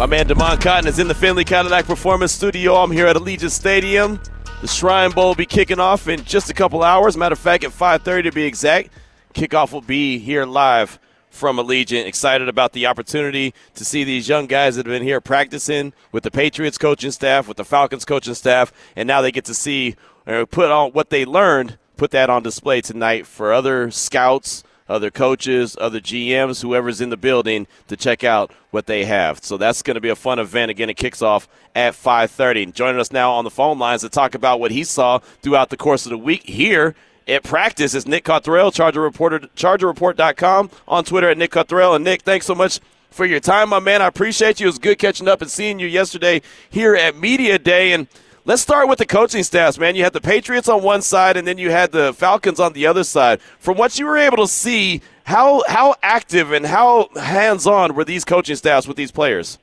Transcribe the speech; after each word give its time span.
My 0.00 0.06
man 0.06 0.26
Damon 0.26 0.56
Cotton 0.56 0.88
is 0.88 0.98
in 0.98 1.08
the 1.08 1.14
Findlay 1.14 1.44
Cadillac 1.44 1.84
Performance 1.84 2.32
Studio. 2.32 2.74
I'm 2.74 2.90
here 2.90 3.06
at 3.06 3.16
Allegiant 3.16 3.50
Stadium. 3.50 4.18
The 4.62 4.66
Shrine 4.66 5.10
Bowl 5.10 5.28
will 5.28 5.34
be 5.34 5.44
kicking 5.44 5.78
off 5.78 6.08
in 6.08 6.24
just 6.24 6.48
a 6.48 6.54
couple 6.54 6.82
hours. 6.82 7.18
Matter 7.18 7.34
of 7.34 7.38
fact, 7.38 7.64
at 7.64 7.70
5:30 7.70 8.22
to 8.22 8.32
be 8.32 8.44
exact. 8.44 8.88
Kickoff 9.34 9.72
will 9.72 9.82
be 9.82 10.16
here 10.16 10.46
live 10.46 10.98
from 11.28 11.58
Allegiant. 11.58 12.06
Excited 12.06 12.48
about 12.48 12.72
the 12.72 12.86
opportunity 12.86 13.52
to 13.74 13.84
see 13.84 14.02
these 14.02 14.26
young 14.26 14.46
guys 14.46 14.76
that 14.76 14.86
have 14.86 14.90
been 14.90 15.02
here 15.02 15.20
practicing 15.20 15.92
with 16.12 16.22
the 16.22 16.30
Patriots 16.30 16.78
coaching 16.78 17.10
staff, 17.10 17.46
with 17.46 17.58
the 17.58 17.64
Falcons 17.66 18.06
coaching 18.06 18.32
staff, 18.32 18.72
and 18.96 19.06
now 19.06 19.20
they 19.20 19.30
get 19.30 19.44
to 19.44 19.54
see 19.54 19.96
uh, 20.26 20.46
put 20.50 20.70
on 20.70 20.92
what 20.92 21.10
they 21.10 21.26
learned, 21.26 21.76
put 21.98 22.10
that 22.12 22.30
on 22.30 22.42
display 22.42 22.80
tonight 22.80 23.26
for 23.26 23.52
other 23.52 23.90
scouts 23.90 24.64
other 24.90 25.10
coaches, 25.10 25.76
other 25.80 26.00
GMs, 26.00 26.62
whoever's 26.62 27.00
in 27.00 27.10
the 27.10 27.16
building 27.16 27.66
to 27.88 27.96
check 27.96 28.24
out 28.24 28.52
what 28.70 28.86
they 28.86 29.04
have. 29.04 29.42
So 29.44 29.56
that's 29.56 29.82
going 29.82 29.94
to 29.94 30.00
be 30.00 30.08
a 30.08 30.16
fun 30.16 30.38
event. 30.38 30.70
Again, 30.70 30.90
it 30.90 30.96
kicks 30.96 31.22
off 31.22 31.48
at 31.74 31.94
5:30. 31.94 32.74
Joining 32.74 33.00
us 33.00 33.12
now 33.12 33.32
on 33.32 33.44
the 33.44 33.50
phone 33.50 33.78
lines 33.78 34.02
to 34.02 34.08
talk 34.08 34.34
about 34.34 34.60
what 34.60 34.70
he 34.70 34.84
saw 34.84 35.18
throughout 35.42 35.70
the 35.70 35.76
course 35.76 36.04
of 36.04 36.10
the 36.10 36.18
week 36.18 36.42
here 36.42 36.94
at 37.28 37.44
practice 37.44 37.94
is 37.94 38.06
Nick 38.06 38.24
Cottrell, 38.24 38.72
Charger 38.72 39.00
Reporter, 39.00 39.40
ChargerReport.com 39.56 40.70
on 40.88 41.04
Twitter 41.04 41.30
at 41.30 41.38
Nick 41.38 41.52
Cottrell. 41.52 41.94
And 41.94 42.04
Nick, 42.04 42.22
thanks 42.22 42.46
so 42.46 42.54
much 42.54 42.80
for 43.10 43.24
your 43.24 43.40
time, 43.40 43.68
my 43.70 43.78
man. 43.78 44.02
I 44.02 44.06
appreciate 44.06 44.60
you. 44.60 44.66
It 44.66 44.70
was 44.70 44.78
good 44.78 44.98
catching 44.98 45.28
up 45.28 45.40
and 45.42 45.50
seeing 45.50 45.78
you 45.78 45.86
yesterday 45.86 46.42
here 46.68 46.94
at 46.94 47.16
Media 47.16 47.58
Day. 47.58 47.92
And 47.92 48.08
Let's 48.46 48.62
start 48.62 48.88
with 48.88 48.98
the 48.98 49.06
coaching 49.06 49.42
staffs, 49.42 49.78
man. 49.78 49.96
You 49.96 50.02
had 50.02 50.14
the 50.14 50.20
Patriots 50.20 50.66
on 50.66 50.82
one 50.82 51.02
side, 51.02 51.36
and 51.36 51.46
then 51.46 51.58
you 51.58 51.70
had 51.70 51.92
the 51.92 52.14
Falcons 52.14 52.58
on 52.58 52.72
the 52.72 52.86
other 52.86 53.04
side. 53.04 53.40
From 53.58 53.76
what 53.76 53.98
you 53.98 54.06
were 54.06 54.16
able 54.16 54.38
to 54.38 54.48
see, 54.48 55.02
how 55.24 55.62
how 55.68 55.94
active 56.02 56.50
and 56.50 56.64
how 56.64 57.08
hands 57.16 57.66
on 57.66 57.94
were 57.94 58.04
these 58.04 58.24
coaching 58.24 58.56
staffs 58.56 58.88
with 58.88 58.96
these 58.96 59.10
players? 59.10 59.58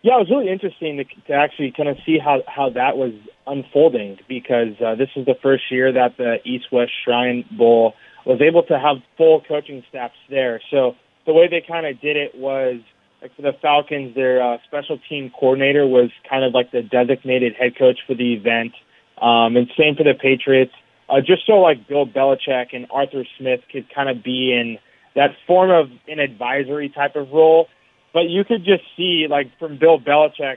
Yeah, 0.00 0.16
it 0.16 0.20
was 0.20 0.30
really 0.30 0.48
interesting 0.50 0.96
to, 0.96 1.04
to 1.26 1.32
actually 1.34 1.72
kind 1.72 1.90
of 1.90 1.98
see 2.06 2.18
how 2.18 2.42
how 2.46 2.70
that 2.70 2.96
was 2.96 3.12
unfolding 3.46 4.18
because 4.26 4.80
uh, 4.80 4.94
this 4.94 5.10
is 5.14 5.26
the 5.26 5.36
first 5.42 5.64
year 5.70 5.92
that 5.92 6.16
the 6.16 6.38
East 6.44 6.72
West 6.72 6.92
Shrine 7.04 7.44
Bowl 7.50 7.94
was 8.24 8.40
able 8.40 8.62
to 8.64 8.78
have 8.78 8.96
full 9.18 9.42
coaching 9.42 9.84
staffs 9.90 10.16
there. 10.30 10.62
So 10.70 10.96
the 11.26 11.34
way 11.34 11.48
they 11.48 11.60
kind 11.60 11.86
of 11.86 12.00
did 12.00 12.16
it 12.16 12.34
was 12.34 12.80
like 13.20 13.34
for 13.34 13.42
the 13.42 13.52
Falcons, 13.60 14.14
their 14.14 14.42
uh, 14.42 14.58
special 14.66 14.98
team 15.08 15.30
coordinator 15.30 15.86
was 15.86 16.10
kind 16.28 16.44
of 16.44 16.54
like 16.54 16.70
the 16.70 16.82
designated 16.82 17.54
head 17.54 17.76
coach 17.76 17.98
for 18.06 18.14
the 18.14 18.34
event. 18.34 18.72
Um, 19.20 19.56
and 19.56 19.68
same 19.76 19.96
for 19.96 20.04
the 20.04 20.14
Patriots. 20.14 20.72
Uh, 21.08 21.20
just 21.20 21.46
so 21.46 21.54
like 21.54 21.88
Bill 21.88 22.06
Belichick 22.06 22.68
and 22.72 22.86
Arthur 22.90 23.24
Smith 23.38 23.60
could 23.72 23.86
kind 23.92 24.08
of 24.08 24.22
be 24.22 24.52
in 24.52 24.78
that 25.16 25.30
form 25.46 25.70
of 25.70 25.90
an 26.06 26.20
advisory 26.20 26.88
type 26.90 27.16
of 27.16 27.30
role. 27.32 27.66
But 28.12 28.28
you 28.28 28.44
could 28.44 28.64
just 28.64 28.82
see 28.96 29.26
like 29.28 29.46
from 29.58 29.78
Bill 29.78 29.98
Belichick, 29.98 30.56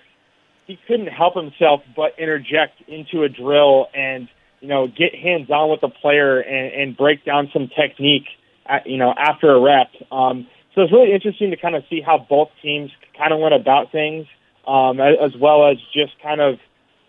he 0.67 0.78
couldn't 0.88 1.08
help 1.08 1.36
himself 1.36 1.82
but 1.95 2.20
interject 2.20 2.82
into 2.88 3.23
a 3.23 3.30
drill 3.30 3.88
and 3.95 4.30
you 4.60 4.67
know 4.67 4.88
get 4.88 5.16
hands 5.16 5.50
on 5.50 5.71
with 5.71 5.82
the 5.82 5.89
player 5.89 6.39
and, 6.39 6.82
and 6.82 6.98
break 6.98 7.26
down 7.26 7.50
some 7.52 7.70
technique. 7.76 8.27
At, 8.64 8.86
you 8.86 8.98
know 8.98 9.14
after 9.17 9.52
a 9.52 9.60
rep. 9.60 9.89
Um, 10.11 10.48
so 10.73 10.82
it's 10.82 10.92
really 10.92 11.14
interesting 11.14 11.52
to 11.52 11.58
kind 11.58 11.76
of 11.76 11.83
see 11.89 12.02
how 12.02 12.17
both 12.17 12.49
teams 12.61 12.92
kind 13.17 13.33
of 13.33 13.39
went 13.39 13.54
about 13.54 13.92
things, 13.92 14.27
um, 14.67 14.99
as 14.99 15.36
well 15.36 15.70
as 15.70 15.77
just 15.93 16.14
kind 16.21 16.39
of, 16.39 16.59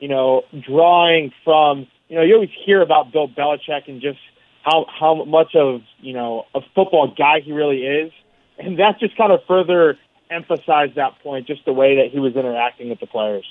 you 0.00 0.08
know, 0.08 0.42
drawing 0.60 1.32
from, 1.44 1.86
you 2.08 2.16
know, 2.16 2.22
you 2.22 2.34
always 2.34 2.50
hear 2.64 2.82
about 2.82 3.12
Bill 3.12 3.28
Belichick 3.28 3.88
and 3.88 4.00
just 4.00 4.18
how 4.62 4.86
how 4.88 5.24
much 5.24 5.54
of 5.54 5.82
you 6.00 6.12
know 6.12 6.46
a 6.54 6.60
football 6.74 7.12
guy 7.16 7.40
he 7.40 7.52
really 7.52 7.84
is, 7.84 8.12
and 8.58 8.78
that 8.78 8.98
just 9.00 9.16
kind 9.16 9.32
of 9.32 9.40
further 9.46 9.98
emphasized 10.30 10.94
that 10.94 11.18
point, 11.22 11.46
just 11.46 11.64
the 11.64 11.72
way 11.72 11.96
that 11.96 12.10
he 12.10 12.18
was 12.18 12.34
interacting 12.34 12.88
with 12.88 13.00
the 13.00 13.06
players. 13.06 13.44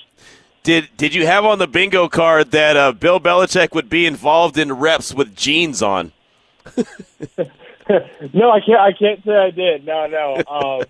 Did 0.62 0.88
did 0.96 1.14
you 1.14 1.26
have 1.26 1.44
on 1.44 1.58
the 1.58 1.66
bingo 1.66 2.08
card 2.08 2.50
that 2.52 2.76
uh, 2.76 2.92
Bill 2.92 3.20
Belichick 3.20 3.74
would 3.74 3.88
be 3.88 4.06
involved 4.06 4.56
in 4.58 4.72
reps 4.72 5.12
with 5.14 5.36
jeans 5.36 5.82
on? 5.82 6.12
no, 8.34 8.50
I 8.50 8.60
can't. 8.60 8.80
I 8.80 8.92
can't 8.92 9.24
say 9.24 9.32
I 9.32 9.50
did. 9.50 9.84
No, 9.84 10.06
no. 10.06 10.36
Um, 10.36 10.82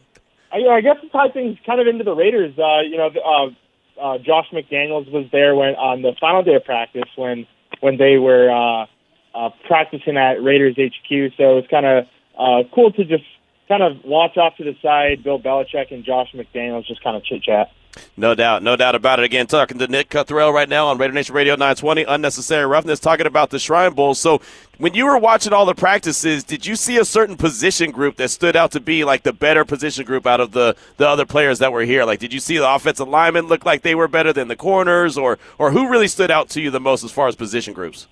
I, 0.53 0.69
I 0.69 0.80
guess 0.80 1.00
to 1.00 1.08
tie 1.08 1.30
things 1.30 1.58
kind 1.64 1.80
of 1.80 1.86
into 1.86 2.04
the 2.04 2.14
Raiders, 2.14 2.58
uh, 2.58 2.80
you 2.80 2.98
know, 2.98 3.08
uh, 3.08 4.00
uh, 4.00 4.19
Josh 4.19 4.47
McDaniels 4.53 5.10
was 5.10 5.26
there 5.32 5.54
when 5.54 5.75
on 5.76 6.03
the 6.03 6.14
final 6.20 6.42
day 6.42 6.54
of 6.54 6.64
practice 6.64 7.08
when 7.16 7.47
when 7.80 7.97
they 7.97 8.16
were 8.16 8.50
uh, 8.50 8.86
uh, 9.34 9.50
practicing 9.66 10.16
at 10.16 10.42
Raiders 10.42 10.76
HQ. 10.76 11.32
So 11.36 11.42
it 11.53 11.54
was 11.54 11.64
kind 11.70 11.86
of 11.86 12.04
uh, 12.38 12.69
cool 12.75 12.92
to 12.92 13.04
just 13.04 13.24
kind 13.69 13.82
of 13.82 14.04
watch 14.04 14.36
off 14.36 14.56
to 14.59 14.64
the 14.64 14.74
side. 14.82 15.24
Bill 15.24 15.41
Belichick 15.41 15.92
and 15.92 16.04
Josh 16.04 16.28
McDaniels 16.34 16.86
just 16.86 17.03
kind 17.03 17.16
of 17.16 17.24
chit 17.24 17.42
chat. 17.42 17.70
No 18.16 18.34
doubt, 18.34 18.62
no 18.62 18.76
doubt 18.76 18.94
about 18.94 19.19
it. 19.19 19.25
Again, 19.25 19.47
talking 19.47 19.78
to 19.78 19.86
Nick 19.86 20.08
Cuthrell 20.08 20.53
right 20.53 20.69
now 20.69 20.88
on 20.88 20.98
Raider 20.98 21.12
Nation 21.12 21.34
Radio 21.34 21.54
920, 21.54 22.04
Unnecessary 22.04 22.64
Roughness, 22.66 22.98
talking 23.00 23.26
about 23.26 23.50
the 23.50 23.58
Shrine 23.58 23.92
Bowl. 23.92 24.14
So, 24.14 24.41
when 24.78 24.94
you 24.94 25.04
were 25.04 25.19
watching 25.19 25.53
all 25.53 25.66
the 25.66 25.75
practices, 25.75 26.42
did 26.42 26.64
you 26.64 26.75
see 26.75 26.97
a 26.97 27.04
certain 27.04 27.36
position 27.36 27.91
group 27.91 28.16
that 28.16 28.30
stood 28.30 28.56
out 28.56 28.72
to 28.72 28.80
be 28.80 29.04
like 29.04 29.22
the 29.22 29.32
better 29.32 29.64
position 29.64 30.04
group 30.04 30.26
out 30.26 30.41
of 30.41 30.53
the, 30.53 30.75
the 30.97 31.06
other 31.06 31.26
players 31.26 31.58
that 31.58 31.70
were 31.70 31.82
here? 31.82 32.04
Like, 32.04 32.19
did 32.19 32.32
you 32.32 32.41
see 32.41 32.56
the 32.56 32.69
offensive 32.69 33.08
linemen 33.08 33.47
look 33.47 33.66
like 33.66 33.82
they 33.82 33.94
were 33.94 34.09
better 34.09 34.32
than 34.32 34.48
the 34.48 34.56
corners, 34.56 35.19
or 35.19 35.38
or 35.59 35.70
who 35.70 35.88
really 35.88 36.09
stood 36.09 36.30
out 36.30 36.48
to 36.50 36.60
you 36.60 36.70
the 36.70 36.80
most 36.80 37.04
as 37.04 37.12
far 37.12 37.28
as 37.28 37.36
position 37.36 37.74
groups? 37.74 38.09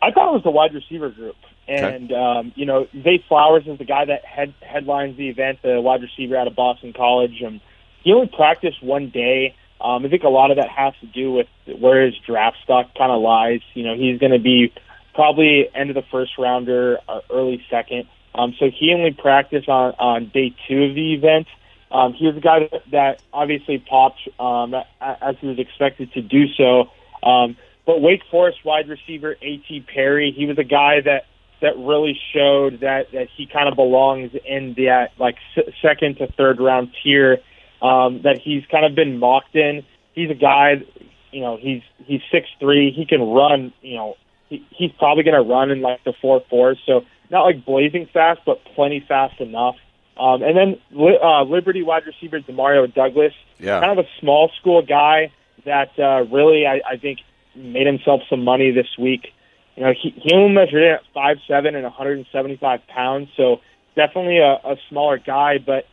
I 0.00 0.10
thought 0.10 0.28
it 0.28 0.34
was 0.34 0.42
the 0.42 0.50
wide 0.50 0.74
receiver 0.74 1.10
group. 1.10 1.36
And 1.66 2.12
okay. 2.12 2.14
um, 2.14 2.52
you 2.56 2.66
know, 2.66 2.86
Zay 3.02 3.24
Flowers 3.26 3.66
is 3.66 3.78
the 3.78 3.86
guy 3.86 4.04
that 4.04 4.24
head, 4.24 4.52
headlines 4.60 5.16
the 5.16 5.28
event, 5.28 5.60
the 5.62 5.80
wide 5.80 6.02
receiver 6.02 6.36
out 6.36 6.46
of 6.46 6.54
Boston 6.54 6.92
College. 6.92 7.42
Um, 7.42 7.60
he 8.04 8.12
only 8.12 8.28
practiced 8.28 8.82
one 8.82 9.10
day. 9.10 9.56
Um, 9.80 10.04
I 10.04 10.08
think 10.08 10.22
a 10.22 10.28
lot 10.28 10.50
of 10.50 10.58
that 10.58 10.68
has 10.68 10.94
to 11.00 11.06
do 11.06 11.32
with 11.32 11.46
where 11.78 12.04
his 12.04 12.14
draft 12.26 12.58
stock 12.62 12.94
kind 12.96 13.10
of 13.10 13.20
lies. 13.20 13.60
You 13.74 13.84
know, 13.84 13.96
he's 13.96 14.18
going 14.20 14.32
to 14.32 14.38
be 14.38 14.72
probably 15.14 15.68
end 15.74 15.90
of 15.90 15.94
the 15.94 16.04
first 16.10 16.32
rounder, 16.38 16.98
or 17.08 17.22
early 17.30 17.64
second. 17.70 18.06
Um, 18.34 18.54
so 18.58 18.66
he 18.70 18.92
only 18.92 19.12
practiced 19.12 19.68
on, 19.68 19.94
on 19.98 20.30
day 20.32 20.54
two 20.68 20.84
of 20.84 20.94
the 20.94 21.14
event. 21.14 21.46
Um, 21.90 22.12
he 22.12 22.26
was 22.26 22.36
a 22.36 22.40
guy 22.40 22.68
that, 22.92 23.22
obviously 23.32 23.78
popped 23.78 24.20
um, 24.40 24.74
as 25.00 25.36
he 25.40 25.46
was 25.46 25.58
expected 25.58 26.12
to 26.12 26.22
do 26.22 26.46
so. 26.54 26.90
Um, 27.26 27.56
but 27.86 28.00
Wake 28.00 28.22
Forest 28.30 28.64
wide 28.64 28.88
receiver 28.88 29.36
A.T. 29.40 29.86
Perry, 29.92 30.34
he 30.36 30.46
was 30.46 30.58
a 30.58 30.64
guy 30.64 31.00
that 31.02 31.26
that 31.62 31.78
really 31.78 32.18
showed 32.34 32.80
that 32.80 33.12
that 33.12 33.28
he 33.36 33.46
kind 33.46 33.68
of 33.68 33.76
belongs 33.76 34.32
in 34.44 34.74
that 34.74 35.12
like 35.18 35.36
second 35.80 36.18
to 36.18 36.26
third 36.32 36.60
round 36.60 36.90
tier 37.02 37.38
um, 37.84 38.22
that 38.22 38.38
he's 38.42 38.64
kind 38.70 38.86
of 38.86 38.94
been 38.94 39.18
mocked 39.18 39.54
in. 39.54 39.84
He's 40.14 40.30
a 40.30 40.34
guy, 40.34 40.82
you 41.30 41.40
know, 41.40 41.58
he's 41.58 41.82
he's 42.06 42.22
six 42.32 42.48
three. 42.58 42.90
He 42.90 43.04
can 43.04 43.20
run, 43.20 43.72
you 43.82 43.96
know, 43.96 44.16
he, 44.48 44.66
he's 44.70 44.90
probably 44.92 45.22
going 45.22 45.36
to 45.36 45.48
run 45.48 45.70
in 45.70 45.82
like 45.82 46.02
the 46.04 46.14
four 46.20 46.42
fours. 46.48 46.78
So 46.86 47.04
not 47.30 47.42
like 47.42 47.64
blazing 47.64 48.08
fast, 48.12 48.40
but 48.46 48.64
plenty 48.74 49.04
fast 49.06 49.38
enough. 49.40 49.76
Um, 50.16 50.42
and 50.42 50.56
then 50.56 50.80
uh, 50.96 51.42
Liberty 51.42 51.82
wide 51.82 52.04
receiver 52.06 52.40
Demario 52.40 52.92
Douglas, 52.92 53.34
yeah. 53.58 53.80
kind 53.80 53.98
of 53.98 54.04
a 54.04 54.08
small 54.20 54.50
school 54.60 54.80
guy 54.80 55.32
that 55.66 55.90
uh, 55.98 56.24
really 56.32 56.66
I, 56.66 56.80
I 56.88 56.96
think 56.96 57.18
made 57.54 57.86
himself 57.86 58.22
some 58.30 58.44
money 58.44 58.70
this 58.70 58.88
week. 58.98 59.28
You 59.76 59.82
know, 59.82 59.92
he, 59.92 60.10
he 60.16 60.32
only 60.32 60.54
measured 60.54 60.82
in 60.82 60.90
at 60.90 61.02
five 61.12 61.38
seven 61.46 61.74
and 61.74 61.84
175 61.84 62.86
pounds, 62.86 63.28
so 63.36 63.60
definitely 63.96 64.38
a, 64.38 64.52
a 64.64 64.76
smaller 64.88 65.18
guy, 65.18 65.58
but 65.58 65.84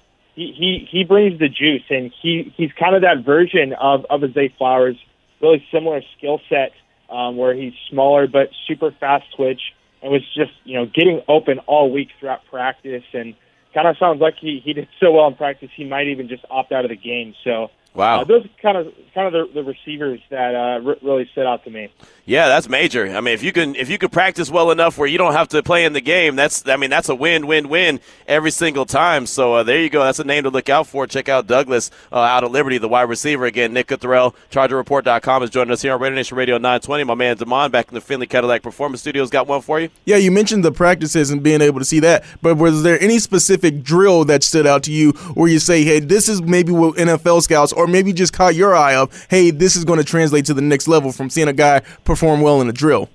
he, 0.48 0.88
he 0.90 1.04
brings 1.04 1.40
the 1.40 1.50
juice, 1.50 1.84
and 1.90 2.12
he 2.22 2.54
he's 2.56 2.72
kind 2.80 2.96
of 2.96 3.02
that 3.02 3.24
version 3.26 3.74
of 3.74 4.06
of 4.10 4.22
Zay 4.34 4.54
Flowers, 4.58 4.98
really 5.42 5.66
similar 5.72 6.02
skill 6.18 6.40
set, 6.50 6.72
um, 7.10 7.38
where 7.38 7.54
he's 7.54 7.74
smaller 7.90 8.28
but 8.28 8.50
super 8.68 8.92
fast 9.00 9.26
twitch, 9.36 9.62
and 10.02 10.12
was 10.12 10.22
just 10.36 10.52
you 10.64 10.76
know 10.76 10.86
getting 10.86 11.22
open 11.28 11.60
all 11.60 11.92
week 11.92 12.10
throughout 12.20 12.42
practice, 12.50 13.04
and 13.14 13.36
kind 13.74 13.88
of 13.88 13.98
sounds 13.98 14.22
like 14.22 14.36
he 14.40 14.62
he 14.64 14.74
did 14.74 14.88
so 15.00 15.12
well 15.12 15.28
in 15.28 15.36
practice 15.36 15.70
he 15.76 15.86
might 15.86 16.08
even 16.08 16.28
just 16.28 16.44
opt 16.50 16.72
out 16.72 16.86
of 16.86 16.90
the 16.90 16.98
game. 16.98 17.34
So 17.44 17.70
Wow. 17.94 18.22
uh, 18.22 18.24
those 18.24 18.48
kind 18.62 18.78
of 18.78 18.94
kind 19.14 19.28
of 19.28 19.34
the, 19.34 19.62
the 19.62 19.64
receivers 19.64 20.22
that 20.30 20.56
uh, 20.56 20.88
r- 20.88 20.98
really 21.02 21.28
stood 21.34 21.46
out 21.46 21.64
to 21.66 21.70
me. 21.70 21.90
Yeah, 22.26 22.48
that's 22.48 22.70
major. 22.70 23.10
I 23.10 23.20
mean, 23.20 23.34
if 23.34 23.44
you 23.44 23.52
can 23.52 23.76
if 23.76 23.90
you 23.90 23.98
can 23.98 24.10
practice 24.10 24.50
well 24.50 24.72
enough 24.72 24.98
where 24.98 25.08
you 25.08 25.18
don't 25.18 25.34
have 25.34 25.50
to 25.50 25.62
play 25.62 25.84
in 25.84 25.94
the 25.94 26.02
game, 26.02 26.36
that's 26.36 26.68
I 26.68 26.78
mean 26.78 26.90
that's 26.90 27.10
a 27.10 27.16
win 27.16 27.48
win 27.48 27.68
win 27.68 28.00
every 28.28 28.52
single 28.52 28.86
time. 28.86 29.26
So 29.26 29.56
uh, 29.56 29.64
there 29.64 29.82
you 29.82 29.90
go. 29.90 30.04
That's 30.04 30.20
a 30.20 30.24
name 30.24 30.44
to 30.44 30.50
look 30.50 30.70
out 30.70 30.88
for. 30.88 31.06
Check 31.08 31.28
out 31.28 31.48
Douglas 31.48 31.92
uh, 32.12 32.20
out 32.20 32.44
of 32.44 32.52
Liberty, 32.52 32.78
the 32.78 32.88
wide 32.88 33.10
receiver. 33.10 33.46
Again, 33.46 33.74
Nick 33.74 33.88
Cothrell, 33.88 34.36
ChargerReport.com 34.52 35.44
is 35.44 35.50
joining 35.50 35.72
us 35.72 35.82
here 35.82 35.94
on 35.94 36.00
Radio 36.00 36.16
Nation 36.16 36.38
Radio 36.38 36.56
920. 36.56 37.04
My 37.04 37.16
man 37.16 37.36
Damon 37.36 37.72
back 37.72 37.90
in 37.90 37.96
the 37.96 38.02
Findlay 38.02 38.28
Cadillac 38.28 38.62
Performance 38.62 39.02
Studios 39.02 39.30
got 39.30 39.48
one 39.48 39.62
for 39.62 39.80
you. 39.80 39.90
Yeah, 40.06 40.18
you 40.18 40.32
mentioned 40.32 40.64
the 40.64 40.72
practices 40.72 41.32
and 41.32 41.44
being 41.44 41.62
able 41.62 41.80
to 41.80 41.86
see 41.86 42.00
that, 42.00 42.24
but 42.42 42.56
was 42.56 42.84
there 42.84 43.02
any 43.02 43.20
specific 43.20 43.84
drill 43.84 44.24
that 44.26 44.44
stood 44.44 44.66
out 44.66 44.84
to 44.84 44.92
you 44.92 45.12
where 45.34 45.50
you 45.50 45.60
say, 45.60 45.84
hey, 45.84 46.00
this 46.00 46.30
is 46.30 46.42
maybe 46.42 46.72
what 46.72 46.96
NFL 46.96 47.42
scouts 47.42 47.74
or 47.82 47.88
maybe 47.88 48.14
just 48.14 48.34
caught 48.34 48.56
your 48.56 48.76
eye 48.76 48.96
of, 48.96 49.28
hey, 49.30 49.52
this 49.52 49.76
is 49.76 49.86
going 49.86 50.00
to 50.00 50.06
translate 50.06 50.46
to 50.46 50.54
the 50.54 50.62
next 50.62 50.88
level 50.88 51.12
from 51.12 51.30
seeing 51.30 51.48
a 51.48 51.54
guy 51.54 51.82
perform 52.04 52.42
well 52.42 52.62
in 52.62 52.70
a 52.70 52.74
drill? 52.74 53.10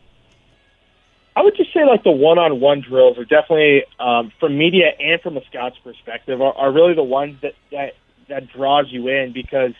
I 1.36 1.42
would 1.42 1.54
just 1.56 1.72
say 1.74 1.84
like 1.84 2.02
the 2.02 2.10
one-on-one 2.10 2.80
drills 2.88 3.18
are 3.18 3.24
definitely, 3.24 3.84
um, 4.00 4.32
from 4.40 4.56
media 4.56 4.92
and 4.98 5.20
from 5.20 5.36
a 5.36 5.44
scout's 5.44 5.76
perspective, 5.84 6.40
are, 6.40 6.54
are 6.54 6.72
really 6.72 6.94
the 6.94 7.02
ones 7.02 7.36
that, 7.42 7.52
that 7.70 7.92
that 8.28 8.48
draws 8.50 8.86
you 8.90 9.08
in 9.08 9.32
because 9.32 9.72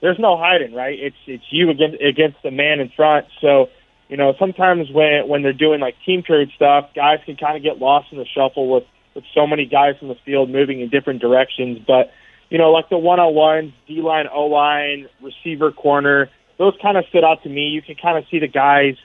there's 0.00 0.18
no 0.18 0.38
hiding, 0.38 0.74
right? 0.74 0.98
It's 0.98 1.16
it's 1.26 1.44
you 1.50 1.70
against 1.70 2.00
against 2.00 2.38
the 2.42 2.50
man 2.50 2.80
in 2.80 2.90
front. 2.90 3.26
So, 3.40 3.68
you 4.08 4.16
know, 4.16 4.34
sometimes 4.38 4.90
when 4.90 5.28
when 5.28 5.42
they're 5.42 5.52
doing 5.52 5.80
like 5.80 5.96
team 6.06 6.22
period 6.22 6.50
stuff, 6.56 6.90
guys 6.94 7.18
can 7.26 7.36
kind 7.36 7.56
of 7.56 7.62
get 7.62 7.78
lost 7.78 8.12
in 8.12 8.18
the 8.18 8.26
shuffle 8.26 8.72
with 8.72 8.84
with 9.14 9.24
so 9.34 9.46
many 9.46 9.66
guys 9.66 9.96
in 10.00 10.08
the 10.08 10.16
field 10.24 10.48
moving 10.48 10.80
in 10.80 10.88
different 10.88 11.20
directions. 11.20 11.80
But 11.86 12.12
you 12.50 12.58
know, 12.58 12.70
like 12.70 12.88
the 12.88 12.98
one-on-ones, 12.98 13.72
D-line, 13.86 14.26
O-line, 14.32 15.08
receiver, 15.22 15.72
corner, 15.72 16.28
those 16.58 16.74
kind 16.82 16.96
of 16.98 17.04
stood 17.08 17.24
out 17.24 17.42
to 17.44 17.48
me. 17.48 17.68
You 17.68 17.80
can 17.80 17.94
kind 17.94 18.18
of 18.18 18.24
see 18.30 18.38
the 18.38 18.48
guys 18.48 18.96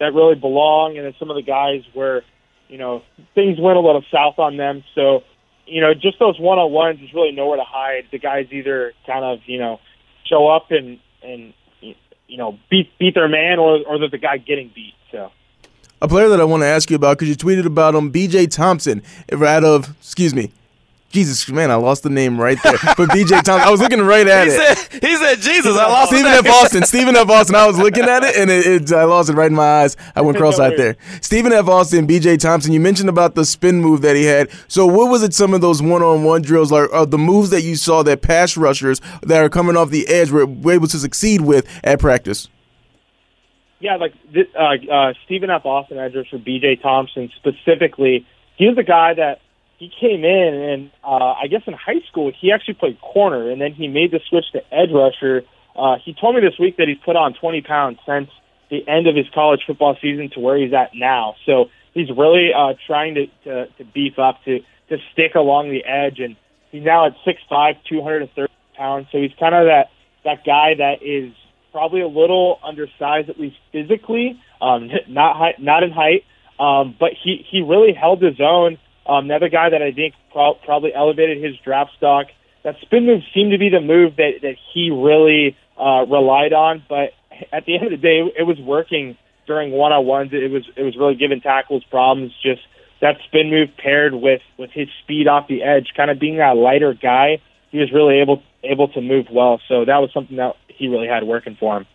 that 0.00 0.14
really 0.14 0.36
belong, 0.36 0.96
and 0.96 1.04
then 1.04 1.14
some 1.18 1.30
of 1.30 1.36
the 1.36 1.42
guys 1.42 1.82
where, 1.92 2.22
you 2.68 2.78
know, 2.78 3.02
things 3.34 3.58
went 3.60 3.76
a 3.76 3.80
little 3.80 4.04
south 4.10 4.38
on 4.38 4.56
them. 4.56 4.82
So, 4.94 5.22
you 5.66 5.80
know, 5.80 5.94
just 5.94 6.18
those 6.18 6.38
one-on-ones, 6.40 6.98
there's 7.00 7.12
really 7.12 7.32
nowhere 7.32 7.58
to 7.58 7.64
hide. 7.64 8.04
The 8.10 8.18
guys 8.18 8.46
either 8.50 8.92
kind 9.06 9.24
of, 9.24 9.40
you 9.46 9.58
know, 9.58 9.80
show 10.24 10.48
up 10.48 10.70
and 10.70 10.98
and 11.22 11.52
you 11.80 12.38
know 12.38 12.58
beat 12.70 12.90
beat 12.98 13.14
their 13.14 13.28
man, 13.28 13.58
or 13.58 13.80
or 13.86 13.98
the 13.98 14.18
guy 14.18 14.38
getting 14.38 14.70
beat. 14.74 14.94
So. 15.10 15.30
A 16.00 16.08
player 16.08 16.28
that 16.30 16.40
I 16.40 16.44
want 16.44 16.64
to 16.64 16.66
ask 16.66 16.90
you 16.90 16.96
about 16.96 17.16
because 17.18 17.28
you 17.28 17.36
tweeted 17.36 17.64
about 17.64 17.94
him, 17.94 18.10
B.J. 18.10 18.48
Thompson, 18.48 19.02
out 19.32 19.62
of 19.62 19.96
excuse 20.00 20.34
me, 20.34 20.52
Jesus, 21.12 21.48
man, 21.50 21.70
I 21.70 21.74
lost 21.74 22.02
the 22.02 22.10
name 22.10 22.40
right 22.40 22.58
there. 22.64 22.78
But 22.96 23.10
BJ 23.10 23.28
Thompson, 23.42 23.60
I 23.60 23.70
was 23.70 23.80
looking 23.80 24.00
right 24.00 24.26
at 24.26 24.46
He 24.48 24.52
it. 24.54 24.76
said, 24.78 25.02
he 25.04 25.16
said, 25.16 25.34
Jesus, 25.40 25.76
I 25.76 25.86
lost 25.86 26.10
Stephen 26.10 26.32
F. 26.32 26.46
Austin. 26.46 26.82
Stephen 26.84 27.14
F. 27.14 27.28
Austin. 27.28 27.54
I 27.54 27.66
was 27.66 27.78
looking 27.78 28.04
at 28.04 28.24
it 28.24 28.34
and 28.36 28.50
it, 28.50 28.66
it, 28.66 28.92
I 28.92 29.04
lost 29.04 29.28
it 29.28 29.34
right 29.34 29.50
in 29.50 29.54
my 29.54 29.82
eyes. 29.82 29.94
I 30.16 30.22
went 30.22 30.38
cross-eyed 30.38 30.78
there. 30.78 30.96
Stephen 31.20 31.52
F. 31.52 31.68
Austin, 31.68 32.06
BJ 32.06 32.38
Thompson. 32.40 32.72
You 32.72 32.80
mentioned 32.80 33.10
about 33.10 33.34
the 33.34 33.44
spin 33.44 33.80
move 33.82 34.00
that 34.00 34.16
he 34.16 34.24
had. 34.24 34.48
So 34.68 34.86
what 34.86 35.10
was 35.10 35.22
it? 35.22 35.34
Some 35.34 35.52
of 35.52 35.60
those 35.60 35.82
one-on-one 35.82 36.40
drills, 36.42 36.72
or, 36.72 36.88
or 36.88 37.04
the 37.04 37.18
moves 37.18 37.50
that 37.50 37.60
you 37.62 37.76
saw 37.76 38.02
that 38.04 38.22
pass 38.22 38.56
rushers 38.56 39.00
that 39.22 39.42
are 39.44 39.50
coming 39.50 39.76
off 39.76 39.90
the 39.90 40.08
edge 40.08 40.30
were, 40.30 40.46
were 40.46 40.72
able 40.72 40.88
to 40.88 40.98
succeed 40.98 41.42
with 41.42 41.68
at 41.84 42.00
practice? 42.00 42.48
Yeah, 43.80 43.96
like 43.96 44.14
th- 44.32 44.48
uh, 44.58 44.92
uh, 44.92 45.12
Stephen 45.26 45.50
F. 45.50 45.66
Austin, 45.66 45.98
edge 45.98 46.14
for 46.30 46.38
B.J. 46.38 46.76
Thompson 46.76 47.30
specifically. 47.36 48.26
He 48.56 48.66
was 48.66 48.76
the 48.76 48.82
guy 48.82 49.12
that 49.14 49.40
he 49.82 49.90
came 50.00 50.24
in, 50.24 50.54
and 50.54 50.90
uh, 51.02 51.34
I 51.42 51.48
guess 51.50 51.62
in 51.66 51.74
high 51.74 52.06
school 52.08 52.30
he 52.40 52.52
actually 52.52 52.74
played 52.74 53.00
corner, 53.00 53.50
and 53.50 53.60
then 53.60 53.72
he 53.72 53.88
made 53.88 54.12
the 54.12 54.20
switch 54.28 54.44
to 54.52 54.60
edge 54.72 54.90
rusher. 54.94 55.42
Uh, 55.74 55.96
he 56.04 56.14
told 56.14 56.36
me 56.36 56.40
this 56.40 56.56
week 56.56 56.76
that 56.76 56.86
he's 56.86 57.02
put 57.04 57.16
on 57.16 57.34
20 57.34 57.62
pounds 57.62 57.98
since 58.06 58.30
the 58.70 58.86
end 58.86 59.08
of 59.08 59.16
his 59.16 59.26
college 59.34 59.60
football 59.66 59.96
season 60.00 60.30
to 60.34 60.40
where 60.40 60.56
he's 60.56 60.72
at 60.72 60.90
now. 60.94 61.34
So 61.46 61.64
he's 61.94 62.10
really 62.16 62.50
uh, 62.56 62.74
trying 62.86 63.14
to, 63.16 63.26
to 63.42 63.66
to 63.78 63.84
beef 63.84 64.20
up 64.20 64.38
to 64.44 64.60
to 64.90 64.98
stick 65.12 65.34
along 65.34 65.70
the 65.70 65.84
edge, 65.84 66.20
and 66.20 66.36
he's 66.70 66.84
now 66.84 67.06
at 67.06 67.16
6'5", 67.26 67.74
230 67.88 68.52
pounds. 68.76 69.08
So 69.10 69.18
he's 69.18 69.32
kind 69.40 69.54
of 69.54 69.66
that 69.66 69.90
that 70.22 70.44
guy 70.46 70.74
that 70.78 71.02
is 71.02 71.32
probably 71.72 72.02
a 72.02 72.08
little 72.08 72.60
undersized, 72.62 73.30
at 73.30 73.40
least 73.40 73.56
physically, 73.72 74.40
um, 74.60 74.90
not 75.08 75.34
high, 75.34 75.54
not 75.58 75.82
in 75.82 75.90
height, 75.90 76.22
um, 76.60 76.94
but 77.00 77.10
he 77.20 77.44
he 77.50 77.62
really 77.62 77.94
held 77.94 78.22
his 78.22 78.40
own. 78.40 78.78
Um, 79.06 79.24
another 79.24 79.48
guy 79.48 79.70
that 79.70 79.82
I 79.82 79.92
think 79.92 80.14
pro- 80.32 80.54
probably 80.54 80.94
elevated 80.94 81.42
his 81.42 81.56
draft 81.64 81.92
stock. 81.96 82.26
That 82.64 82.76
spin 82.82 83.06
move 83.06 83.22
seemed 83.34 83.52
to 83.52 83.58
be 83.58 83.68
the 83.68 83.80
move 83.80 84.16
that 84.16 84.42
that 84.42 84.56
he 84.72 84.90
really 84.90 85.56
uh, 85.78 86.06
relied 86.06 86.52
on, 86.52 86.84
but 86.88 87.10
at 87.52 87.64
the 87.66 87.74
end 87.74 87.84
of 87.84 87.90
the 87.90 87.96
day, 87.96 88.22
it 88.38 88.44
was 88.44 88.58
working 88.60 89.16
during 89.46 89.72
one 89.72 89.92
on 89.92 90.06
ones. 90.06 90.30
It 90.32 90.50
was 90.50 90.64
it 90.76 90.82
was 90.82 90.96
really 90.96 91.16
giving 91.16 91.40
tackles 91.40 91.82
problems. 91.84 92.32
Just 92.42 92.62
that 93.00 93.16
spin 93.26 93.50
move 93.50 93.70
paired 93.76 94.14
with 94.14 94.42
with 94.58 94.70
his 94.70 94.88
speed 95.02 95.26
off 95.26 95.48
the 95.48 95.62
edge, 95.62 95.92
kind 95.96 96.10
of 96.10 96.20
being 96.20 96.38
that 96.38 96.56
lighter 96.56 96.94
guy, 96.94 97.40
he 97.70 97.78
was 97.78 97.92
really 97.92 98.20
able 98.20 98.42
able 98.62 98.88
to 98.88 99.00
move 99.00 99.26
well. 99.30 99.60
So 99.68 99.84
that 99.84 99.98
was 99.98 100.10
something 100.14 100.36
that 100.36 100.54
he 100.68 100.88
really 100.88 101.08
had 101.08 101.24
working 101.24 101.56
for 101.58 101.78
him. 101.78 101.86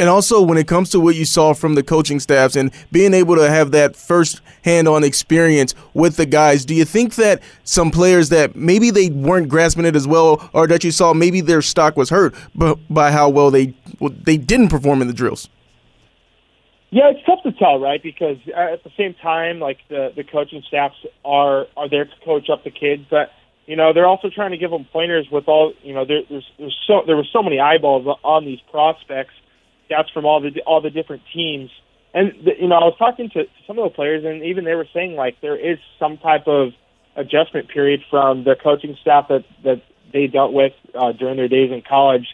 And 0.00 0.08
also, 0.08 0.40
when 0.40 0.56
it 0.56 0.66
comes 0.66 0.88
to 0.90 0.98
what 0.98 1.14
you 1.14 1.26
saw 1.26 1.52
from 1.52 1.74
the 1.74 1.82
coaching 1.82 2.20
staffs 2.20 2.56
and 2.56 2.72
being 2.90 3.12
able 3.12 3.36
to 3.36 3.50
have 3.50 3.70
that 3.72 3.94
first 3.94 4.40
hand 4.64 4.88
on 4.88 5.04
experience 5.04 5.74
with 5.92 6.16
the 6.16 6.24
guys, 6.24 6.64
do 6.64 6.74
you 6.74 6.86
think 6.86 7.16
that 7.16 7.42
some 7.64 7.90
players 7.90 8.30
that 8.30 8.56
maybe 8.56 8.90
they 8.90 9.10
weren't 9.10 9.50
grasping 9.50 9.84
it 9.84 9.94
as 9.94 10.08
well, 10.08 10.48
or 10.54 10.66
that 10.68 10.84
you 10.84 10.90
saw 10.90 11.12
maybe 11.12 11.42
their 11.42 11.60
stock 11.60 11.98
was 11.98 12.08
hurt 12.08 12.34
by 12.88 13.12
how 13.12 13.28
well 13.28 13.50
they 13.50 13.74
they 14.00 14.38
didn't 14.38 14.68
perform 14.68 15.02
in 15.02 15.06
the 15.06 15.12
drills? 15.12 15.50
Yeah, 16.88 17.10
it's 17.10 17.22
tough 17.26 17.42
to 17.42 17.52
tell, 17.52 17.78
right? 17.78 18.02
Because 18.02 18.38
uh, 18.56 18.72
at 18.72 18.82
the 18.82 18.90
same 18.96 19.12
time, 19.20 19.60
like 19.60 19.80
the 19.90 20.14
the 20.16 20.24
coaching 20.24 20.62
staffs 20.66 20.96
are 21.26 21.66
are 21.76 21.90
there 21.90 22.06
to 22.06 22.24
coach 22.24 22.48
up 22.48 22.64
the 22.64 22.70
kids, 22.70 23.04
but 23.10 23.32
you 23.66 23.76
know 23.76 23.92
they're 23.92 24.08
also 24.08 24.30
trying 24.30 24.52
to 24.52 24.56
give 24.56 24.70
them 24.70 24.86
pointers 24.94 25.28
with 25.30 25.46
all 25.46 25.74
you 25.82 25.92
know 25.92 26.06
there, 26.06 26.22
there's 26.30 26.50
there's 26.58 26.78
so 26.86 27.02
there 27.06 27.16
were 27.16 27.28
so 27.30 27.42
many 27.42 27.60
eyeballs 27.60 28.06
on 28.24 28.46
these 28.46 28.60
prospects 28.70 29.34
scouts 29.90 30.10
from 30.10 30.24
all 30.24 30.40
the 30.40 30.60
all 30.66 30.80
the 30.80 30.90
different 30.90 31.22
teams 31.32 31.70
and 32.14 32.32
the, 32.44 32.52
you 32.60 32.68
know 32.68 32.76
I 32.76 32.84
was 32.84 32.96
talking 32.98 33.30
to, 33.30 33.44
some 33.66 33.78
of 33.78 33.84
the 33.84 33.94
players 33.94 34.24
and 34.24 34.44
even 34.44 34.64
they 34.64 34.74
were 34.74 34.88
saying 34.92 35.14
like 35.14 35.40
there 35.40 35.56
is 35.56 35.78
some 35.98 36.18
type 36.18 36.46
of 36.46 36.72
adjustment 37.16 37.68
period 37.68 38.00
from 38.10 38.44
the 38.44 38.56
coaching 38.60 38.96
staff 39.00 39.28
that 39.28 39.44
that 39.64 39.82
they 40.12 40.26
dealt 40.26 40.52
with 40.52 40.72
uh, 40.94 41.12
during 41.12 41.36
their 41.36 41.48
days 41.48 41.70
in 41.72 41.82
college 41.82 42.26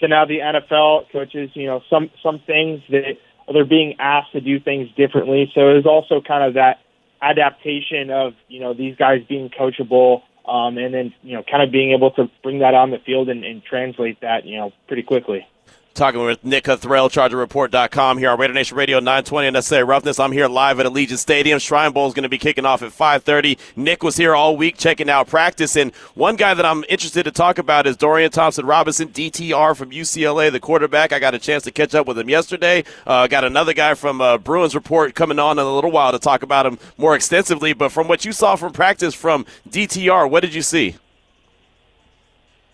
to 0.00 0.08
now 0.08 0.24
the 0.24 0.38
NFL 0.38 1.10
coaches 1.12 1.50
you 1.54 1.66
know 1.66 1.82
some 1.90 2.10
some 2.22 2.40
things 2.46 2.82
that 2.90 3.16
they're 3.52 3.64
being 3.64 3.96
asked 3.98 4.32
to 4.32 4.40
do 4.40 4.58
things 4.60 4.88
differently 4.96 5.50
so 5.54 5.60
there's 5.60 5.86
also 5.86 6.20
kind 6.20 6.44
of 6.44 6.54
that 6.54 6.80
adaptation 7.22 8.10
of 8.10 8.34
you 8.48 8.60
know 8.60 8.74
these 8.74 8.96
guys 8.96 9.22
being 9.28 9.50
coachable 9.50 10.22
um, 10.46 10.76
and 10.76 10.92
then 10.92 11.14
you 11.22 11.34
know 11.34 11.42
kind 11.42 11.62
of 11.62 11.72
being 11.72 11.92
able 11.92 12.10
to 12.12 12.30
bring 12.42 12.58
that 12.58 12.74
on 12.74 12.90
the 12.90 12.98
field 12.98 13.28
and, 13.28 13.44
and 13.44 13.64
translate 13.64 14.20
that 14.20 14.44
you 14.44 14.56
know 14.56 14.72
pretty 14.86 15.02
quickly. 15.02 15.46
Talking 15.94 16.24
with 16.24 16.42
Nick 16.42 16.64
Cothrell, 16.64 17.08
ChargerReport.com 17.08 18.18
here 18.18 18.30
on 18.30 18.40
Raider 18.40 18.52
Nation 18.52 18.76
Radio 18.76 18.98
920 18.98 19.46
and 19.46 19.64
SA 19.64 19.78
Roughness. 19.78 20.18
I'm 20.18 20.32
here 20.32 20.48
live 20.48 20.80
at 20.80 20.86
Allegiant 20.86 21.18
Stadium. 21.18 21.60
Shrine 21.60 21.92
Bowl 21.92 22.08
is 22.08 22.14
going 22.14 22.24
to 22.24 22.28
be 22.28 22.36
kicking 22.36 22.66
off 22.66 22.82
at 22.82 22.90
5:30. 22.90 23.56
Nick 23.76 24.02
was 24.02 24.16
here 24.16 24.34
all 24.34 24.56
week 24.56 24.76
checking 24.76 25.08
out 25.08 25.28
practice, 25.28 25.76
and 25.76 25.94
one 26.14 26.34
guy 26.34 26.52
that 26.52 26.66
I'm 26.66 26.84
interested 26.88 27.22
to 27.26 27.30
talk 27.30 27.58
about 27.58 27.86
is 27.86 27.96
Dorian 27.96 28.32
Thompson 28.32 28.66
Robinson, 28.66 29.06
DTR 29.10 29.76
from 29.76 29.92
UCLA, 29.92 30.50
the 30.50 30.58
quarterback. 30.58 31.12
I 31.12 31.20
got 31.20 31.32
a 31.32 31.38
chance 31.38 31.62
to 31.62 31.70
catch 31.70 31.94
up 31.94 32.08
with 32.08 32.18
him 32.18 32.28
yesterday. 32.28 32.82
Uh, 33.06 33.28
got 33.28 33.44
another 33.44 33.72
guy 33.72 33.94
from 33.94 34.20
uh, 34.20 34.36
Bruins 34.36 34.74
Report 34.74 35.14
coming 35.14 35.38
on 35.38 35.60
in 35.60 35.64
a 35.64 35.72
little 35.72 35.92
while 35.92 36.10
to 36.10 36.18
talk 36.18 36.42
about 36.42 36.66
him 36.66 36.76
more 36.98 37.14
extensively. 37.14 37.72
But 37.72 37.92
from 37.92 38.08
what 38.08 38.24
you 38.24 38.32
saw 38.32 38.56
from 38.56 38.72
practice 38.72 39.14
from 39.14 39.46
DTR, 39.70 40.28
what 40.28 40.40
did 40.40 40.54
you 40.54 40.62
see? 40.62 40.96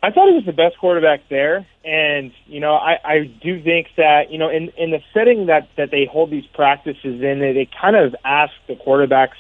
I 0.03 0.11
thought 0.11 0.29
he 0.29 0.35
was 0.35 0.47
the 0.47 0.53
best 0.53 0.79
quarterback 0.79 1.29
there, 1.29 1.67
and 1.85 2.33
you 2.47 2.59
know, 2.59 2.75
I, 2.75 2.97
I 3.05 3.19
do 3.43 3.63
think 3.63 3.89
that 3.99 4.31
you 4.31 4.39
know, 4.39 4.49
in 4.49 4.71
in 4.79 4.91
the 4.91 5.01
setting 5.13 5.47
that 5.47 5.69
that 5.77 5.91
they 5.91 6.09
hold 6.11 6.31
these 6.31 6.47
practices 6.55 7.21
in, 7.23 7.39
they, 7.39 7.53
they 7.53 7.69
kind 7.81 7.97
of 7.97 8.17
ask 8.25 8.53
the 8.67 8.77
quarterbacks 8.77 9.37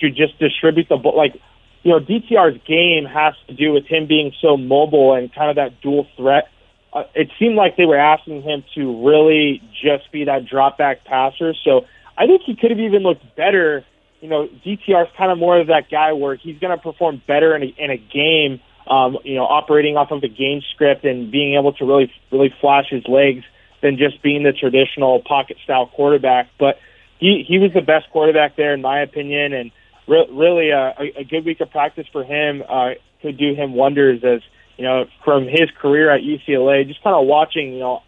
to 0.00 0.10
just 0.10 0.38
distribute 0.38 0.88
the 0.90 0.96
ball. 0.96 1.16
Like, 1.16 1.40
you 1.82 1.92
know, 1.92 2.00
DTR's 2.00 2.60
game 2.66 3.06
has 3.06 3.34
to 3.48 3.54
do 3.54 3.72
with 3.72 3.86
him 3.86 4.06
being 4.06 4.32
so 4.42 4.58
mobile 4.58 5.14
and 5.14 5.34
kind 5.34 5.48
of 5.48 5.56
that 5.56 5.80
dual 5.80 6.06
threat. 6.16 6.48
Uh, 6.92 7.04
it 7.14 7.30
seemed 7.38 7.54
like 7.54 7.76
they 7.76 7.86
were 7.86 7.98
asking 7.98 8.42
him 8.42 8.64
to 8.74 9.06
really 9.06 9.62
just 9.82 10.12
be 10.12 10.24
that 10.24 10.46
drop 10.46 10.76
back 10.76 11.04
passer. 11.04 11.54
So 11.64 11.86
I 12.18 12.26
think 12.26 12.42
he 12.44 12.54
could 12.54 12.70
have 12.70 12.80
even 12.80 13.02
looked 13.02 13.24
better. 13.34 13.84
You 14.20 14.28
know, 14.28 14.48
DTR's 14.64 15.10
kind 15.16 15.32
of 15.32 15.38
more 15.38 15.58
of 15.58 15.68
that 15.68 15.90
guy 15.90 16.12
where 16.12 16.34
he's 16.36 16.58
going 16.58 16.76
to 16.76 16.82
perform 16.82 17.22
better 17.26 17.56
in 17.56 17.62
a, 17.62 17.74
in 17.78 17.90
a 17.90 17.96
game 17.96 18.60
um, 18.88 19.18
you 19.24 19.34
know, 19.34 19.44
operating 19.44 19.96
off 19.96 20.10
of 20.10 20.20
the 20.20 20.28
game 20.28 20.62
script 20.74 21.04
and 21.04 21.30
being 21.30 21.54
able 21.58 21.72
to 21.74 21.84
really, 21.84 22.12
really 22.30 22.54
flash 22.60 22.86
his 22.88 23.06
legs 23.08 23.44
than 23.82 23.98
just 23.98 24.22
being 24.22 24.42
the 24.42 24.52
traditional 24.52 25.20
pocket 25.20 25.56
style 25.64 25.86
quarterback. 25.86 26.48
But 26.58 26.78
he, 27.18 27.44
he 27.46 27.58
was 27.58 27.72
the 27.72 27.80
best 27.80 28.10
quarterback 28.10 28.56
there, 28.56 28.74
in 28.74 28.82
my 28.82 29.00
opinion, 29.00 29.52
and 29.52 29.70
re- 30.06 30.28
really 30.30 30.70
a, 30.70 30.94
a 31.16 31.24
good 31.24 31.44
week 31.44 31.60
of 31.60 31.70
practice 31.70 32.06
for 32.12 32.24
him 32.24 32.62
uh, 32.68 32.90
could 33.22 33.36
do 33.36 33.54
him 33.54 33.74
wonders 33.74 34.22
as 34.24 34.40
you 34.76 34.84
know, 34.84 35.06
from 35.24 35.44
his 35.44 35.70
career 35.80 36.10
at 36.10 36.20
UCLA, 36.20 36.86
just 36.86 37.02
kind 37.02 37.16
of 37.16 37.26
watching, 37.26 37.72
you 37.72 37.80
know, 37.80 38.02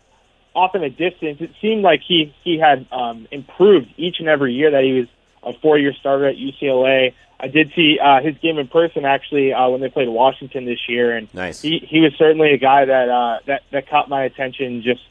off 0.54 0.74
in 0.74 0.82
a 0.82 0.90
distance, 0.90 1.38
it 1.40 1.50
seemed 1.60 1.82
like 1.82 2.00
he 2.06 2.34
he 2.42 2.58
had 2.58 2.86
um, 2.90 3.28
improved 3.30 3.86
each 3.96 4.16
and 4.18 4.28
every 4.28 4.54
year 4.54 4.70
that 4.72 4.82
he 4.82 4.92
was 4.92 5.06
a 5.42 5.58
four-year 5.60 5.92
starter 6.00 6.26
at 6.26 6.36
UCLA. 6.36 7.14
I 7.40 7.46
did 7.46 7.72
see 7.76 7.98
uh, 8.02 8.20
his 8.20 8.36
game 8.38 8.58
in 8.58 8.66
person 8.66 9.04
actually 9.04 9.52
uh, 9.52 9.68
when 9.68 9.80
they 9.80 9.88
played 9.88 10.08
Washington 10.08 10.64
this 10.64 10.80
year, 10.88 11.16
and 11.16 11.32
nice. 11.32 11.60
he 11.60 11.78
he 11.88 12.00
was 12.00 12.12
certainly 12.18 12.52
a 12.52 12.58
guy 12.58 12.84
that 12.84 13.08
uh, 13.08 13.38
that 13.46 13.62
that 13.70 13.88
caught 13.88 14.08
my 14.08 14.24
attention. 14.24 14.82
Just 14.82 15.02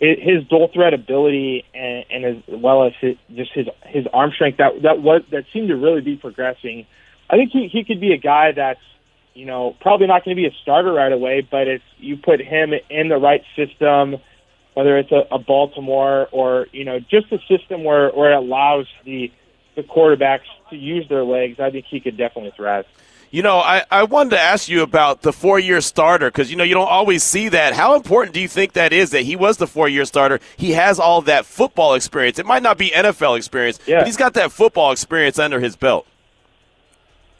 his 0.00 0.44
dual 0.48 0.68
threat 0.72 0.94
ability 0.94 1.64
and, 1.74 2.04
and 2.10 2.24
as 2.24 2.36
well 2.48 2.86
as 2.86 2.92
his, 3.00 3.16
just 3.34 3.52
his 3.52 3.66
his 3.84 4.06
arm 4.12 4.32
strength 4.32 4.56
that 4.56 4.82
that 4.82 5.00
was 5.00 5.22
that 5.30 5.44
seemed 5.52 5.68
to 5.68 5.76
really 5.76 6.00
be 6.00 6.16
progressing. 6.16 6.86
I 7.28 7.36
think 7.36 7.50
he 7.52 7.68
he 7.68 7.84
could 7.84 8.00
be 8.00 8.12
a 8.12 8.18
guy 8.18 8.52
that's 8.52 8.80
you 9.34 9.46
know 9.46 9.76
probably 9.80 10.06
not 10.06 10.24
going 10.24 10.36
to 10.36 10.40
be 10.40 10.46
a 10.46 10.54
starter 10.62 10.92
right 10.92 11.12
away, 11.12 11.46
but 11.48 11.68
if 11.68 11.82
you 11.98 12.16
put 12.16 12.40
him 12.40 12.72
in 12.88 13.08
the 13.08 13.16
right 13.16 13.42
system, 13.56 14.16
whether 14.74 14.98
it's 14.98 15.12
a, 15.12 15.24
a 15.30 15.38
Baltimore 15.38 16.28
or 16.32 16.66
you 16.72 16.84
know 16.84 16.98
just 16.98 17.32
a 17.32 17.38
system 17.48 17.84
where 17.84 18.10
where 18.10 18.32
it 18.32 18.36
allows 18.36 18.86
the 19.04 19.30
the 19.76 19.82
quarterbacks 19.82 20.46
to 20.70 20.76
use 20.76 21.08
their 21.08 21.24
legs, 21.24 21.60
I 21.60 21.70
think 21.70 21.86
he 21.88 22.00
could 22.00 22.16
definitely 22.16 22.52
thrive. 22.56 22.86
You 23.30 23.42
know, 23.42 23.58
I, 23.58 23.84
I 23.92 24.02
wanted 24.04 24.30
to 24.30 24.40
ask 24.40 24.68
you 24.68 24.82
about 24.82 25.22
the 25.22 25.32
four 25.32 25.60
year 25.60 25.80
starter 25.80 26.28
because, 26.28 26.50
you 26.50 26.56
know, 26.56 26.64
you 26.64 26.74
don't 26.74 26.88
always 26.88 27.22
see 27.22 27.48
that. 27.50 27.74
How 27.74 27.94
important 27.94 28.34
do 28.34 28.40
you 28.40 28.48
think 28.48 28.72
that 28.72 28.92
is 28.92 29.10
that 29.10 29.22
he 29.22 29.36
was 29.36 29.58
the 29.58 29.68
four 29.68 29.88
year 29.88 30.04
starter? 30.04 30.40
He 30.56 30.72
has 30.72 30.98
all 30.98 31.22
that 31.22 31.46
football 31.46 31.94
experience. 31.94 32.40
It 32.40 32.46
might 32.46 32.62
not 32.62 32.76
be 32.76 32.90
NFL 32.90 33.36
experience, 33.36 33.78
yeah. 33.86 34.00
but 34.00 34.06
he's 34.06 34.16
got 34.16 34.34
that 34.34 34.50
football 34.50 34.90
experience 34.90 35.38
under 35.38 35.60
his 35.60 35.76
belt. 35.76 36.06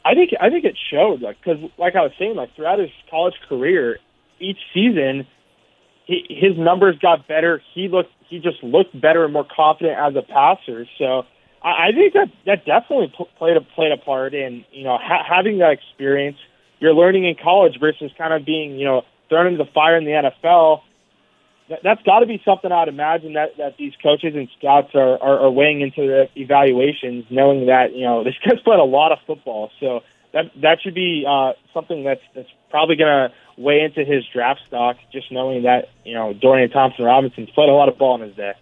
I 0.03 0.15
think 0.15 0.31
I 0.39 0.49
think 0.49 0.65
it 0.65 0.77
showed, 0.89 1.21
like 1.21 1.37
because 1.43 1.61
like 1.77 1.95
I 1.95 2.01
was 2.01 2.11
saying, 2.17 2.35
like 2.35 2.55
throughout 2.55 2.79
his 2.79 2.89
college 3.09 3.35
career, 3.47 3.99
each 4.39 4.57
season, 4.73 5.27
he, 6.05 6.25
his 6.29 6.57
numbers 6.57 6.97
got 6.99 7.27
better. 7.27 7.61
He 7.73 7.87
looked 7.87 8.11
he 8.27 8.39
just 8.39 8.63
looked 8.63 8.99
better 8.99 9.25
and 9.25 9.33
more 9.33 9.45
confident 9.45 9.99
as 9.99 10.15
a 10.15 10.21
passer. 10.21 10.87
So 10.97 11.25
I, 11.63 11.91
think 11.91 12.13
that 12.13 12.29
that 12.45 12.65
definitely 12.65 13.13
played 13.37 13.57
a 13.57 13.61
played 13.61 13.91
a 13.91 13.97
part 13.97 14.33
in 14.33 14.65
you 14.71 14.83
know 14.83 14.97
ha- 14.97 15.23
having 15.27 15.59
that 15.59 15.71
experience. 15.71 16.37
You're 16.79 16.93
learning 16.93 17.25
in 17.25 17.35
college 17.35 17.79
versus 17.79 18.11
kind 18.17 18.33
of 18.33 18.45
being 18.45 18.77
you 18.77 18.85
know 18.85 19.03
thrown 19.29 19.47
into 19.47 19.63
the 19.63 19.69
fire 19.71 19.97
in 19.97 20.05
the 20.05 20.11
NFL. 20.11 20.81
That, 21.69 21.79
that's 21.83 22.01
got 22.03 22.19
to 22.19 22.25
be 22.25 22.41
something 22.43 22.71
I'd 22.71 22.87
imagine 22.87 23.33
that 23.33 23.57
that 23.57 23.77
these 23.77 23.93
coaches 24.01 24.33
and 24.35 24.49
scouts 24.57 24.95
are, 24.95 25.21
are 25.21 25.39
are 25.41 25.51
weighing 25.51 25.81
into 25.81 26.07
the 26.07 26.29
evaluations, 26.35 27.25
knowing 27.29 27.67
that 27.67 27.93
you 27.93 28.05
know 28.05 28.23
this 28.25 28.35
guy's 28.43 28.59
played 28.61 28.79
a 28.79 28.83
lot 28.83 29.11
of 29.11 29.19
football, 29.27 29.69
so 29.79 30.01
that 30.33 30.51
that 30.61 30.81
should 30.81 30.95
be 30.95 31.25
uh, 31.27 31.53
something 31.73 32.03
that's 32.03 32.21
that's 32.33 32.49
probably 32.71 32.95
going 32.95 33.29
to 33.29 33.61
weigh 33.61 33.81
into 33.81 34.03
his 34.03 34.25
draft 34.33 34.61
stock. 34.67 34.97
Just 35.13 35.31
knowing 35.31 35.63
that 35.63 35.89
you 36.03 36.15
know 36.15 36.33
Dorian 36.33 36.71
Thompson 36.71 37.05
Robinson's 37.05 37.51
played 37.51 37.69
a 37.69 37.73
lot 37.73 37.87
of 37.87 37.99
ball 37.99 38.15
in 38.15 38.27
his 38.27 38.35
day. 38.35 38.53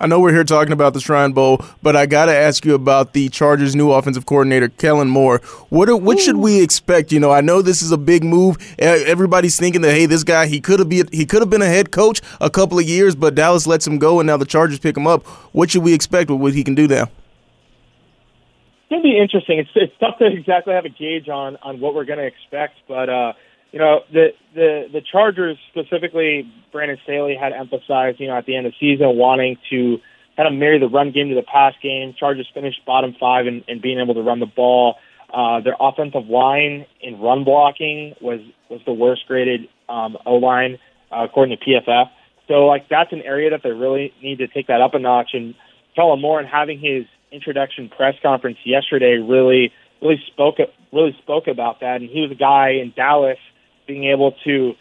I 0.00 0.08
know 0.08 0.18
we're 0.18 0.32
here 0.32 0.42
talking 0.42 0.72
about 0.72 0.92
the 0.92 1.00
Shrine 1.00 1.32
Bowl, 1.32 1.64
but 1.80 1.94
I 1.94 2.06
got 2.06 2.26
to 2.26 2.34
ask 2.34 2.64
you 2.64 2.74
about 2.74 3.12
the 3.12 3.28
Chargers' 3.28 3.76
new 3.76 3.92
offensive 3.92 4.26
coordinator, 4.26 4.68
Kellen 4.68 5.08
Moore. 5.08 5.38
What 5.68 5.88
are, 5.88 5.96
what 5.96 6.18
should 6.18 6.36
we 6.36 6.60
expect? 6.60 7.12
You 7.12 7.20
know, 7.20 7.30
I 7.30 7.40
know 7.40 7.62
this 7.62 7.80
is 7.80 7.92
a 7.92 7.96
big 7.96 8.24
move. 8.24 8.56
Everybody's 8.78 9.56
thinking 9.56 9.82
that 9.82 9.92
hey, 9.92 10.06
this 10.06 10.24
guy 10.24 10.46
he 10.46 10.60
could 10.60 10.80
have 10.80 10.88
be 10.88 11.04
he 11.12 11.24
could 11.24 11.42
have 11.42 11.50
been 11.50 11.62
a 11.62 11.68
head 11.68 11.92
coach 11.92 12.20
a 12.40 12.50
couple 12.50 12.78
of 12.78 12.84
years, 12.84 13.14
but 13.14 13.36
Dallas 13.36 13.68
lets 13.68 13.86
him 13.86 13.98
go, 13.98 14.18
and 14.18 14.26
now 14.26 14.36
the 14.36 14.44
Chargers 14.44 14.80
pick 14.80 14.96
him 14.96 15.06
up. 15.06 15.24
What 15.52 15.70
should 15.70 15.84
we 15.84 15.94
expect 15.94 16.28
with 16.28 16.40
what 16.40 16.54
he 16.54 16.64
can 16.64 16.74
do 16.74 16.88
now? 16.88 17.04
It's 17.04 18.90
gonna 18.90 19.02
be 19.02 19.16
interesting. 19.16 19.60
It's 19.60 19.70
it's 19.76 19.92
tough 20.00 20.18
to 20.18 20.26
exactly 20.26 20.74
have 20.74 20.84
a 20.84 20.90
gauge 20.90 21.28
on 21.28 21.56
on 21.62 21.78
what 21.78 21.94
we're 21.94 22.04
gonna 22.04 22.22
expect, 22.22 22.74
but. 22.88 23.08
uh 23.08 23.32
you 23.74 23.80
know, 23.80 24.02
the 24.12 24.28
the 24.54 24.84
the 24.92 25.00
Chargers 25.00 25.58
specifically, 25.68 26.48
Brandon 26.70 26.96
Staley 27.02 27.34
had 27.34 27.52
emphasized, 27.52 28.20
you 28.20 28.28
know, 28.28 28.36
at 28.36 28.46
the 28.46 28.54
end 28.54 28.66
of 28.66 28.72
the 28.72 28.78
season, 28.78 29.16
wanting 29.16 29.56
to 29.70 29.98
kind 30.36 30.46
of 30.46 30.54
marry 30.54 30.78
the 30.78 30.86
run 30.86 31.10
game 31.10 31.28
to 31.30 31.34
the 31.34 31.42
pass 31.42 31.74
game. 31.82 32.14
Chargers 32.16 32.48
finished 32.54 32.86
bottom 32.86 33.16
five 33.18 33.48
in, 33.48 33.64
in 33.66 33.80
being 33.80 33.98
able 33.98 34.14
to 34.14 34.22
run 34.22 34.38
the 34.38 34.46
ball. 34.46 34.94
Uh, 35.28 35.58
their 35.60 35.74
offensive 35.80 36.28
line 36.28 36.86
in 37.00 37.20
run 37.20 37.42
blocking 37.42 38.14
was 38.20 38.38
was 38.70 38.80
the 38.86 38.92
worst 38.92 39.22
graded 39.26 39.62
um, 39.88 40.16
O 40.24 40.36
line 40.36 40.78
uh, 41.10 41.24
according 41.24 41.58
to 41.58 41.64
PFF. 41.64 42.10
So 42.46 42.66
like 42.66 42.88
that's 42.88 43.12
an 43.12 43.22
area 43.22 43.50
that 43.50 43.64
they 43.64 43.72
really 43.72 44.14
need 44.22 44.38
to 44.38 44.46
take 44.46 44.68
that 44.68 44.82
up 44.82 44.94
a 44.94 45.00
notch. 45.00 45.30
And 45.32 45.56
Kellen 45.96 46.20
Moore 46.20 46.38
and 46.38 46.48
having 46.48 46.78
his 46.78 47.06
introduction 47.32 47.88
press 47.88 48.14
conference 48.22 48.58
yesterday 48.64 49.16
really 49.16 49.72
really 50.00 50.22
spoke 50.28 50.58
really 50.92 51.16
spoke 51.22 51.48
about 51.48 51.80
that. 51.80 52.02
And 52.02 52.08
he 52.08 52.20
was 52.20 52.30
a 52.30 52.36
guy 52.36 52.78
in 52.80 52.92
Dallas 52.94 53.38
being 53.86 54.04
able 54.04 54.32
to 54.44 54.74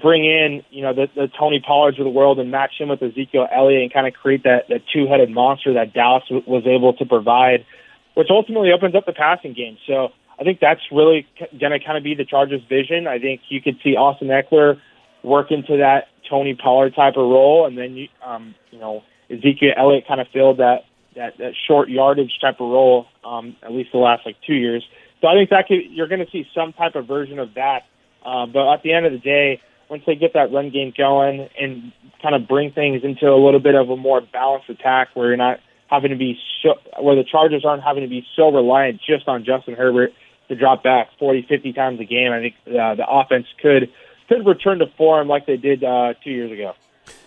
bring 0.00 0.24
in, 0.24 0.62
you 0.70 0.82
know, 0.82 0.94
the, 0.94 1.08
the 1.16 1.28
Tony 1.38 1.60
Pollards 1.66 1.98
of 1.98 2.04
the 2.04 2.10
world 2.10 2.38
and 2.38 2.50
match 2.50 2.72
him 2.78 2.88
with 2.88 3.02
Ezekiel 3.02 3.48
Elliott 3.52 3.82
and 3.82 3.92
kind 3.92 4.06
of 4.06 4.14
create 4.14 4.44
that, 4.44 4.68
that 4.68 4.82
two-headed 4.92 5.30
monster 5.30 5.74
that 5.74 5.92
Dallas 5.92 6.22
w- 6.28 6.44
was 6.46 6.64
able 6.66 6.92
to 6.94 7.04
provide, 7.04 7.66
which 8.14 8.28
ultimately 8.30 8.70
opens 8.72 8.94
up 8.94 9.04
the 9.06 9.12
passing 9.12 9.52
game. 9.52 9.78
So 9.86 10.10
I 10.38 10.44
think 10.44 10.60
that's 10.60 10.80
really 10.92 11.26
going 11.58 11.72
to 11.72 11.84
kind 11.84 11.98
of 11.98 12.04
be 12.04 12.14
the 12.14 12.24
Chargers' 12.24 12.62
vision. 12.68 13.06
I 13.08 13.18
think 13.18 13.40
you 13.48 13.60
could 13.60 13.78
see 13.82 13.96
Austin 13.96 14.28
Ekeler 14.28 14.80
work 15.22 15.50
into 15.50 15.78
that 15.78 16.08
Tony 16.28 16.54
Pollard 16.54 16.94
type 16.94 17.14
of 17.16 17.28
role, 17.28 17.66
and 17.66 17.76
then 17.76 17.96
you, 17.96 18.08
um, 18.24 18.54
you 18.70 18.78
know, 18.78 19.02
Ezekiel 19.28 19.72
Elliott 19.76 20.06
kind 20.06 20.20
of 20.20 20.28
filled 20.32 20.58
that 20.58 20.84
that 21.16 21.38
that 21.38 21.52
short 21.66 21.88
yardage 21.88 22.38
type 22.40 22.60
of 22.60 22.70
role, 22.70 23.06
um, 23.24 23.56
at 23.62 23.72
least 23.72 23.90
the 23.92 23.98
last 23.98 24.24
like 24.24 24.36
two 24.46 24.54
years. 24.54 24.84
So 25.20 25.26
I 25.26 25.34
think 25.34 25.50
that 25.50 25.66
could, 25.66 25.80
you're 25.90 26.08
going 26.08 26.24
to 26.24 26.30
see 26.30 26.46
some 26.54 26.72
type 26.72 26.94
of 26.94 27.06
version 27.06 27.38
of 27.38 27.54
that 27.54 27.82
uh, 28.24 28.46
but 28.46 28.72
at 28.72 28.82
the 28.82 28.92
end 28.92 29.06
of 29.06 29.12
the 29.12 29.18
day, 29.18 29.60
once 29.88 30.02
they 30.06 30.14
get 30.14 30.34
that 30.34 30.52
run 30.52 30.70
game 30.70 30.92
going 30.96 31.48
and 31.58 31.92
kind 32.22 32.34
of 32.34 32.46
bring 32.46 32.72
things 32.72 33.02
into 33.02 33.26
a 33.26 33.36
little 33.36 33.60
bit 33.60 33.74
of 33.74 33.90
a 33.90 33.96
more 33.96 34.20
balanced 34.20 34.70
attack 34.70 35.08
where 35.14 35.28
you're 35.28 35.36
not 35.36 35.58
having 35.88 36.10
to 36.10 36.16
be 36.16 36.38
so, 36.62 36.74
where 37.00 37.16
the 37.16 37.24
Chargers 37.24 37.64
aren't 37.64 37.82
having 37.82 38.02
to 38.02 38.08
be 38.08 38.24
so 38.36 38.50
reliant 38.50 39.00
just 39.00 39.26
on 39.26 39.44
Justin 39.44 39.74
Herbert 39.74 40.12
to 40.48 40.54
drop 40.54 40.82
back 40.82 41.08
40, 41.18 41.46
50 41.48 41.72
times 41.72 42.00
a 42.00 42.04
game, 42.04 42.32
I 42.32 42.40
think 42.40 42.54
uh, 42.66 42.94
the 42.94 43.04
offense 43.08 43.46
could 43.60 43.90
could 44.28 44.46
return 44.46 44.78
to 44.78 44.86
form 44.96 45.26
like 45.26 45.46
they 45.46 45.56
did 45.56 45.82
uh, 45.82 46.14
two 46.22 46.30
years 46.30 46.52
ago. 46.52 46.74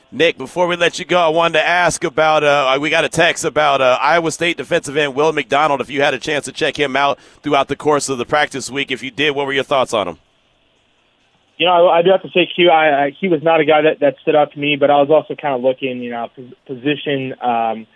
Nick, 0.09 0.37
before 0.37 0.67
we 0.67 0.75
let 0.75 0.99
you 0.99 1.05
go, 1.05 1.19
I 1.19 1.29
wanted 1.29 1.53
to 1.53 1.67
ask 1.67 2.03
about. 2.03 2.43
Uh, 2.43 2.77
we 2.79 2.89
got 2.89 3.03
a 3.03 3.09
text 3.09 3.43
about 3.43 3.81
uh, 3.81 3.97
Iowa 3.99 4.31
State 4.31 4.57
defensive 4.57 4.95
end 4.95 5.15
Will 5.15 5.33
McDonald. 5.33 5.81
If 5.81 5.89
you 5.89 6.01
had 6.01 6.13
a 6.13 6.19
chance 6.19 6.45
to 6.45 6.51
check 6.51 6.77
him 6.77 6.95
out 6.95 7.19
throughout 7.41 7.67
the 7.67 7.75
course 7.75 8.09
of 8.09 8.19
the 8.19 8.25
practice 8.25 8.69
week, 8.69 8.91
if 8.91 9.01
you 9.01 9.09
did, 9.09 9.31
what 9.31 9.47
were 9.47 9.53
your 9.53 9.63
thoughts 9.63 9.91
on 9.91 10.07
him? 10.07 10.19
You 11.63 11.69
know, 11.69 11.87
I, 11.87 11.99
I 11.99 12.01
do 12.01 12.11
have 12.11 12.21
to 12.23 12.29
say, 12.31 12.45
Q. 12.45 12.69
I, 12.69 13.05
I, 13.05 13.11
he 13.17 13.29
was 13.29 13.41
not 13.41 13.61
a 13.61 13.65
guy 13.65 13.83
that 13.83 14.01
that 14.01 14.15
stood 14.21 14.35
out 14.35 14.51
to 14.51 14.59
me, 14.59 14.75
but 14.75 14.91
I 14.91 14.99
was 14.99 15.09
also 15.09 15.33
kind 15.33 15.55
of 15.55 15.61
looking, 15.61 16.03
you 16.03 16.11
know, 16.11 16.29
position. 16.65 17.33
Um, 17.41 17.87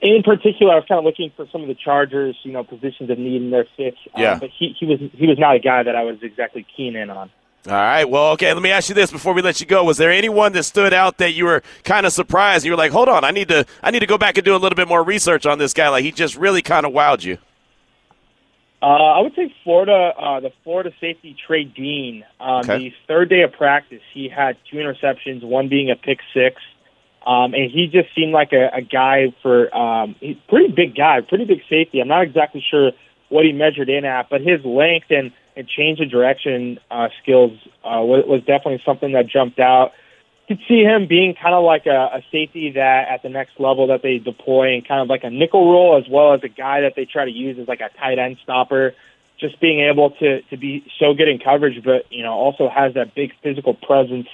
in 0.00 0.22
particular, 0.22 0.74
I 0.74 0.76
was 0.76 0.84
kind 0.86 1.00
of 1.00 1.04
looking 1.04 1.32
for 1.34 1.48
some 1.50 1.62
of 1.62 1.66
the 1.66 1.74
Chargers, 1.74 2.36
you 2.44 2.52
know, 2.52 2.62
positions 2.62 3.10
of 3.10 3.18
need 3.18 3.42
in 3.42 3.50
their 3.50 3.66
fits. 3.76 3.96
Uh, 4.16 4.20
yeah. 4.20 4.32
Um, 4.34 4.38
but 4.38 4.50
he 4.56 4.76
he 4.78 4.86
was 4.86 5.00
he 5.12 5.26
was 5.26 5.40
not 5.40 5.56
a 5.56 5.58
guy 5.58 5.82
that 5.82 5.96
I 5.96 6.04
was 6.04 6.18
exactly 6.22 6.64
keen 6.76 6.94
in 6.94 7.10
on. 7.10 7.30
All 7.66 7.72
right. 7.72 8.04
Well, 8.04 8.30
okay. 8.32 8.52
Let 8.52 8.62
me 8.62 8.70
ask 8.70 8.88
you 8.88 8.94
this 8.94 9.10
before 9.10 9.32
we 9.32 9.42
let 9.42 9.60
you 9.60 9.66
go: 9.66 9.82
Was 9.82 9.96
there 9.96 10.12
anyone 10.12 10.52
that 10.52 10.62
stood 10.62 10.94
out 10.94 11.18
that 11.18 11.32
you 11.32 11.46
were 11.46 11.64
kind 11.82 12.06
of 12.06 12.12
surprised? 12.12 12.64
You 12.64 12.70
were 12.70 12.78
like, 12.78 12.92
"Hold 12.92 13.08
on, 13.08 13.24
I 13.24 13.32
need 13.32 13.48
to 13.48 13.66
I 13.82 13.90
need 13.90 14.00
to 14.00 14.06
go 14.06 14.18
back 14.18 14.38
and 14.38 14.44
do 14.44 14.54
a 14.54 14.58
little 14.58 14.76
bit 14.76 14.86
more 14.86 15.02
research 15.02 15.46
on 15.46 15.58
this 15.58 15.72
guy." 15.72 15.88
Like 15.88 16.04
he 16.04 16.12
just 16.12 16.36
really 16.36 16.62
kind 16.62 16.86
of 16.86 16.92
wowed 16.92 17.24
you. 17.24 17.38
Uh, 18.84 19.16
I 19.16 19.20
would 19.22 19.34
say 19.34 19.50
Florida, 19.64 20.12
uh, 20.18 20.40
the 20.40 20.52
Florida 20.62 20.90
safety 21.00 21.34
Trey 21.46 21.64
Dean. 21.64 22.22
Um, 22.38 22.60
Okay. 22.64 22.78
The 22.78 22.92
third 23.08 23.30
day 23.30 23.40
of 23.40 23.52
practice, 23.52 24.02
he 24.12 24.28
had 24.28 24.58
two 24.70 24.76
interceptions, 24.76 25.42
one 25.42 25.68
being 25.68 25.90
a 25.90 25.96
pick 25.96 26.18
six, 26.34 26.60
um, 27.26 27.54
and 27.54 27.70
he 27.70 27.86
just 27.86 28.14
seemed 28.14 28.32
like 28.32 28.52
a, 28.52 28.68
a 28.74 28.82
guy 28.82 29.32
for 29.40 29.74
um, 29.74 30.16
he's 30.20 30.36
pretty 30.50 30.70
big 30.70 30.94
guy, 30.94 31.22
pretty 31.22 31.46
big 31.46 31.60
safety. 31.70 32.00
I'm 32.00 32.08
not 32.08 32.24
exactly 32.24 32.62
sure 32.70 32.92
what 33.30 33.46
he 33.46 33.52
measured 33.52 33.88
in 33.88 34.04
at, 34.04 34.28
but 34.28 34.42
his 34.42 34.62
length 34.66 35.06
and, 35.08 35.32
and 35.56 35.66
change 35.66 36.00
of 36.00 36.10
direction 36.10 36.78
uh, 36.90 37.08
skills 37.22 37.52
uh, 37.84 38.04
was, 38.04 38.24
was 38.26 38.40
definitely 38.40 38.82
something 38.84 39.12
that 39.12 39.26
jumped 39.26 39.58
out 39.58 39.92
could 40.46 40.60
see 40.68 40.82
him 40.82 41.06
being 41.06 41.34
kind 41.34 41.54
of 41.54 41.64
like 41.64 41.86
a, 41.86 42.10
a 42.14 42.22
safety 42.30 42.72
that 42.72 43.08
at 43.08 43.22
the 43.22 43.28
next 43.28 43.58
level 43.58 43.86
that 43.88 44.02
they 44.02 44.18
deploy 44.18 44.74
and 44.74 44.86
kind 44.86 45.00
of 45.00 45.08
like 45.08 45.24
a 45.24 45.30
nickel 45.30 45.70
role 45.70 45.96
as 45.96 46.08
well 46.08 46.34
as 46.34 46.42
a 46.42 46.48
guy 46.48 46.82
that 46.82 46.94
they 46.94 47.04
try 47.04 47.24
to 47.24 47.30
use 47.30 47.58
as 47.58 47.66
like 47.66 47.80
a 47.80 47.90
tight 47.98 48.18
end 48.18 48.38
stopper. 48.42 48.94
Just 49.38 49.58
being 49.60 49.80
able 49.80 50.10
to 50.10 50.42
to 50.42 50.56
be 50.56 50.84
so 50.98 51.12
good 51.12 51.28
in 51.28 51.38
coverage, 51.38 51.82
but 51.82 52.10
you 52.12 52.22
know 52.22 52.32
also 52.32 52.68
has 52.68 52.94
that 52.94 53.14
big 53.14 53.34
physical 53.42 53.74
presence. 53.74 54.28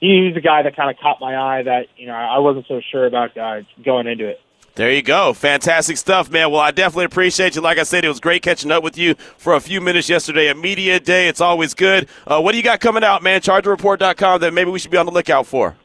He's 0.00 0.34
a 0.34 0.40
guy 0.40 0.62
that 0.62 0.74
kind 0.74 0.90
of 0.90 0.98
caught 0.98 1.20
my 1.20 1.36
eye 1.36 1.62
that 1.64 1.88
you 1.96 2.06
know 2.06 2.14
I 2.14 2.38
wasn't 2.38 2.66
so 2.66 2.80
sure 2.80 3.04
about 3.04 3.36
uh, 3.36 3.62
going 3.84 4.06
into 4.06 4.28
it. 4.28 4.40
There 4.76 4.92
you 4.92 5.02
go. 5.02 5.32
Fantastic 5.34 5.96
stuff, 5.96 6.30
man. 6.30 6.50
Well, 6.50 6.60
I 6.60 6.70
definitely 6.70 7.06
appreciate 7.06 7.56
you. 7.56 7.60
Like 7.60 7.78
I 7.78 7.82
said, 7.82 8.04
it 8.04 8.08
was 8.08 8.20
great 8.20 8.42
catching 8.42 8.70
up 8.70 8.82
with 8.82 8.96
you 8.96 9.14
for 9.36 9.54
a 9.54 9.60
few 9.60 9.80
minutes 9.80 10.08
yesterday 10.08 10.48
at 10.48 10.56
Media 10.56 11.00
Day. 11.00 11.28
It's 11.28 11.40
always 11.40 11.74
good. 11.74 12.08
Uh, 12.26 12.40
what 12.40 12.52
do 12.52 12.58
you 12.58 12.64
got 12.64 12.80
coming 12.80 13.02
out, 13.02 13.22
man? 13.22 13.40
ChargerReport.com 13.40 14.40
that 14.40 14.54
maybe 14.54 14.70
we 14.70 14.78
should 14.78 14.90
be 14.90 14.96
on 14.96 15.06
the 15.06 15.12
lookout 15.12 15.46
for. 15.46 15.76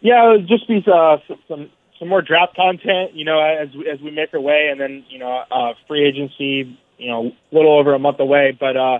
Yeah, 0.00 0.28
it 0.28 0.30
would 0.38 0.48
just 0.48 0.66
be 0.68 0.84
uh, 0.92 1.18
some 1.48 1.70
some 1.98 2.08
more 2.08 2.22
draft 2.22 2.56
content, 2.56 3.14
you 3.14 3.24
know, 3.24 3.40
as 3.40 3.68
as 3.92 4.00
we 4.00 4.10
make 4.10 4.34
our 4.34 4.40
way, 4.40 4.68
and 4.70 4.80
then 4.80 5.04
you 5.08 5.18
know, 5.18 5.44
uh, 5.50 5.74
free 5.86 6.04
agency, 6.04 6.76
you 6.98 7.08
know, 7.08 7.26
a 7.26 7.54
little 7.54 7.78
over 7.78 7.94
a 7.94 7.98
month 7.98 8.18
away. 8.18 8.56
But 8.58 8.76
uh, 8.76 8.98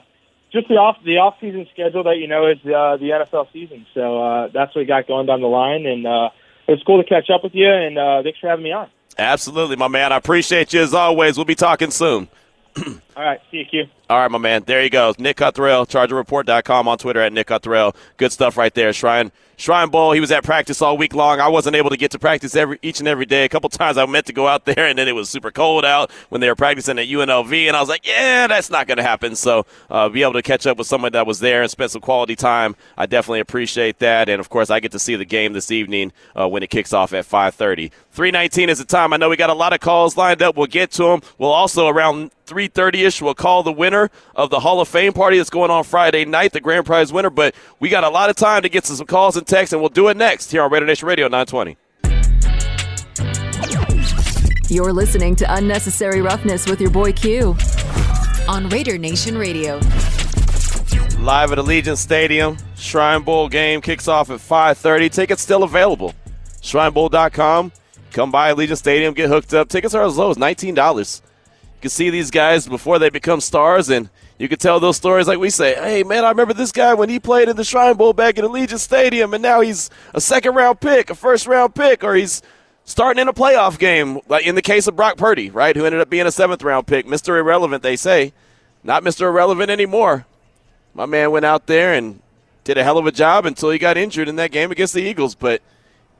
just 0.52 0.68
the 0.68 0.74
off 0.74 0.96
the 1.04 1.18
off 1.18 1.34
season 1.40 1.66
schedule 1.72 2.04
that 2.04 2.18
you 2.18 2.28
know 2.28 2.46
is 2.46 2.58
uh, 2.58 2.96
the 2.98 3.10
NFL 3.10 3.52
season. 3.52 3.86
So 3.94 4.22
uh, 4.22 4.48
that's 4.54 4.74
what 4.74 4.82
we 4.82 4.84
got 4.84 5.08
going 5.08 5.26
down 5.26 5.40
the 5.40 5.48
line, 5.48 5.86
and 5.86 6.06
uh, 6.06 6.30
it's 6.68 6.82
cool 6.84 7.02
to 7.02 7.08
catch 7.08 7.30
up 7.30 7.42
with 7.42 7.54
you. 7.54 7.68
And 7.68 7.98
uh, 7.98 8.22
thanks 8.22 8.38
for 8.38 8.48
having 8.48 8.64
me 8.64 8.72
on. 8.72 8.88
Absolutely, 9.18 9.76
my 9.76 9.88
man. 9.88 10.12
I 10.12 10.16
appreciate 10.16 10.72
you 10.72 10.80
as 10.80 10.94
always. 10.94 11.36
We'll 11.36 11.44
be 11.44 11.54
talking 11.54 11.90
soon. 11.90 12.28
All 13.16 13.22
right, 13.22 13.40
see 13.50 13.66
you. 13.70 13.84
All 14.08 14.18
right, 14.18 14.30
my 14.30 14.38
man. 14.38 14.64
There 14.66 14.82
you 14.82 14.90
go. 14.90 15.14
Nick 15.18 15.38
Cuthrell, 15.38 15.86
ChargerReport.com 15.86 16.88
on 16.88 16.98
Twitter 16.98 17.20
at 17.20 17.32
Nick 17.32 17.46
Cuthrell. 17.46 17.94
Good 18.16 18.32
stuff 18.32 18.56
right 18.56 18.74
there. 18.74 18.92
Shrine 18.92 19.32
Shrine 19.56 19.90
Bowl. 19.90 20.12
He 20.12 20.20
was 20.20 20.32
at 20.32 20.42
practice 20.42 20.82
all 20.82 20.98
week 20.98 21.14
long. 21.14 21.38
I 21.38 21.48
wasn't 21.48 21.76
able 21.76 21.90
to 21.90 21.96
get 21.96 22.10
to 22.10 22.18
practice 22.18 22.56
every 22.56 22.78
each 22.82 22.98
and 22.98 23.08
every 23.08 23.26
day. 23.26 23.44
A 23.44 23.48
couple 23.48 23.70
times 23.70 23.96
I 23.96 24.04
meant 24.06 24.26
to 24.26 24.32
go 24.32 24.48
out 24.48 24.64
there, 24.64 24.86
and 24.86 24.98
then 24.98 25.08
it 25.08 25.14
was 25.14 25.30
super 25.30 25.50
cold 25.50 25.84
out 25.84 26.10
when 26.30 26.40
they 26.40 26.48
were 26.48 26.56
practicing 26.56 26.98
at 26.98 27.06
UNLV, 27.06 27.68
and 27.68 27.76
I 27.76 27.80
was 27.80 27.88
like, 27.88 28.06
yeah, 28.06 28.46
that's 28.48 28.70
not 28.70 28.86
going 28.86 28.96
to 28.96 29.04
happen. 29.04 29.36
So 29.36 29.66
uh, 29.90 30.08
be 30.08 30.22
able 30.22 30.32
to 30.34 30.42
catch 30.42 30.66
up 30.66 30.78
with 30.78 30.86
someone 30.86 31.12
that 31.12 31.26
was 31.26 31.38
there 31.38 31.62
and 31.62 31.70
spend 31.70 31.90
some 31.90 32.02
quality 32.02 32.34
time, 32.34 32.76
I 32.96 33.06
definitely 33.06 33.40
appreciate 33.40 33.98
that. 34.00 34.28
And 34.28 34.40
of 34.40 34.48
course, 34.48 34.68
I 34.68 34.80
get 34.80 34.92
to 34.92 34.98
see 34.98 35.16
the 35.16 35.24
game 35.24 35.52
this 35.52 35.70
evening 35.70 36.12
uh, 36.38 36.48
when 36.48 36.62
it 36.62 36.70
kicks 36.70 36.92
off 36.92 37.12
at 37.12 37.24
5:30. 37.24 37.92
319 38.10 38.68
is 38.68 38.78
the 38.78 38.84
time. 38.84 39.12
I 39.12 39.16
know 39.16 39.30
we 39.30 39.36
got 39.36 39.48
a 39.48 39.54
lot 39.54 39.72
of 39.72 39.80
calls 39.80 40.16
lined 40.16 40.42
up. 40.42 40.56
We'll 40.56 40.66
get 40.66 40.90
to 40.92 41.04
them. 41.04 41.22
We'll 41.38 41.52
also 41.52 41.88
around 41.88 42.30
3:30ish 43.02 43.22
we'll 43.22 43.34
call 43.34 43.62
the 43.62 43.72
winner 43.72 44.10
of 44.34 44.50
the 44.50 44.60
Hall 44.60 44.80
of 44.80 44.88
Fame 44.88 45.12
party 45.12 45.36
that's 45.36 45.50
going 45.50 45.70
on 45.70 45.84
Friday 45.84 46.24
night, 46.24 46.52
the 46.52 46.60
grand 46.60 46.86
prize 46.86 47.12
winner. 47.12 47.30
But 47.30 47.54
we 47.80 47.88
got 47.88 48.04
a 48.04 48.08
lot 48.08 48.30
of 48.30 48.36
time 48.36 48.62
to 48.62 48.68
get 48.68 48.84
to 48.84 48.94
some 48.94 49.06
calls 49.06 49.36
and 49.36 49.46
texts, 49.46 49.72
and 49.72 49.80
we'll 49.80 49.90
do 49.90 50.08
it 50.08 50.16
next 50.16 50.50
here 50.50 50.62
on 50.62 50.70
Raider 50.70 50.86
Nation 50.86 51.08
Radio 51.08 51.28
920. 51.28 51.76
You're 54.68 54.92
listening 54.92 55.36
to 55.36 55.54
Unnecessary 55.54 56.22
Roughness 56.22 56.68
with 56.68 56.80
your 56.80 56.90
boy 56.90 57.12
Q 57.12 57.56
on 58.48 58.68
Raider 58.68 58.98
Nation 58.98 59.36
Radio. 59.36 59.80
Live 61.20 61.52
at 61.52 61.58
Allegiant 61.58 61.98
Stadium, 61.98 62.56
Shrine 62.74 63.22
Bowl 63.22 63.48
game 63.48 63.80
kicks 63.80 64.08
off 64.08 64.30
at 64.30 64.40
5:30. 64.40 65.08
Tickets 65.08 65.42
still 65.42 65.62
available. 65.62 66.14
ShrineBowl.com. 66.62 67.72
Come 68.12 68.30
by 68.30 68.52
Allegiant 68.52 68.76
Stadium, 68.76 69.14
get 69.14 69.28
hooked 69.28 69.54
up. 69.54 69.68
Tickets 69.68 69.94
are 69.94 70.04
as 70.04 70.16
low 70.16 70.30
as 70.30 70.36
$19. 70.36 71.22
You 71.82 71.88
can 71.88 71.90
see 71.90 72.10
these 72.10 72.30
guys 72.30 72.68
before 72.68 73.00
they 73.00 73.10
become 73.10 73.40
stars, 73.40 73.90
and 73.90 74.08
you 74.38 74.48
can 74.48 74.60
tell 74.60 74.78
those 74.78 74.96
stories 74.96 75.26
like 75.26 75.40
we 75.40 75.50
say. 75.50 75.74
Hey, 75.74 76.04
man, 76.04 76.24
I 76.24 76.28
remember 76.28 76.54
this 76.54 76.70
guy 76.70 76.94
when 76.94 77.08
he 77.08 77.18
played 77.18 77.48
in 77.48 77.56
the 77.56 77.64
Shrine 77.64 77.96
Bowl 77.96 78.12
back 78.12 78.38
in 78.38 78.44
Allegiant 78.44 78.78
Stadium, 78.78 79.34
and 79.34 79.42
now 79.42 79.62
he's 79.62 79.90
a 80.14 80.20
second 80.20 80.54
round 80.54 80.80
pick, 80.80 81.10
a 81.10 81.16
first 81.16 81.48
round 81.48 81.74
pick, 81.74 82.04
or 82.04 82.14
he's 82.14 82.40
starting 82.84 83.20
in 83.20 83.26
a 83.26 83.32
playoff 83.32 83.80
game, 83.80 84.20
like 84.28 84.46
in 84.46 84.54
the 84.54 84.62
case 84.62 84.86
of 84.86 84.94
Brock 84.94 85.16
Purdy, 85.16 85.50
right, 85.50 85.74
who 85.74 85.84
ended 85.84 86.00
up 86.00 86.08
being 86.08 86.24
a 86.24 86.30
seventh 86.30 86.62
round 86.62 86.86
pick, 86.86 87.04
Mr. 87.04 87.36
Irrelevant, 87.36 87.82
they 87.82 87.96
say. 87.96 88.32
Not 88.84 89.02
Mr. 89.02 89.22
Irrelevant 89.22 89.68
anymore. 89.68 90.24
My 90.94 91.06
man 91.06 91.32
went 91.32 91.44
out 91.44 91.66
there 91.66 91.94
and 91.94 92.22
did 92.62 92.78
a 92.78 92.84
hell 92.84 92.98
of 92.98 93.08
a 93.08 93.12
job 93.12 93.44
until 93.44 93.70
he 93.70 93.78
got 93.80 93.96
injured 93.96 94.28
in 94.28 94.36
that 94.36 94.52
game 94.52 94.70
against 94.70 94.94
the 94.94 95.02
Eagles. 95.02 95.34
But 95.34 95.62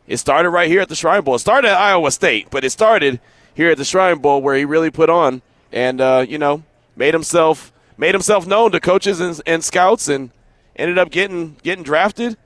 it 0.09 0.17
started 0.17 0.51
right 0.51 0.69
here 0.69 0.81
at 0.81 0.89
the 0.89 0.97
Shrine 0.97 1.23
Bowl. 1.23 1.37
It 1.37 1.39
started 1.39 1.69
at 1.69 1.79
Iowa 1.79 2.11
State, 2.11 2.49
but 2.51 2.65
it 2.65 2.71
started 2.71 3.21
here 3.55 3.71
at 3.71 3.79
the 3.79 3.85
Shrine 3.85 4.19
Bowl 4.19 4.43
where 4.43 4.57
he 4.57 4.65
really 4.65 4.91
put 4.91 5.09
on 5.09 5.41
and 5.73 6.01
uh, 6.01 6.25
you 6.29 6.39
know 6.39 6.63
made 6.97 7.15
himself 7.15 7.73
made 7.97 8.15
himself 8.15 8.47
known 8.47 8.73
to 8.73 8.81
coaches 8.81 9.21
and, 9.21 9.41
and 9.47 9.65
scouts 9.65 10.09
and 10.09 10.31
ended 10.77 10.99
up 10.99 11.11
getting 11.11 11.57
getting 11.63 11.85
drafted 11.85 12.37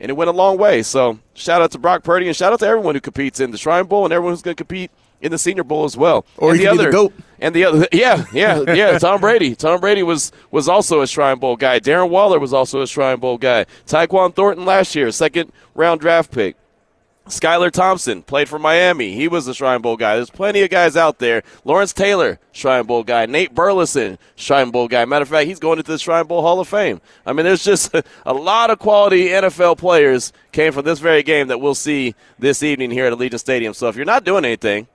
and 0.00 0.10
it 0.10 0.14
went 0.14 0.28
a 0.28 0.32
long 0.32 0.58
way. 0.58 0.82
So 0.82 1.18
shout 1.34 1.62
out 1.62 1.70
to 1.72 1.78
Brock 1.78 2.02
Purdy 2.02 2.26
and 2.26 2.36
shout 2.36 2.52
out 2.52 2.60
to 2.60 2.66
everyone 2.66 2.94
who 2.94 3.00
competes 3.00 3.40
in 3.40 3.50
the 3.50 3.58
Shrine 3.58 3.86
Bowl 3.86 4.04
and 4.04 4.12
everyone 4.12 4.32
who's 4.32 4.42
going 4.42 4.56
to 4.56 4.62
compete 4.62 4.90
in 5.20 5.30
the 5.30 5.38
Senior 5.38 5.64
Bowl 5.64 5.84
as 5.84 5.96
well. 5.96 6.26
Or 6.36 6.50
and 6.50 6.60
the 6.60 6.66
other 6.66 6.84
the 6.86 6.90
GOAT. 6.90 7.14
and 7.40 7.54
the 7.54 7.64
other, 7.64 7.88
yeah, 7.92 8.24
yeah, 8.32 8.60
yeah. 8.74 8.98
Tom 8.98 9.20
Brady. 9.20 9.54
Tom 9.54 9.80
Brady 9.80 10.02
was 10.02 10.32
was 10.50 10.68
also 10.68 11.00
a 11.00 11.06
Shrine 11.06 11.38
Bowl 11.38 11.56
guy. 11.56 11.80
Darren 11.80 12.10
Waller 12.10 12.38
was 12.38 12.52
also 12.52 12.82
a 12.82 12.86
Shrine 12.86 13.18
Bowl 13.18 13.38
guy. 13.38 13.64
Tyquan 13.86 14.34
Thornton 14.34 14.64
last 14.64 14.94
year, 14.94 15.10
second 15.10 15.52
round 15.74 16.00
draft 16.00 16.30
pick. 16.30 16.56
Skylar 17.26 17.70
Thompson 17.70 18.22
played 18.22 18.50
for 18.50 18.58
Miami. 18.58 19.14
He 19.14 19.28
was 19.28 19.48
a 19.48 19.54
Shrine 19.54 19.80
Bowl 19.80 19.96
guy. 19.96 20.16
There's 20.16 20.28
plenty 20.28 20.60
of 20.60 20.68
guys 20.68 20.94
out 20.94 21.18
there. 21.18 21.42
Lawrence 21.64 21.94
Taylor, 21.94 22.38
Shrine 22.52 22.84
Bowl 22.84 23.02
guy. 23.02 23.24
Nate 23.24 23.54
Burleson, 23.54 24.18
Shrine 24.36 24.70
Bowl 24.70 24.88
guy. 24.88 25.06
Matter 25.06 25.22
of 25.22 25.30
fact, 25.30 25.46
he's 25.46 25.58
going 25.58 25.78
into 25.78 25.90
the 25.90 25.98
Shrine 25.98 26.26
Bowl 26.26 26.42
Hall 26.42 26.60
of 26.60 26.68
Fame. 26.68 27.00
I 27.24 27.32
mean, 27.32 27.44
there's 27.44 27.64
just 27.64 27.94
a 28.26 28.34
lot 28.34 28.68
of 28.68 28.78
quality 28.78 29.28
NFL 29.28 29.78
players 29.78 30.34
came 30.52 30.72
from 30.72 30.84
this 30.84 30.98
very 30.98 31.22
game 31.22 31.48
that 31.48 31.58
we'll 31.58 31.74
see 31.74 32.14
this 32.38 32.62
evening 32.62 32.90
here 32.90 33.06
at 33.06 33.12
Allegiant 33.14 33.40
Stadium. 33.40 33.72
So 33.72 33.88
if 33.88 33.96
you're 33.96 34.04
not 34.04 34.24
doing 34.24 34.44
anything, 34.44 34.86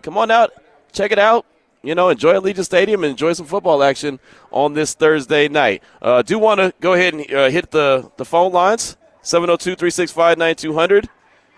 come 0.00 0.16
on 0.16 0.30
out, 0.30 0.50
check 0.92 1.12
it 1.12 1.18
out. 1.18 1.44
You 1.82 1.94
know, 1.94 2.08
enjoy 2.08 2.32
Allegiant 2.32 2.64
Stadium 2.64 3.04
and 3.04 3.10
enjoy 3.10 3.34
some 3.34 3.44
football 3.44 3.82
action 3.82 4.18
on 4.50 4.72
this 4.72 4.94
Thursday 4.94 5.48
night. 5.48 5.82
Uh, 6.00 6.22
do 6.22 6.38
want 6.38 6.60
to 6.60 6.72
go 6.80 6.94
ahead 6.94 7.12
and 7.12 7.30
uh, 7.30 7.50
hit 7.50 7.70
the, 7.70 8.10
the 8.16 8.24
phone 8.24 8.52
lines 8.52 8.96
702 9.20 9.76
365 9.76 10.38
9200 10.38 11.10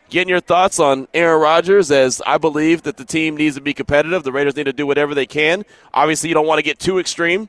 getting 0.08 0.28
your 0.28 0.40
thoughts 0.40 0.78
on 0.78 1.08
Aaron 1.14 1.40
Rodgers 1.40 1.90
as 1.90 2.22
I 2.26 2.38
believe 2.38 2.82
that 2.82 2.96
the 2.96 3.04
team 3.04 3.36
needs 3.36 3.56
to 3.56 3.60
be 3.60 3.74
competitive. 3.74 4.22
The 4.22 4.32
Raiders 4.32 4.56
need 4.56 4.64
to 4.64 4.72
do 4.72 4.86
whatever 4.86 5.14
they 5.14 5.26
can. 5.26 5.64
Obviously, 5.92 6.28
you 6.28 6.34
don't 6.34 6.46
want 6.46 6.58
to 6.58 6.62
get 6.62 6.78
too 6.78 6.98
extreme. 6.98 7.48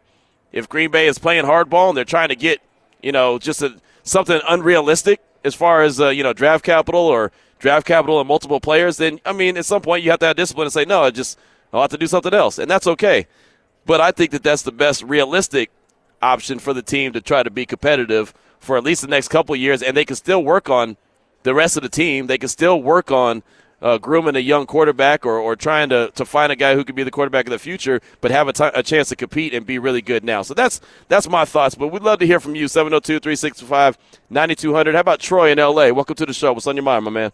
If 0.52 0.70
Green 0.70 0.91
Bay 0.91 1.08
is 1.08 1.20
playing 1.20 1.46
hardball 1.46 1.89
and 1.89 1.98
they're 1.98 2.06
trying 2.06 2.30
to 2.30 2.36
get, 2.36 2.62
you 3.02 3.12
know, 3.12 3.38
just 3.38 3.62
a, 3.62 3.80
something 4.04 4.39
unrealistic 4.48 5.22
as 5.43 5.54
far 5.54 5.84
as, 5.84 6.00
uh, 6.00 6.10
you 6.10 6.24
know, 6.24 6.34
draft 6.34 6.63
capital 6.63 7.02
or 7.02 7.32
draft 7.60 7.86
capital 7.86 8.20
and 8.20 8.28
multiple 8.28 8.60
players, 8.60 8.98
then, 8.98 9.20
I 9.26 9.34
mean, 9.34 9.58
at 9.58 9.65
some 9.65 9.82
point 9.82 10.04
you 10.04 10.12
have 10.12 10.20
to 10.20 10.28
have 10.28 10.36
discipline 10.36 10.65
and 10.65 10.74
say, 10.74 10.86
no, 10.86 11.04
I 11.04 11.12
just, 11.12 11.38
I'll 11.72 11.82
have 11.82 11.91
to 11.91 11.98
do 11.98 12.08
something 12.08 12.34
else. 12.34 12.58
And 12.58 12.70
that's 12.70 12.88
okay. 12.88 13.28
But 13.86 14.02
I 14.02 14.12
think 14.12 14.32
that 14.32 14.43
that's 14.43 14.63
the 14.63 14.72
best 14.72 15.04
realistic 15.04 15.70
option 16.22 16.60
for 16.60 16.74
the 16.74 16.82
team 16.82 17.13
to 17.13 17.22
try 17.22 17.43
to 17.43 17.50
be 17.50 17.65
competitive 17.65 18.34
for 18.60 18.78
at 18.78 18.84
least 18.84 19.02
the 19.02 19.08
next 19.08 19.28
couple 19.28 19.56
years, 19.56 19.84
and 19.84 19.96
they 19.96 20.06
can 20.06 20.15
still 20.15 20.43
work 20.43 20.70
on– 20.70 20.98
the 21.48 21.56
rest 21.56 21.78
of 21.78 21.84
the 21.84 21.90
team. 21.90 22.28
They 22.28 22.38
can 22.38 22.50
still 22.50 22.82
work 22.82 23.10
on 23.10 23.42
uh, 23.82 23.98
grooming 23.98 24.36
a 24.36 24.40
young 24.40 24.66
quarterback 24.66 25.26
or, 25.26 25.40
or 25.40 25.56
trying 25.56 25.90
to, 25.90 26.12
to 26.16 26.26
find 26.26 26.52
a 26.52 26.56
guy 26.56 26.76
who 26.76 26.84
could 26.84 26.96
be 26.96 27.04
the 27.04 27.12
quarterback 27.12 27.46
of 27.46 27.52
the 27.52 27.60
future, 27.60 28.02
but 28.22 28.32
have 28.32 28.48
a, 28.48 28.54
t- 28.54 28.70
a 28.74 28.84
chance 28.84 29.10
to 29.10 29.16
compete 29.16 29.54
and 29.54 29.66
be 29.66 29.80
really 29.80 30.02
good 30.02 30.24
now. 30.24 30.42
So 30.42 30.54
that's 30.54 30.82
that's 31.08 31.30
my 31.30 31.46
thoughts. 31.46 31.76
But 31.76 31.88
we'd 31.88 32.02
love 32.02 32.20
to 32.20 32.28
hear 32.28 32.40
from 32.40 32.56
you, 32.56 32.68
702 32.68 33.20
365 33.20 33.98
9200. 34.30 34.94
How 34.94 35.02
about 35.02 35.20
Troy 35.20 35.52
in 35.52 35.58
LA? 35.58 35.90
Welcome 35.92 36.16
to 36.16 36.26
the 36.26 36.34
show. 36.34 36.52
What's 36.52 36.68
on 36.68 36.76
your 36.76 36.84
mind, 36.84 37.06
my 37.06 37.12
man? 37.12 37.32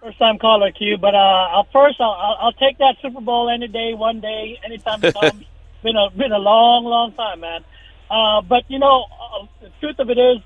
First 0.00 0.18
time 0.18 0.38
caller, 0.38 0.72
Q. 0.72 0.96
But 0.96 1.14
uh, 1.14 1.18
I'll 1.18 1.68
first, 1.72 2.00
I'll, 2.00 2.10
I'll, 2.10 2.36
I'll 2.40 2.52
take 2.54 2.78
that 2.78 2.96
Super 3.02 3.20
Bowl 3.20 3.50
any 3.50 3.68
day, 3.68 3.94
one 3.94 4.20
day, 4.20 4.58
anytime 4.64 5.04
it 5.04 5.14
comes. 5.14 5.44
been 5.82 5.96
a 5.96 6.10
been 6.10 6.32
a 6.32 6.38
long, 6.38 6.84
long 6.84 7.12
time, 7.12 7.40
man. 7.40 7.64
Uh, 8.10 8.40
but 8.40 8.64
you 8.68 8.78
know, 8.78 9.04
uh, 9.04 9.46
the 9.60 9.70
truth 9.80 9.98
of 9.98 10.08
it 10.08 10.18
is, 10.18 10.38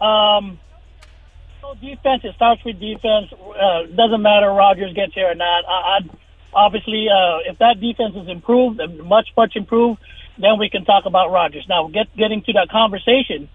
um, 0.00 0.58
defense. 1.74 2.22
It 2.24 2.34
starts 2.34 2.64
with 2.64 2.80
defense. 2.80 3.32
Uh, 3.32 3.86
doesn't 3.94 4.22
matter 4.22 4.50
Rodgers 4.50 4.94
gets 4.94 5.14
here 5.14 5.30
or 5.30 5.34
not. 5.34 5.64
I, 5.66 5.98
I'd 5.98 6.10
obviously, 6.52 7.08
uh, 7.08 7.50
if 7.50 7.58
that 7.58 7.80
defense 7.80 8.14
is 8.16 8.28
improved, 8.28 8.80
much, 9.04 9.28
much 9.36 9.56
improved, 9.56 10.00
then 10.38 10.58
we 10.58 10.70
can 10.70 10.84
talk 10.84 11.04
about 11.06 11.30
Rodgers. 11.30 11.66
Now, 11.68 11.88
get 11.88 12.14
getting 12.16 12.42
to 12.42 12.52
that 12.54 12.68
conversation. 12.70 13.48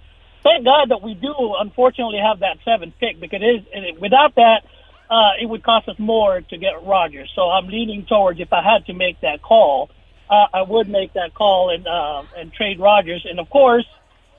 Thank 0.44 0.66
God 0.66 0.90
that 0.90 1.02
we 1.02 1.14
do, 1.14 1.34
unfortunately, 1.58 2.20
have 2.20 2.40
that 2.40 2.58
seventh 2.66 2.96
pick 3.00 3.20
because 3.20 3.42
it 3.42 3.46
is 3.46 3.66
it, 3.72 4.02
without 4.02 4.36
that, 4.36 4.64
uh, 5.10 5.32
it 5.42 5.46
would 5.46 5.64
cost 5.64 5.88
us 5.88 5.98
more 5.98 6.42
to 6.42 6.58
get 6.58 6.84
Rodgers. 6.84 7.32
So 7.36 7.44
I'm 7.50 7.68
leaning 7.68 8.06
towards 8.06 8.40
if 8.40 8.52
I 8.52 8.62
had 8.62 8.86
to 8.88 8.94
make 8.94 9.22
that 9.22 9.42
call, 9.42 9.90
uh, 10.30 10.48
I 10.54 10.64
would 10.64 10.90
make 10.90 11.14
that 11.14 11.34
call 11.34 11.70
and 11.70 11.88
uh, 11.88 12.24
and 12.38 12.52
trade 12.52 12.80
Rodgers. 12.80 13.26
And 13.30 13.40
of 13.40 13.50
course, 13.50 13.86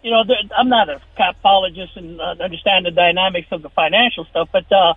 you 0.04 0.10
know, 0.10 0.22
I'm 0.54 0.68
not 0.68 0.90
a 0.90 1.00
capologist 1.18 1.96
and 1.96 2.20
uh, 2.20 2.36
understand 2.38 2.84
the 2.84 2.90
dynamics 2.90 3.48
of 3.50 3.62
the 3.62 3.70
financial 3.70 4.26
stuff, 4.26 4.50
but 4.52 4.70
uh, 4.70 4.92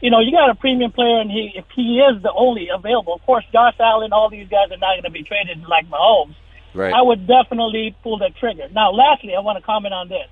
you 0.00 0.10
know, 0.10 0.20
you 0.20 0.30
got 0.30 0.50
a 0.50 0.54
premium 0.54 0.92
player, 0.92 1.20
and 1.20 1.30
he 1.30 1.52
if 1.56 1.64
he 1.74 1.98
is 1.98 2.22
the 2.22 2.32
only 2.32 2.68
available, 2.72 3.14
of 3.14 3.22
course, 3.26 3.44
Josh 3.52 3.74
Allen, 3.80 4.12
all 4.12 4.30
these 4.30 4.48
guys 4.48 4.70
are 4.70 4.78
not 4.78 4.94
going 4.94 5.02
to 5.02 5.10
be 5.10 5.24
traded 5.24 5.62
like 5.68 5.90
Mahomes. 5.90 6.36
Right. 6.74 6.94
I 6.94 7.02
would 7.02 7.26
definitely 7.26 7.94
pull 8.04 8.18
the 8.18 8.30
trigger. 8.38 8.68
Now, 8.72 8.92
lastly, 8.92 9.34
I 9.34 9.40
want 9.40 9.58
to 9.58 9.64
comment 9.64 9.92
on 9.94 10.08
this. 10.08 10.28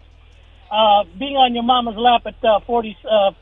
Uh, 0.70 1.04
being 1.18 1.36
on 1.36 1.52
your 1.52 1.64
mama's 1.64 1.96
lap 1.96 2.22
at 2.26 2.42
uh, 2.44 2.60
40, 2.60 2.96
uh, 3.04 3.08
uh, 3.10 3.32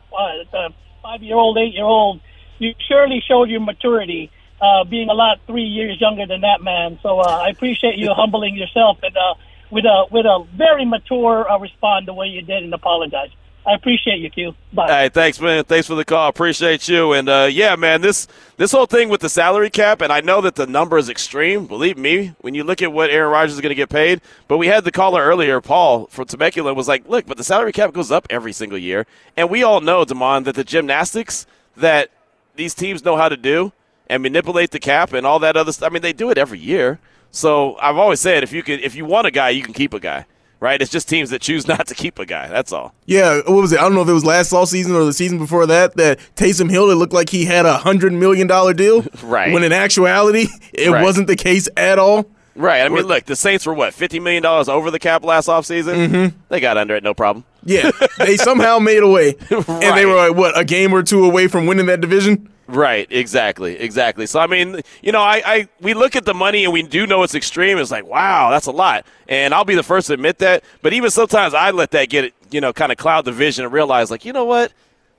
uh, 0.57 0.69
five-year-old, 1.03 1.59
eight-year-old, 1.59 2.21
you 2.59 2.75
surely 2.89 3.23
showed 3.27 3.51
your 3.51 3.61
maturity, 3.61 4.31
uh, 4.61 4.85
being 4.85 5.11
a 5.11 5.15
lot 5.15 5.39
three 5.47 5.65
years 5.65 6.01
younger 6.01 6.27
than 6.27 6.41
that 6.41 6.63
man. 6.63 6.99
So 7.03 7.21
uh, 7.21 7.43
I 7.45 7.51
appreciate 7.51 7.99
you 7.99 8.13
humbling 8.15 8.57
yourself 8.57 8.99
and 9.03 9.17
uh, 9.17 9.35
with 9.71 9.85
a 9.85 10.05
with 10.11 10.27
a 10.27 10.47
very 10.57 10.85
mature 10.85 11.51
uh, 11.51 11.59
respond 11.59 12.07
the 12.09 12.15
way 12.15 12.27
you 12.27 12.43
did 12.43 12.63
and 12.63 12.73
apologize. 12.73 13.31
I 13.67 13.75
appreciate 13.75 14.21
you, 14.21 14.31
Q. 14.31 14.55
Bye. 14.73 14.87
Hey, 14.87 15.09
thanks, 15.11 15.39
man. 15.39 15.63
Thanks 15.65 15.87
for 15.87 15.95
the 15.95 16.05
call. 16.05 16.29
Appreciate 16.29 16.89
you. 16.89 17.13
And 17.13 17.29
uh, 17.29 17.49
yeah, 17.51 17.77
man, 17.77 18.01
this 18.01 18.27
this 18.57 18.73
whole 18.73 18.87
thing 18.87 19.11
with 19.11 19.21
the 19.21 19.29
salary 19.29 19.69
cap, 19.69 20.01
and 20.01 20.11
I 20.11 20.21
know 20.23 20.41
that 20.41 20.55
the 20.55 20.67
number 20.67 20.97
is 20.97 21.11
extreme. 21.11 21.67
Believe 21.67 21.99
me, 21.99 22.35
when 22.41 22.55
you 22.55 22.65
look 22.65 22.81
at 22.81 22.93
what 22.93 23.11
Aaron 23.11 23.31
Rodgers 23.31 23.55
is 23.55 23.61
going 23.61 23.71
to 23.71 23.75
get 23.75 23.91
paid. 23.91 24.23
But 24.47 24.57
we 24.57 24.69
had 24.69 24.85
the 24.85 24.91
caller 24.91 25.23
earlier, 25.23 25.61
Paul 25.61 26.07
from 26.07 26.27
Temecula, 26.27 26.73
was 26.73 26.89
like, 26.89 27.07
"Look, 27.09 27.27
but 27.27 27.37
the 27.37 27.45
salary 27.45 27.73
cap 27.73 27.93
goes 27.93 28.11
up 28.11 28.27
every 28.31 28.53
single 28.55 28.79
year, 28.79 29.07
and 29.37 29.51
we 29.51 29.63
all 29.63 29.83
know, 29.83 30.03
Demond, 30.05 30.45
that 30.45 30.55
the 30.55 30.65
gymnastics 30.65 31.47
that 31.77 32.11
these 32.57 32.75
teams 32.75 33.05
know 33.05 33.17
how 33.17 33.29
to 33.29 33.37
do 33.37 33.73
and 34.09 34.23
manipulate 34.23 34.71
the 34.71 34.81
cap 34.81 35.13
and 35.13 35.27
all 35.27 35.39
that 35.41 35.57
other 35.59 35.73
stuff. 35.73 35.91
I 35.91 35.93
mean, 35.93 36.03
they 36.03 36.15
do 36.15 36.31
it 36.31 36.39
every 36.39 36.59
year. 36.59 36.99
So 37.31 37.77
I've 37.81 37.97
always 37.97 38.21
said 38.21 38.43
if 38.43 38.53
you 38.53 38.63
can, 38.63 38.81
if 38.81 38.95
you 38.95 39.05
want 39.05 39.27
a 39.27 39.31
guy, 39.31 39.51
you 39.51 39.63
can 39.63 39.75
keep 39.75 39.95
a 39.95 40.01
guy. 40.01 40.27
Right? 40.61 40.83
It's 40.83 40.91
just 40.91 41.09
teams 41.09 41.31
that 41.31 41.41
choose 41.41 41.69
not 41.69 41.87
to 41.87 41.95
keep 41.95 42.19
a 42.19 42.27
guy. 42.27 42.49
That's 42.49 42.73
all. 42.73 42.93
Yeah, 43.07 43.37
what 43.47 43.61
was 43.63 43.73
it? 43.73 43.79
I 43.79 43.83
don't 43.83 43.95
know 43.95 44.03
if 44.03 44.09
it 44.09 44.13
was 44.13 44.25
last 44.25 44.53
all 44.53 44.67
season 44.67 44.93
or 44.93 45.05
the 45.05 45.13
season 45.13 45.39
before 45.39 45.67
that 45.67 45.97
that 45.97 46.19
Taysom 46.35 46.69
Hill 46.69 46.91
it 46.91 46.97
looked 46.97 47.13
like 47.13 47.31
he 47.31 47.45
had 47.45 47.65
a 47.65 47.77
hundred 47.79 48.13
million 48.13 48.47
dollar 48.49 48.75
deal. 48.75 49.05
Right. 49.23 49.53
When 49.53 49.63
in 49.63 49.73
actuality, 49.73 50.47
it 50.73 50.91
Right. 50.91 51.03
wasn't 51.03 51.29
the 51.29 51.37
case 51.37 51.69
at 51.77 51.99
all. 52.01 52.29
Right. 52.57 52.81
I 52.83 52.89
mean, 52.89 53.05
look, 53.07 53.25
the 53.27 53.37
Saints 53.37 53.67
were 53.67 53.75
what 53.75 53.95
fifty 53.95 54.19
million 54.19 54.43
dollars 54.43 54.69
over 54.69 54.91
the 54.91 54.99
cap 54.99 55.23
last 55.25 55.49
offseason? 55.49 56.09
Mm-hmm. 56.09 56.37
They 56.49 56.59
got 56.59 56.77
under 56.77 56.97
it, 56.97 57.05
no 57.05 57.15
problem. 57.15 57.45
Yeah, 57.65 57.91
they 58.19 58.37
somehow 58.37 58.81
made 58.81 59.03
a 59.05 59.09
way, 59.09 59.37
and 59.51 59.97
they 59.97 60.07
were 60.07 60.17
like 60.17 60.35
what 60.35 60.59
a 60.59 60.65
game 60.65 60.93
or 60.93 61.05
two 61.05 61.25
away 61.25 61.47
from 61.47 61.67
winning 61.67 61.87
that 61.87 62.01
division. 62.01 62.49
Right, 62.69 63.07
exactly, 63.11 63.79
exactly. 63.79 64.27
So 64.27 64.41
I 64.41 64.47
mean, 64.47 64.83
you 65.03 65.11
know, 65.11 65.23
I, 65.23 65.43
I 65.45 65.69
we 65.81 65.95
look 65.95 66.17
at 66.17 66.27
the 66.27 66.35
money 66.35 66.65
and 66.65 66.73
we 66.73 66.83
do 66.83 67.07
know 67.07 67.23
it's 67.23 67.35
extreme. 67.35 67.79
It's 67.79 67.91
like, 67.91 68.07
wow, 68.07 68.51
that's 68.51 68.67
a 68.67 68.73
lot, 68.73 69.07
and 69.27 69.55
I'll 69.55 69.65
be 69.65 69.75
the 69.75 69.83
first 69.83 70.09
to 70.09 70.13
admit 70.13 70.39
that. 70.39 70.63
But 70.83 70.93
even 70.93 71.11
sometimes 71.11 71.55
I 71.55 71.71
let 71.71 71.93
that 71.93 72.11
get 72.11 72.35
you 72.51 72.61
know, 72.61 72.73
kind 72.73 72.93
of 72.93 72.99
cloud 72.99 73.25
the 73.25 73.33
vision 73.33 73.65
and 73.65 73.73
realize, 73.73 74.11
like, 74.11 74.25
you 74.25 74.33
know 74.33 74.45
what, 74.45 74.73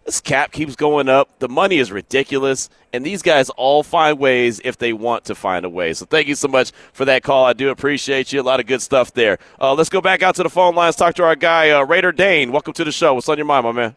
this 0.09 0.21
cap 0.21 0.51
keeps 0.51 0.75
going 0.75 1.07
up. 1.07 1.29
The 1.37 1.47
money 1.47 1.77
is 1.77 1.91
ridiculous, 1.91 2.67
and 2.91 3.05
these 3.05 3.21
guys 3.21 3.51
all 3.51 3.83
find 3.83 4.17
ways 4.17 4.59
if 4.63 4.75
they 4.75 4.91
want 4.91 5.25
to 5.25 5.35
find 5.35 5.65
a 5.65 5.69
way. 5.69 5.93
So 5.93 6.07
thank 6.07 6.27
you 6.27 6.33
so 6.33 6.47
much 6.47 6.71
for 6.93 7.05
that 7.05 7.21
call. 7.21 7.45
I 7.45 7.53
do 7.53 7.69
appreciate 7.69 8.33
you. 8.33 8.41
A 8.41 8.43
lot 8.43 8.59
of 8.59 8.65
good 8.65 8.81
stuff 8.81 9.13
there. 9.13 9.37
Uh, 9.61 9.75
let's 9.75 9.89
go 9.89 10.01
back 10.01 10.23
out 10.23 10.33
to 10.37 10.43
the 10.43 10.49
phone 10.49 10.73
lines. 10.73 10.95
Talk 10.95 11.13
to 11.15 11.23
our 11.23 11.35
guy 11.35 11.69
uh, 11.69 11.85
Raider 11.85 12.11
Dane. 12.11 12.51
Welcome 12.51 12.73
to 12.73 12.83
the 12.83 12.91
show. 12.91 13.13
What's 13.13 13.29
on 13.29 13.37
your 13.37 13.45
mind, 13.45 13.65
my 13.65 13.71
man? 13.71 13.95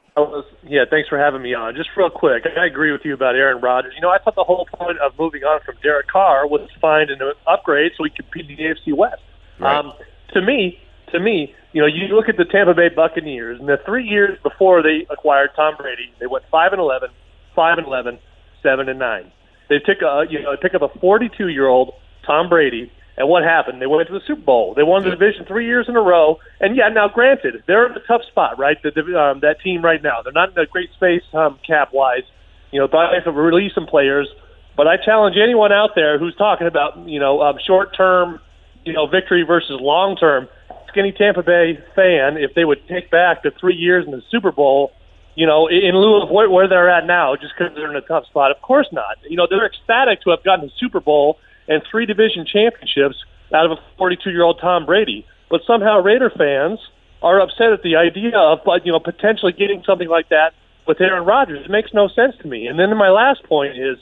Yeah, 0.65 0.85
thanks 0.91 1.09
for 1.09 1.19
having 1.19 1.41
me 1.41 1.55
on. 1.55 1.75
Just 1.75 1.89
real 1.97 2.11
quick, 2.11 2.45
I 2.59 2.67
agree 2.67 2.93
with 2.93 3.07
you 3.07 3.15
about 3.15 3.35
Aaron 3.35 3.63
Rodgers. 3.63 3.95
You 3.97 4.03
know, 4.03 4.11
I 4.11 4.19
thought 4.19 4.35
the 4.35 4.45
whole 4.45 4.69
point 4.75 4.99
of 4.99 5.19
moving 5.19 5.45
on 5.45 5.63
from 5.65 5.77
Derek 5.83 6.09
Carr 6.09 6.47
was 6.47 6.69
to 6.71 6.79
find 6.79 7.09
an 7.09 7.21
upgrade 7.47 7.93
so 7.97 8.05
he 8.05 8.11
could 8.11 8.31
compete 8.31 8.51
in 8.51 8.57
the 8.57 8.63
AFC 8.65 8.95
West. 8.95 9.23
Right. 9.59 9.79
Um, 9.79 9.95
to 10.35 10.43
me, 10.43 10.79
to 11.13 11.21
me, 11.21 11.55
you 11.73 11.81
know, 11.81 11.87
you 11.87 12.15
look 12.15 12.29
at 12.29 12.37
the 12.37 12.45
Tampa 12.45 12.75
Bay 12.75 12.89
Buccaneers, 12.89 13.61
and 13.61 13.69
the 13.69 13.79
three 13.85 14.05
years 14.05 14.39
before 14.43 14.83
they 14.83 15.07
acquired 15.11 15.51
Tom 15.55 15.75
Brady, 15.79 16.13
they 16.21 16.27
went 16.27 16.45
five 16.51 16.73
and 16.73 16.81
eleven, 16.81 17.11
five 17.55 17.79
and 17.79 17.87
eleven, 17.87 18.19
seven 18.63 18.89
and 18.89 18.99
nine. 18.99 19.31
They 19.69 19.79
took 19.79 20.03
a, 20.03 20.25
you 20.29 20.43
know, 20.43 20.55
they 20.55 20.61
pick 20.61 20.75
up 20.75 20.83
a 20.83 20.99
42 20.99 21.49
year 21.49 21.67
old 21.67 21.95
Tom 22.27 22.49
Brady, 22.49 22.91
and 23.17 23.29
what 23.29 23.43
happened? 23.43 23.81
They 23.81 23.87
went 23.87 24.09
to 24.09 24.15
the 24.15 24.25
Super 24.27 24.43
Bowl. 24.43 24.75
They 24.75 24.83
won 24.83 25.05
the 25.05 25.11
division 25.11 25.45
three 25.47 25.67
years 25.67 25.87
in 25.89 25.97
a 25.97 26.01
row. 26.01 26.39
And 26.61 26.77
yeah, 26.77 26.89
now 26.89 27.09
granted, 27.09 27.63
they're 27.67 27.87
in 27.87 27.93
a 27.93 28.01
tough 28.07 28.23
spot, 28.31 28.59
right? 28.59 28.77
The, 28.83 28.91
um, 29.19 29.41
that 29.41 29.61
team 29.63 29.83
right 29.83 30.03
now, 30.03 30.23
they're 30.23 30.33
not 30.33 30.51
in 30.51 30.59
a 30.59 30.67
great 30.67 30.91
space 30.95 31.23
um, 31.35 31.59
cap 31.67 31.91
wise. 31.93 32.23
You 32.71 32.81
know, 32.81 32.87
they 32.87 33.15
have 33.15 33.25
to 33.25 33.33
release 33.33 33.75
some 33.75 33.87
players. 33.87 34.29
But 34.77 34.89
I 34.89 34.97
challenge 34.97 35.37
anyone 35.37 35.73
out 35.73 35.91
there 35.95 36.19
who's 36.19 36.35
talking 36.37 36.67
about, 36.67 37.07
you 37.07 37.21
know, 37.21 37.43
um, 37.43 37.59
short 37.67 37.95
term, 37.95 38.41
you 38.85 38.95
know, 38.95 39.07
victory 39.07 39.43
versus 39.43 39.79
long 39.81 40.17
term. 40.17 40.49
Skinny 40.93 41.13
Tampa 41.13 41.43
Bay 41.43 41.79
fan, 41.97 42.37
if 42.37 42.55
they 42.55 42.65
would 42.65 42.87
take 42.87 43.11
back 43.11 43.43
the 43.43 43.51
three 43.59 43.75
years 43.75 44.05
in 44.05 44.13
the 44.13 44.23
Super 44.31 44.53
Bowl, 44.53 44.93
you 45.35 45.47
know, 45.47 45.67
in 45.67 45.97
lieu 45.97 46.23
of 46.23 46.31
where, 46.31 46.49
where 46.49 46.69
they're 46.69 46.91
at 46.91 47.07
now, 47.07 47.35
just 47.35 47.55
because 47.57 47.75
they're 47.75 47.91
in 47.91 47.97
a 47.97 48.03
tough 48.03 48.27
spot. 48.27 48.51
Of 48.51 48.61
course 48.61 48.89
not. 48.93 49.17
You 49.29 49.37
know, 49.37 49.47
they're 49.49 49.67
ecstatic 49.67 50.23
to 50.23 50.31
have 50.31 50.45
gotten 50.45 50.67
the 50.67 50.73
Super 50.79 51.01
Bowl 51.01 51.39
and 51.67 51.83
three 51.91 52.05
division 52.05 52.45
championships 52.45 53.17
out 53.55 53.65
of 53.67 53.73
a 53.73 53.77
42 53.97 54.31
year 54.31 54.43
old 54.43 54.61
Tom 54.61 54.85
Brady. 54.85 55.27
But 55.51 55.63
somehow 55.67 56.01
Raider 56.01 56.31
fans 56.31 56.79
are 57.23 57.41
upset 57.41 57.73
at 57.73 57.83
the 57.83 57.97
idea 57.97 58.37
of, 58.37 58.61
but, 58.65 58.85
you 58.85 58.93
know, 58.93 59.01
potentially 59.01 59.53
getting 59.53 59.83
something 59.87 60.09
like 60.09 60.29
that 60.29 60.53
with 60.87 61.01
Aaron 61.01 61.25
Rodgers. 61.25 61.65
It 61.65 61.71
makes 61.71 61.95
no 61.95 62.09
sense 62.09 62.35
to 62.43 62.49
me. 62.49 62.67
And 62.67 62.79
then 62.79 62.95
my 62.97 63.11
last 63.11 63.45
point 63.45 63.79
is, 63.79 63.99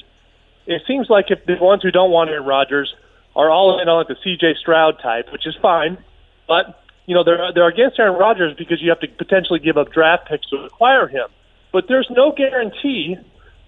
it 0.66 0.82
seems 0.86 1.08
like 1.10 1.26
if 1.30 1.44
the 1.46 1.56
ones 1.60 1.82
who 1.82 1.90
don't 1.90 2.10
want 2.10 2.30
Aaron 2.30 2.46
Rodgers 2.46 2.94
are 3.36 3.50
all 3.50 3.80
in 3.80 3.88
on 3.88 3.98
like 3.98 4.08
the 4.08 4.16
C.J. 4.22 4.54
Stroud 4.60 4.98
type, 5.02 5.26
which 5.32 5.46
is 5.46 5.54
fine, 5.60 5.98
but 6.50 6.82
you 7.06 7.14
know 7.14 7.22
they're 7.22 7.52
they're 7.54 7.68
against 7.68 7.98
Aaron 8.00 8.18
Rodgers 8.18 8.54
because 8.58 8.82
you 8.82 8.90
have 8.90 8.98
to 9.00 9.06
potentially 9.06 9.60
give 9.60 9.78
up 9.78 9.92
draft 9.92 10.28
picks 10.28 10.50
to 10.50 10.56
acquire 10.56 11.06
him. 11.06 11.28
But 11.72 11.84
there's 11.86 12.08
no 12.10 12.32
guarantee 12.36 13.16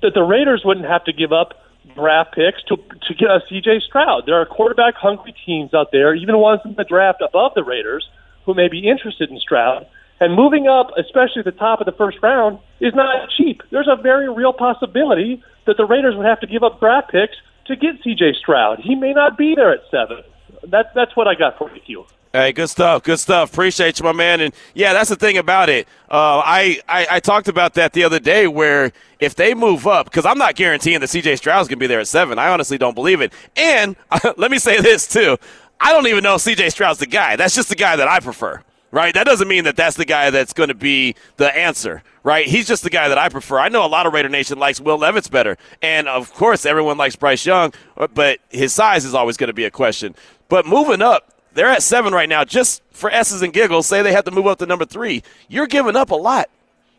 that 0.03 0.15
the 0.15 0.25
Raiders 0.25 0.63
wouldn't 0.65 0.87
have 0.87 1.05
to 1.05 1.13
give 1.13 1.33
up 1.33 1.63
draft 1.95 2.35
picks 2.35 2.61
to 2.65 2.77
to 3.07 3.15
get 3.15 3.31
a 3.31 3.41
C.J. 3.49 3.87
Stroud. 3.87 4.27
There 4.27 4.35
are 4.35 4.45
quarterback 4.45 4.95
hungry 4.97 5.33
teams 5.47 5.73
out 5.73 5.93
there, 5.93 6.13
even 6.15 6.37
ones 6.39 6.61
in 6.65 6.75
the 6.75 6.83
draft 6.83 7.23
above 7.23 7.53
the 7.55 7.63
Raiders, 7.63 8.05
who 8.45 8.55
may 8.55 8.67
be 8.67 8.91
interested 8.91 9.31
in 9.31 9.39
Stroud. 9.39 9.87
And 10.19 10.35
moving 10.35 10.67
up, 10.67 10.91
especially 10.99 11.41
at 11.41 11.45
the 11.47 11.59
top 11.67 11.81
of 11.81 11.87
the 11.87 11.93
first 11.93 12.19
round, 12.23 12.59
is 12.81 12.95
not 12.95 13.29
cheap. 13.37 13.63
There's 13.71 13.89
a 13.89 14.01
very 14.01 14.29
real 14.29 14.53
possibility 14.53 15.43
that 15.67 15.77
the 15.77 15.85
Raiders 15.85 16.15
would 16.17 16.27
have 16.27 16.41
to 16.41 16.47
give 16.47 16.63
up 16.63 16.79
draft 16.81 17.11
picks 17.11 17.37
to 17.67 17.77
get 17.77 18.03
C.J. 18.03 18.35
Stroud. 18.41 18.81
He 18.83 18.97
may 18.97 19.13
not 19.13 19.39
be 19.39 19.55
there 19.55 19.73
at 19.73 19.83
seven. 19.89 20.23
That's 20.67 20.89
that's 20.97 21.15
what 21.17 21.29
I 21.29 21.35
got 21.37 21.59
for 21.59 21.71
you. 21.87 22.07
Hey, 22.35 22.53
good 22.53 22.71
stuff. 22.71 23.03
Good 23.03 23.21
stuff. 23.21 23.53
Appreciate 23.53 23.99
you, 23.99 24.05
my 24.05 24.13
man. 24.13 24.41
And 24.41 24.55
yeah, 24.73 24.95
that's 24.95 25.11
the 25.11 25.17
thing 25.17 25.37
about 25.37 25.69
it. 25.69 25.87
Uh, 26.11 26.41
I, 26.43 26.81
I 26.89 27.07
I 27.11 27.21
talked 27.21 27.47
about 27.47 27.75
that 27.75 27.93
the 27.93 28.05
other 28.05 28.19
day, 28.19 28.47
where 28.47 28.91
if 29.21 29.35
they 29.35 29.53
move 29.53 29.87
up, 29.87 30.07
because 30.07 30.25
I'm 30.25 30.39
not 30.39 30.55
guaranteeing 30.55 31.01
that 31.01 31.09
C.J. 31.09 31.37
Stroud's 31.37 31.69
gonna 31.69 31.77
be 31.77 31.87
there 31.87 32.01
at 32.01 32.09
seven. 32.09 32.39
I 32.39 32.49
honestly 32.49 32.79
don't 32.79 32.95
believe 32.95 33.21
it. 33.21 33.35
And 33.55 33.97
let 34.39 34.51
me 34.51 34.59
say 34.59 34.81
this 34.81 35.07
too: 35.07 35.37
I 35.79 35.93
don't 35.93 36.07
even 36.07 36.25
know 36.25 36.39
C.J. 36.39 36.71
Stroud's 36.71 37.01
the 37.01 37.07
guy. 37.07 37.37
That's 37.37 37.55
just 37.55 37.69
the 37.69 37.75
guy 37.75 37.97
that 37.97 38.09
I 38.09 38.21
prefer. 38.21 38.63
Right? 38.91 39.13
That 39.13 39.25
doesn't 39.25 39.49
mean 39.49 39.65
that 39.65 39.77
that's 39.77 39.97
the 39.97 40.05
guy 40.05 40.29
that's 40.29 40.53
going 40.53 40.69
to 40.69 40.75
be 40.75 41.15
the 41.39 41.55
answer. 41.55 42.03
Right? 42.23 42.47
He's 42.47 42.67
just 42.67 42.83
the 42.83 42.91
guy 42.91 43.09
that 43.09 43.17
I 43.17 43.31
prefer. 43.31 43.59
I 43.59 43.69
know 43.69 43.85
a 43.85 43.89
lot 43.89 44.07
of 44.07 44.13
Raider 44.13 44.29
Nation 44.29 44.59
likes 44.59 44.81
Will 44.81 44.99
Levis 44.99 45.29
better, 45.29 45.59
and 45.83 46.09
of 46.09 46.33
course 46.33 46.65
everyone 46.65 46.97
likes 46.97 47.17
Bryce 47.17 47.45
Young, 47.45 47.75
but 48.15 48.39
his 48.49 48.73
size 48.73 49.05
is 49.05 49.15
always 49.15 49.37
going 49.37 49.49
to 49.49 49.55
be 49.55 49.65
a 49.65 49.71
question. 49.71 50.15
But 50.49 50.67
moving 50.67 51.01
up, 51.01 51.32
they're 51.55 51.69
at 51.69 51.83
seven 51.83 52.13
right 52.13 52.29
now. 52.29 52.45
Just 52.45 52.83
for 52.91 53.11
S's 53.11 53.43
and 53.43 53.53
giggles, 53.53 53.87
say 53.87 54.03
they 54.03 54.13
have 54.13 54.25
to 54.25 54.31
move 54.31 54.47
up 54.47 54.59
to 54.59 54.67
number 54.67 54.85
three. 54.85 55.23
You're 55.49 55.67
giving 55.67 55.97
up 55.97 56.11
a 56.11 56.15
lot, 56.15 56.49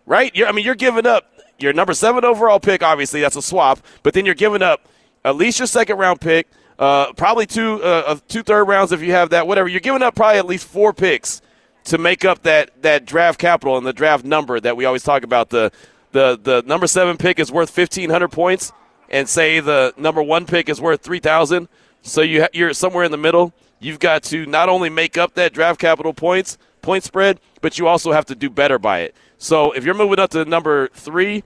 right? 0.05 0.35
You're, 0.35 0.47
I 0.47 0.51
mean, 0.51 0.65
you're 0.65 0.75
giving 0.75 1.05
up 1.05 1.29
your 1.59 1.73
number 1.73 1.93
seven 1.93 2.25
overall 2.25 2.59
pick. 2.59 2.83
Obviously, 2.83 3.21
that's 3.21 3.35
a 3.35 3.41
swap, 3.41 3.79
but 4.03 4.13
then 4.13 4.25
you're 4.25 4.35
giving 4.35 4.61
up 4.61 4.87
at 5.23 5.35
least 5.35 5.59
your 5.59 5.67
second 5.67 5.97
round 5.97 6.19
pick, 6.21 6.47
uh, 6.79 7.13
probably 7.13 7.45
two 7.45 7.81
uh, 7.83 8.17
two 8.27 8.43
third 8.43 8.65
rounds 8.65 8.91
if 8.91 9.01
you 9.01 9.11
have 9.11 9.29
that. 9.29 9.47
Whatever. 9.47 9.67
You're 9.67 9.79
giving 9.79 10.03
up 10.03 10.15
probably 10.15 10.39
at 10.39 10.45
least 10.45 10.67
four 10.67 10.93
picks 10.93 11.41
to 11.85 11.97
make 11.97 12.25
up 12.25 12.43
that 12.43 12.81
that 12.81 13.05
draft 13.05 13.39
capital 13.39 13.77
and 13.77 13.85
the 13.85 13.93
draft 13.93 14.25
number 14.25 14.59
that 14.59 14.75
we 14.75 14.85
always 14.85 15.03
talk 15.03 15.23
about. 15.23 15.49
The 15.49 15.71
the 16.11 16.39
the 16.41 16.63
number 16.65 16.87
seven 16.87 17.17
pick 17.17 17.39
is 17.39 17.51
worth 17.51 17.69
fifteen 17.69 18.09
hundred 18.09 18.29
points, 18.29 18.71
and 19.09 19.29
say 19.29 19.59
the 19.59 19.93
number 19.97 20.21
one 20.21 20.45
pick 20.45 20.69
is 20.69 20.81
worth 20.81 21.01
three 21.01 21.19
thousand. 21.19 21.69
So 22.01 22.21
you 22.21 22.41
ha- 22.41 22.49
you're 22.53 22.73
somewhere 22.73 23.05
in 23.05 23.11
the 23.11 23.17
middle. 23.17 23.53
You've 23.83 23.99
got 23.99 24.23
to 24.23 24.45
not 24.45 24.69
only 24.69 24.89
make 24.89 25.17
up 25.17 25.33
that 25.33 25.51
draft 25.51 25.77
capital 25.77 26.13
points 26.13 26.57
point 26.81 27.03
spread, 27.03 27.41
but 27.61 27.77
you 27.77 27.87
also 27.87 28.13
have 28.13 28.25
to 28.27 28.35
do 28.35 28.49
better 28.49 28.79
by 28.79 28.99
it. 28.99 29.13
So 29.37 29.73
if 29.73 29.83
you're 29.83 29.93
moving 29.93 30.19
up 30.19 30.29
to 30.31 30.45
number 30.45 30.87
three, 30.93 31.43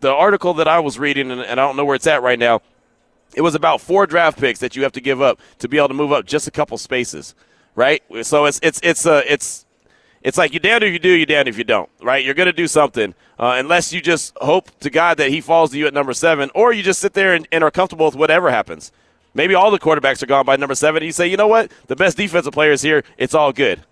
the 0.00 0.10
article 0.10 0.54
that 0.54 0.66
I 0.66 0.80
was 0.80 0.98
reading, 0.98 1.30
and, 1.30 1.42
I 1.42 1.54
don't 1.54 1.76
know 1.76 1.84
where 1.84 1.94
it's 1.94 2.06
at 2.06 2.22
right 2.22 2.38
now, 2.38 2.62
it 3.34 3.42
was 3.42 3.54
about 3.54 3.82
four 3.82 4.06
draft 4.06 4.38
picks 4.38 4.60
that 4.60 4.76
you 4.76 4.82
have 4.82 4.92
to 4.92 5.00
give 5.02 5.20
up 5.20 5.40
to 5.58 5.68
be 5.68 5.76
able 5.76 5.88
to 5.88 5.94
move 5.94 6.10
up 6.10 6.24
just 6.24 6.46
a 6.46 6.50
couple 6.50 6.78
spaces, 6.78 7.34
right? 7.74 8.02
So 8.22 8.46
it's 8.46 8.58
it's 8.62 8.80
it's 8.82 9.04
uh, 9.04 9.20
it's 9.26 9.66
it's 10.22 10.38
like 10.38 10.54
you're 10.54 10.60
damned 10.60 10.84
if 10.84 10.92
you 10.94 10.98
do, 10.98 11.10
you're 11.10 11.26
damned 11.26 11.48
if 11.48 11.58
you 11.58 11.64
don't, 11.64 11.90
right? 12.02 12.24
You're 12.24 12.34
going 12.34 12.46
to 12.46 12.52
do 12.52 12.66
something 12.66 13.14
uh, 13.38 13.56
unless 13.58 13.92
you 13.92 14.00
just 14.00 14.34
hope 14.40 14.70
to 14.80 14.88
God 14.88 15.18
that 15.18 15.28
he 15.28 15.42
falls 15.42 15.72
to 15.72 15.78
you 15.78 15.86
at 15.86 15.92
number 15.92 16.14
seven, 16.14 16.50
or 16.54 16.72
you 16.72 16.82
just 16.82 17.00
sit 17.00 17.12
there 17.12 17.34
and, 17.34 17.46
and 17.52 17.62
are 17.62 17.70
comfortable 17.70 18.06
with 18.06 18.16
whatever 18.16 18.50
happens. 18.50 18.90
Maybe 19.38 19.54
all 19.54 19.70
the 19.70 19.78
quarterbacks 19.78 20.20
are 20.20 20.26
gone 20.26 20.44
by 20.44 20.56
number 20.56 20.74
seven. 20.74 21.00
You 21.04 21.12
say, 21.12 21.28
you 21.28 21.36
know 21.36 21.46
what? 21.46 21.70
The 21.86 21.94
best 21.94 22.16
defensive 22.16 22.52
players 22.52 22.82
here. 22.82 23.04
It's 23.16 23.34
all 23.34 23.52
good. 23.52 23.84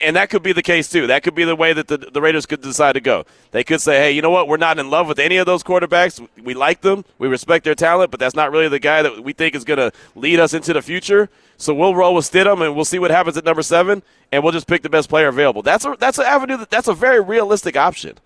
And 0.00 0.14
that 0.14 0.30
could 0.30 0.44
be 0.44 0.52
the 0.52 0.62
case, 0.62 0.88
too. 0.88 1.08
That 1.08 1.24
could 1.24 1.34
be 1.34 1.42
the 1.42 1.56
way 1.56 1.72
that 1.72 1.88
the, 1.88 1.96
the 1.96 2.20
Raiders 2.20 2.46
could 2.46 2.60
decide 2.62 2.92
to 2.92 3.00
go. 3.00 3.24
They 3.50 3.64
could 3.64 3.80
say, 3.80 3.98
hey, 3.98 4.12
you 4.12 4.22
know 4.22 4.30
what? 4.30 4.46
We're 4.46 4.58
not 4.58 4.78
in 4.78 4.88
love 4.88 5.08
with 5.08 5.18
any 5.18 5.36
of 5.36 5.46
those 5.46 5.64
quarterbacks. 5.64 6.24
We 6.40 6.54
like 6.54 6.80
them. 6.82 7.04
We 7.18 7.26
respect 7.26 7.64
their 7.64 7.74
talent, 7.74 8.12
but 8.12 8.20
that's 8.20 8.36
not 8.36 8.52
really 8.52 8.68
the 8.68 8.78
guy 8.78 9.02
that 9.02 9.24
we 9.24 9.32
think 9.32 9.56
is 9.56 9.64
going 9.64 9.78
to 9.78 9.90
lead 10.14 10.38
us 10.38 10.54
into 10.54 10.72
the 10.72 10.80
future. 10.80 11.28
So 11.56 11.74
we'll 11.74 11.96
roll 11.96 12.14
with 12.14 12.30
Stidham, 12.30 12.64
and 12.64 12.76
we'll 12.76 12.84
see 12.84 13.00
what 13.00 13.10
happens 13.10 13.36
at 13.36 13.44
number 13.44 13.62
seven, 13.62 14.00
and 14.30 14.44
we'll 14.44 14.52
just 14.52 14.68
pick 14.68 14.82
the 14.82 14.90
best 14.90 15.08
player 15.08 15.26
available. 15.26 15.62
That's 15.62 15.84
a, 15.84 15.96
that's 15.98 16.18
an 16.18 16.24
avenue. 16.26 16.58
That, 16.58 16.70
that's 16.70 16.86
a 16.86 16.94
very 16.94 17.20
realistic 17.20 17.76
option, 17.76 18.16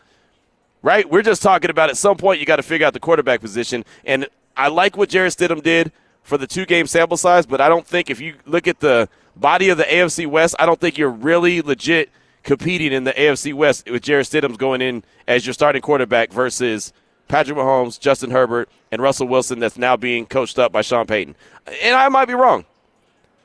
right? 0.83 1.11
We're 1.11 1.23
just 1.23 1.41
talking 1.41 1.71
about 1.71 1.89
at 1.89 1.97
some 1.97 2.19
point 2.19 2.41
you 2.41 2.47
got 2.47 2.57
to 2.57 2.63
figure 2.63 2.87
out 2.87 2.93
the 2.93 3.01
quarterback 3.01 3.41
position. 3.41 3.87
And 4.05 4.29
I 4.55 4.69
like 4.69 4.99
what 4.99 5.09
Jarrett 5.09 5.33
Stidham 5.33 5.63
did 5.63 5.93
for 6.27 6.37
the 6.37 6.47
two 6.47 6.67
game 6.67 6.87
sample 6.87 7.17
size, 7.17 7.47
but 7.47 7.61
I 7.61 7.69
don't 7.69 7.87
think 7.87 8.11
if 8.11 8.21
you 8.21 8.35
look 8.45 8.67
at 8.67 8.81
the 8.81 9.09
body 9.37 9.69
of 9.69 9.79
the 9.79 9.85
AFC 9.85 10.27
West, 10.27 10.57
I 10.59 10.67
don't 10.67 10.81
think 10.81 10.99
you're 10.99 11.09
really 11.09 11.63
legit 11.63 12.11
competing 12.43 12.93
in 12.93 13.05
the 13.05 13.13
AFC 13.13 13.55
West 13.55 13.89
with 13.89 14.03
Jarrett 14.03 14.27
Stidham's 14.27 14.57
going 14.57 14.83
in 14.83 15.05
as 15.27 15.47
your 15.47 15.53
starting 15.53 15.83
quarterback 15.83 16.33
versus 16.33 16.93
Patrick 17.29 17.57
Mahomes, 17.57 17.99
Justin 17.99 18.31
Herbert, 18.31 18.69
and 18.91 19.01
Russell 19.01 19.29
Wilson 19.29 19.59
that's 19.61 19.79
now 19.79 19.97
being 19.97 20.27
coached 20.27 20.59
up 20.59 20.73
by 20.73 20.83
Sean 20.83 21.07
Payton. 21.07 21.37
And 21.83 21.97
I 21.97 22.09
might 22.09 22.27
be 22.27 22.35
wrong. 22.35 22.65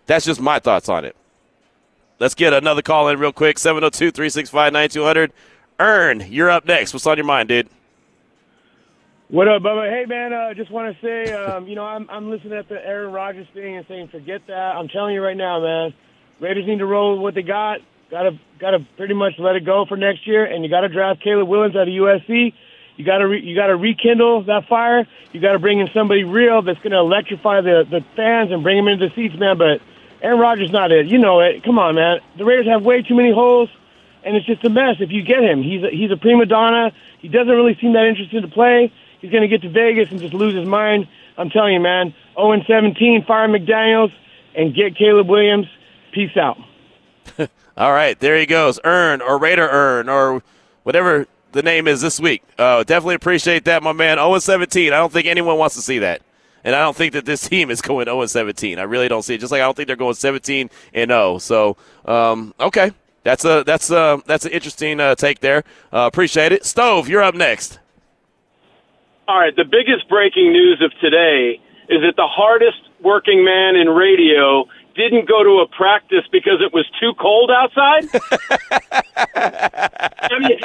That's 0.08 0.26
just 0.26 0.41
my 0.41 0.60
thoughts 0.60 0.89
on 0.89 1.06
it. 1.06 1.15
Let's 2.20 2.36
get 2.36 2.54
another 2.54 2.82
call 2.82 3.10
in 3.10 3.20
real 3.20 3.32
quick 3.32 3.58
702 3.58 4.12
365 4.12 4.74
9200. 4.74 5.34
Earn, 5.80 6.26
you're 6.32 6.50
up 6.50 6.65
next. 6.65 6.94
What's 6.94 7.08
on 7.08 7.17
your 7.17 7.26
mind, 7.26 7.50
dude? 7.50 7.67
What 9.32 9.48
up, 9.48 9.62
Bubba? 9.62 9.89
Hey, 9.89 10.04
man, 10.06 10.34
uh, 10.34 10.54
just 10.54 10.70
want 10.70 10.94
to 10.94 11.02
say, 11.02 11.32
um, 11.32 11.65
you 11.65 11.74
know, 11.74 11.86
I'm, 11.86 12.06
I'm 12.10 12.30
listening 12.30 12.52
at 12.52 12.67
the 12.67 12.86
Aaron 12.86 13.13
Rodgers 13.13 13.48
thing 13.54 13.78
and 13.78 13.86
saying, 13.88 14.10
forget 14.10 14.41
that. 14.48 14.76
I'm 14.76 14.89
telling 14.89 15.15
you 15.15 15.24
right 15.24 15.38
now, 15.38 15.62
man, 15.62 15.94
Raiders 16.41 16.67
need 16.67 16.80
to 16.80 16.86
roll 16.86 17.13
with 17.13 17.22
what 17.22 17.36
they 17.36 17.41
got. 17.41 17.80
Got 18.10 18.24
to, 18.24 18.39
got 18.60 18.72
to 18.72 18.86
pretty 18.98 19.13
much 19.13 19.36
let 19.39 19.56
it 19.56 19.63
go 19.63 19.86
for 19.86 19.96
next 19.96 20.28
year, 20.28 20.44
and 20.44 20.65
you 20.65 20.70
got 20.70 20.82
to 20.82 20.89
draft 20.89 21.24
Caleb 21.24 21.48
Williams 21.48 21.78
out 21.78 21.84
of 21.84 21.94
USC. 21.94 22.54
You 22.98 23.06
got 23.06 23.20
to, 23.20 23.28
re, 23.30 23.41
you 23.41 23.56
got 23.56 23.67
to 23.67 23.78
rekindle 23.78 24.44
that 24.48 24.67
fire. 24.67 25.08
You 25.32 25.39
got 25.39 25.54
to 25.54 25.60
bring 25.60 25.80
in 25.80 25.88
somebody 25.94 26.26
real 26.26 26.62
that's 26.62 26.80
going 26.80 26.91
to 26.91 27.00
electrify 27.00 27.62
the 27.62 27.88
the 27.89 28.04
fans 28.17 28.52
and 28.52 28.63
bring 28.63 28.76
them 28.76 28.89
into 28.89 29.08
the 29.08 29.15
seats, 29.15 29.39
man. 29.39 29.58
But 29.58 29.80
Aaron 30.22 30.39
Rodgers 30.39 30.72
not 30.72 30.91
it. 30.91 31.08
You 31.08 31.20
know 31.20 31.39
it. 31.39 31.63
Come 31.63 31.80
on, 31.80 31.96
man. 31.96 32.20
The 32.38 32.44
Raiders 32.44 32.67
have 32.67 32.84
way 32.84 33.02
too 33.02 33.15
many 33.15 33.32
holes, 33.32 33.70
and 34.26 34.36
it's 34.36 34.46
just 34.46 34.65
a 34.65 34.70
mess. 34.70 34.98
If 35.00 35.12
you 35.12 35.24
get 35.24 35.41
him, 35.41 35.63
he's 35.63 35.84
a, 35.84 35.89
he's 35.89 36.12
a 36.12 36.17
prima 36.17 36.48
donna. 36.48 36.91
He 37.20 37.30
doesn't 37.30 37.48
really 37.48 37.78
seem 37.80 37.94
that 37.94 38.08
interested 38.08 38.41
to 38.41 38.50
play 38.50 38.91
he's 39.21 39.31
going 39.31 39.41
to 39.41 39.47
get 39.47 39.62
to 39.62 39.69
Vegas 39.69 40.12
and 40.12 40.19
just 40.19 40.34
lose 40.34 40.53
his 40.53 40.67
mind. 40.67 41.07
I'm 41.38 41.49
telling 41.49 41.73
you, 41.73 41.79
man. 41.79 42.13
0 42.36 42.63
17, 42.67 43.25
fire 43.25 43.47
McDaniels 43.47 44.12
and 44.55 44.75
get 44.75 44.95
Caleb 44.95 45.29
Williams. 45.29 45.67
Peace 46.12 46.36
out. 46.36 46.57
All 47.77 47.91
right, 47.93 48.19
there 48.19 48.38
he 48.38 48.45
goes. 48.45 48.79
Earn 48.84 49.21
or 49.21 49.38
Raider 49.38 49.67
Earn 49.67 50.10
or 50.10 50.43
whatever 50.84 51.25
the 51.51 51.62
name 51.62 51.88
is 51.88 52.01
this 52.01 52.19
week. 52.19 52.43
Uh, 52.57 52.84
definitely 52.84 53.15
appreciate 53.15 53.65
that, 53.65 53.84
my 53.84 53.93
man. 53.93 54.17
0 54.17 54.39
17. 54.39 54.93
I 54.93 54.97
don't 54.97 55.12
think 55.12 55.27
anyone 55.27 55.57
wants 55.57 55.75
to 55.75 55.81
see 55.81 55.99
that. 55.99 56.21
And 56.63 56.75
I 56.75 56.81
don't 56.81 56.95
think 56.95 57.13
that 57.13 57.25
this 57.25 57.41
team 57.49 57.71
is 57.71 57.81
going 57.81 58.05
0 58.05 58.25
17. 58.25 58.79
I 58.79 58.84
really 58.84 59.07
don't 59.07 59.23
see 59.23 59.36
it. 59.36 59.39
Just 59.39 59.51
like 59.51 59.62
I 59.62 59.65
don't 59.65 59.75
think 59.75 59.88
they're 59.88 59.95
going 59.95 60.15
17 60.15 60.69
and 60.93 61.10
0. 61.10 61.38
So, 61.38 61.77
um, 62.05 62.53
okay. 62.60 62.91
That's 63.23 63.45
a 63.45 63.63
that's 63.63 63.91
a 63.91 64.21
that's 64.25 64.45
an 64.45 64.51
interesting 64.51 64.99
uh, 64.99 65.13
take 65.13 65.41
there. 65.41 65.63
Uh, 65.93 66.10
appreciate 66.12 66.51
it. 66.51 66.65
Stove, 66.65 67.07
you're 67.07 67.21
up 67.21 67.36
next. 67.36 67.77
All 69.27 69.39
right, 69.39 69.55
the 69.55 69.65
biggest 69.65 70.10
breaking 70.10 70.51
news 70.51 70.81
of 70.84 70.91
today 70.99 71.62
is 71.89 72.01
that 72.01 72.15
the 72.17 72.27
hardest 72.27 72.81
working 73.01 73.45
man 73.45 73.75
in 73.75 73.88
radio 73.88 74.65
didn't 74.95 75.27
go 75.27 75.43
to 75.43 75.63
a 75.63 75.67
practice 75.67 76.25
because 76.32 76.62
it 76.62 76.73
was 76.73 76.86
too 76.99 77.13
cold 77.19 77.51
outside. 77.51 78.08
I 79.36 80.39
mean, 80.39 80.60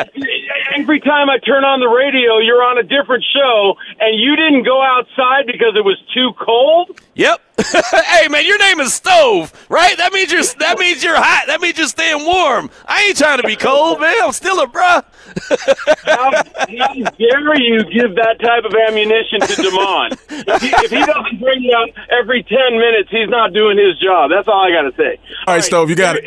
every 0.78 1.00
time 1.00 1.30
I 1.30 1.38
turn 1.38 1.64
on 1.64 1.80
the 1.80 1.88
radio, 1.88 2.38
you're 2.38 2.62
on 2.62 2.78
a 2.78 2.82
different 2.82 3.24
show, 3.32 3.74
and 4.00 4.18
you 4.18 4.36
didn't 4.36 4.64
go 4.64 4.82
outside 4.82 5.46
because 5.46 5.74
it 5.76 5.84
was 5.84 6.00
too 6.14 6.32
cold. 6.38 7.00
Yep. 7.14 7.40
hey 8.06 8.28
man, 8.28 8.44
your 8.44 8.58
name 8.58 8.80
is 8.80 8.92
Stove, 8.92 9.50
right? 9.70 9.96
That 9.96 10.12
means 10.12 10.30
you're 10.30 10.44
that 10.60 10.78
means 10.78 11.02
you're 11.02 11.16
hot. 11.16 11.44
That 11.46 11.62
means 11.62 11.78
you're 11.78 11.88
staying 11.88 12.24
warm. 12.26 12.70
I 12.84 13.04
ain't 13.04 13.16
trying 13.16 13.40
to 13.40 13.46
be 13.46 13.56
cold, 13.56 13.98
man. 14.00 14.14
I'm 14.22 14.32
still 14.32 14.60
a 14.60 14.66
bruh. 14.66 15.04
how, 16.04 16.30
how 16.32 16.94
dare 17.16 17.60
you 17.60 17.82
give 17.88 18.14
that 18.16 18.36
type 18.40 18.64
of 18.64 18.74
ammunition 18.76 19.40
to 19.40 19.54
Demond? 19.56 20.12
If 20.28 20.62
he, 20.62 20.68
if 20.68 20.90
he 20.90 21.00
doesn't 21.00 21.40
bring 21.40 21.64
it 21.64 21.74
up 21.74 21.88
every 22.12 22.42
ten 22.42 22.76
minutes, 22.76 23.08
he's 23.10 23.28
not 23.28 23.54
doing 23.54 23.78
his 23.78 23.98
job. 24.00 24.15
That's 24.28 24.48
all 24.48 24.64
I 24.64 24.70
got 24.70 24.88
to 24.88 24.94
say. 24.96 25.20
All 25.46 25.54
right, 25.54 25.64
Stove, 25.64 25.90
you 25.90 25.96
got 25.96 26.16
it. 26.16 26.24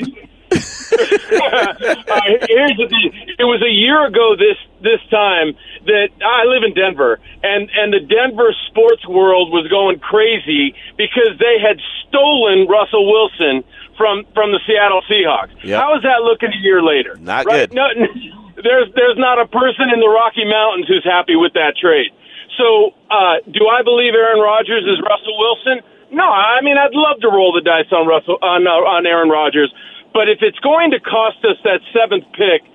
uh, 0.89 1.69
here's 2.49 2.78
the 2.82 2.89
thing. 2.89 3.13
It 3.38 3.45
was 3.45 3.62
a 3.62 3.69
year 3.69 4.06
ago 4.10 4.34
this 4.34 4.58
this 4.82 5.02
time 5.13 5.54
that 5.86 6.10
I 6.17 6.49
live 6.49 6.65
in 6.65 6.73
Denver, 6.73 7.21
and 7.43 7.69
and 7.69 7.93
the 7.93 8.02
Denver 8.02 8.49
sports 8.67 9.06
world 9.06 9.54
was 9.54 9.69
going 9.69 9.99
crazy 9.99 10.73
because 10.97 11.38
they 11.38 11.62
had 11.62 11.78
stolen 12.08 12.65
Russell 12.65 13.06
Wilson 13.06 13.62
from 13.93 14.25
from 14.34 14.49
the 14.49 14.60
Seattle 14.65 15.06
Seahawks. 15.06 15.54
Yep. 15.62 15.78
How 15.78 15.95
is 15.97 16.02
that 16.02 16.25
looking 16.25 16.49
a 16.49 16.62
year 16.65 16.82
later? 16.82 17.15
Not 17.21 17.45
right? 17.45 17.69
good. 17.69 17.78
No, 17.78 17.86
there's 18.63 18.89
there's 18.95 19.19
not 19.21 19.38
a 19.38 19.45
person 19.45 19.93
in 19.93 19.99
the 20.02 20.10
Rocky 20.10 20.49
Mountains 20.49 20.88
who's 20.89 21.06
happy 21.06 21.36
with 21.36 21.54
that 21.54 21.78
trade. 21.78 22.10
So, 22.58 22.91
uh, 23.08 23.39
do 23.47 23.69
I 23.71 23.84
believe 23.84 24.12
Aaron 24.17 24.41
Rodgers 24.41 24.84
is 24.84 24.99
Russell 24.99 25.38
Wilson? 25.38 25.80
No, 26.12 26.24
I 26.26 26.62
mean 26.62 26.78
I'd 26.78 26.93
love 26.93 27.22
to 27.22 27.30
roll 27.30 27.54
the 27.54 27.62
dice 27.62 27.91
on 27.91 28.08
Russell 28.08 28.38
on 28.41 28.65
uh, 28.65 28.72
on 28.98 29.06
Aaron 29.06 29.30
Rodgers, 29.30 29.74
but 30.13 30.28
if 30.30 30.39
it's 30.41 30.60
going 30.60 30.91
to 30.91 31.00
cost 31.00 31.38
us 31.45 31.58
that 31.63 31.82
seventh 31.93 32.26
pick, 32.34 32.65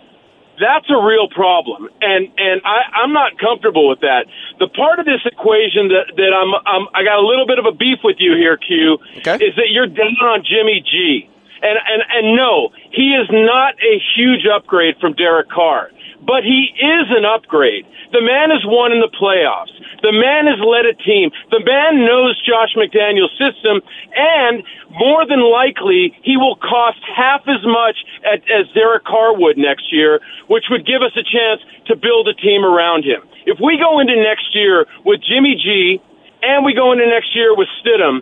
that's 0.61 0.87
a 0.87 1.01
real 1.03 1.27
problem, 1.35 1.91
and 2.01 2.31
and 2.39 2.63
I, 2.63 3.03
I'm 3.03 3.13
not 3.13 3.35
comfortable 3.43 3.89
with 3.91 4.01
that. 4.07 4.27
The 4.63 4.69
part 4.71 5.01
of 5.03 5.05
this 5.05 5.19
equation 5.27 5.91
that 5.91 6.15
that 6.15 6.31
I'm, 6.31 6.55
I'm 6.63 6.87
I 6.95 7.03
got 7.03 7.19
a 7.19 7.27
little 7.27 7.47
bit 7.47 7.59
of 7.59 7.67
a 7.67 7.75
beef 7.75 7.99
with 8.07 8.23
you 8.23 8.39
here, 8.39 8.57
Q, 8.57 8.99
Okay. 9.19 9.35
is 9.43 9.55
that 9.59 9.75
you're 9.75 9.91
down 9.91 10.15
on 10.23 10.47
Jimmy 10.47 10.79
G, 10.87 11.27
and 11.59 11.75
and 11.75 12.01
and 12.07 12.37
no, 12.39 12.71
he 12.95 13.19
is 13.19 13.27
not 13.35 13.75
a 13.83 13.99
huge 14.15 14.47
upgrade 14.47 14.95
from 15.03 15.15
Derek 15.19 15.51
Carr, 15.51 15.91
but 16.27 16.45
he 16.45 16.73
is 16.75 17.07
an 17.13 17.25
upgrade. 17.25 17.87
The 18.13 18.21
man 18.21 18.51
has 18.51 18.65
won 18.65 18.93
in 18.93 19.01
the 19.01 19.13
playoffs. 19.13 19.73
The 20.03 20.13
man 20.13 20.47
has 20.47 20.61
led 20.61 20.85
a 20.85 20.95
team. 20.95 21.31
The 21.51 21.65
man 21.65 22.05
knows 22.05 22.37
Josh 22.45 22.77
McDaniel's 22.77 23.33
system, 23.37 23.81
and 24.15 24.63
more 24.93 25.27
than 25.27 25.41
likely, 25.41 26.15
he 26.23 26.37
will 26.37 26.57
cost 26.57 27.01
half 27.09 27.43
as 27.49 27.65
much 27.65 27.97
at, 28.23 28.45
as 28.49 28.69
Derek 28.75 29.05
Carr 29.05 29.35
would 29.37 29.59
next 29.59 29.93
year, 29.93 30.21
which 30.49 30.69
would 30.71 30.87
give 30.87 31.03
us 31.03 31.17
a 31.17 31.25
chance 31.25 31.61
to 31.87 31.97
build 31.97 32.29
a 32.29 32.35
team 32.35 32.65
around 32.65 33.05
him. 33.05 33.23
If 33.47 33.59
we 33.61 33.77
go 33.77 33.99
into 33.99 34.17
next 34.17 34.55
year 34.55 34.87
with 35.05 35.21
Jimmy 35.25 35.57
G, 35.57 36.01
and 36.45 36.65
we 36.65 36.75
go 36.75 36.93
into 36.93 37.07
next 37.07 37.35
year 37.35 37.57
with 37.57 37.69
Stidham, 37.81 38.21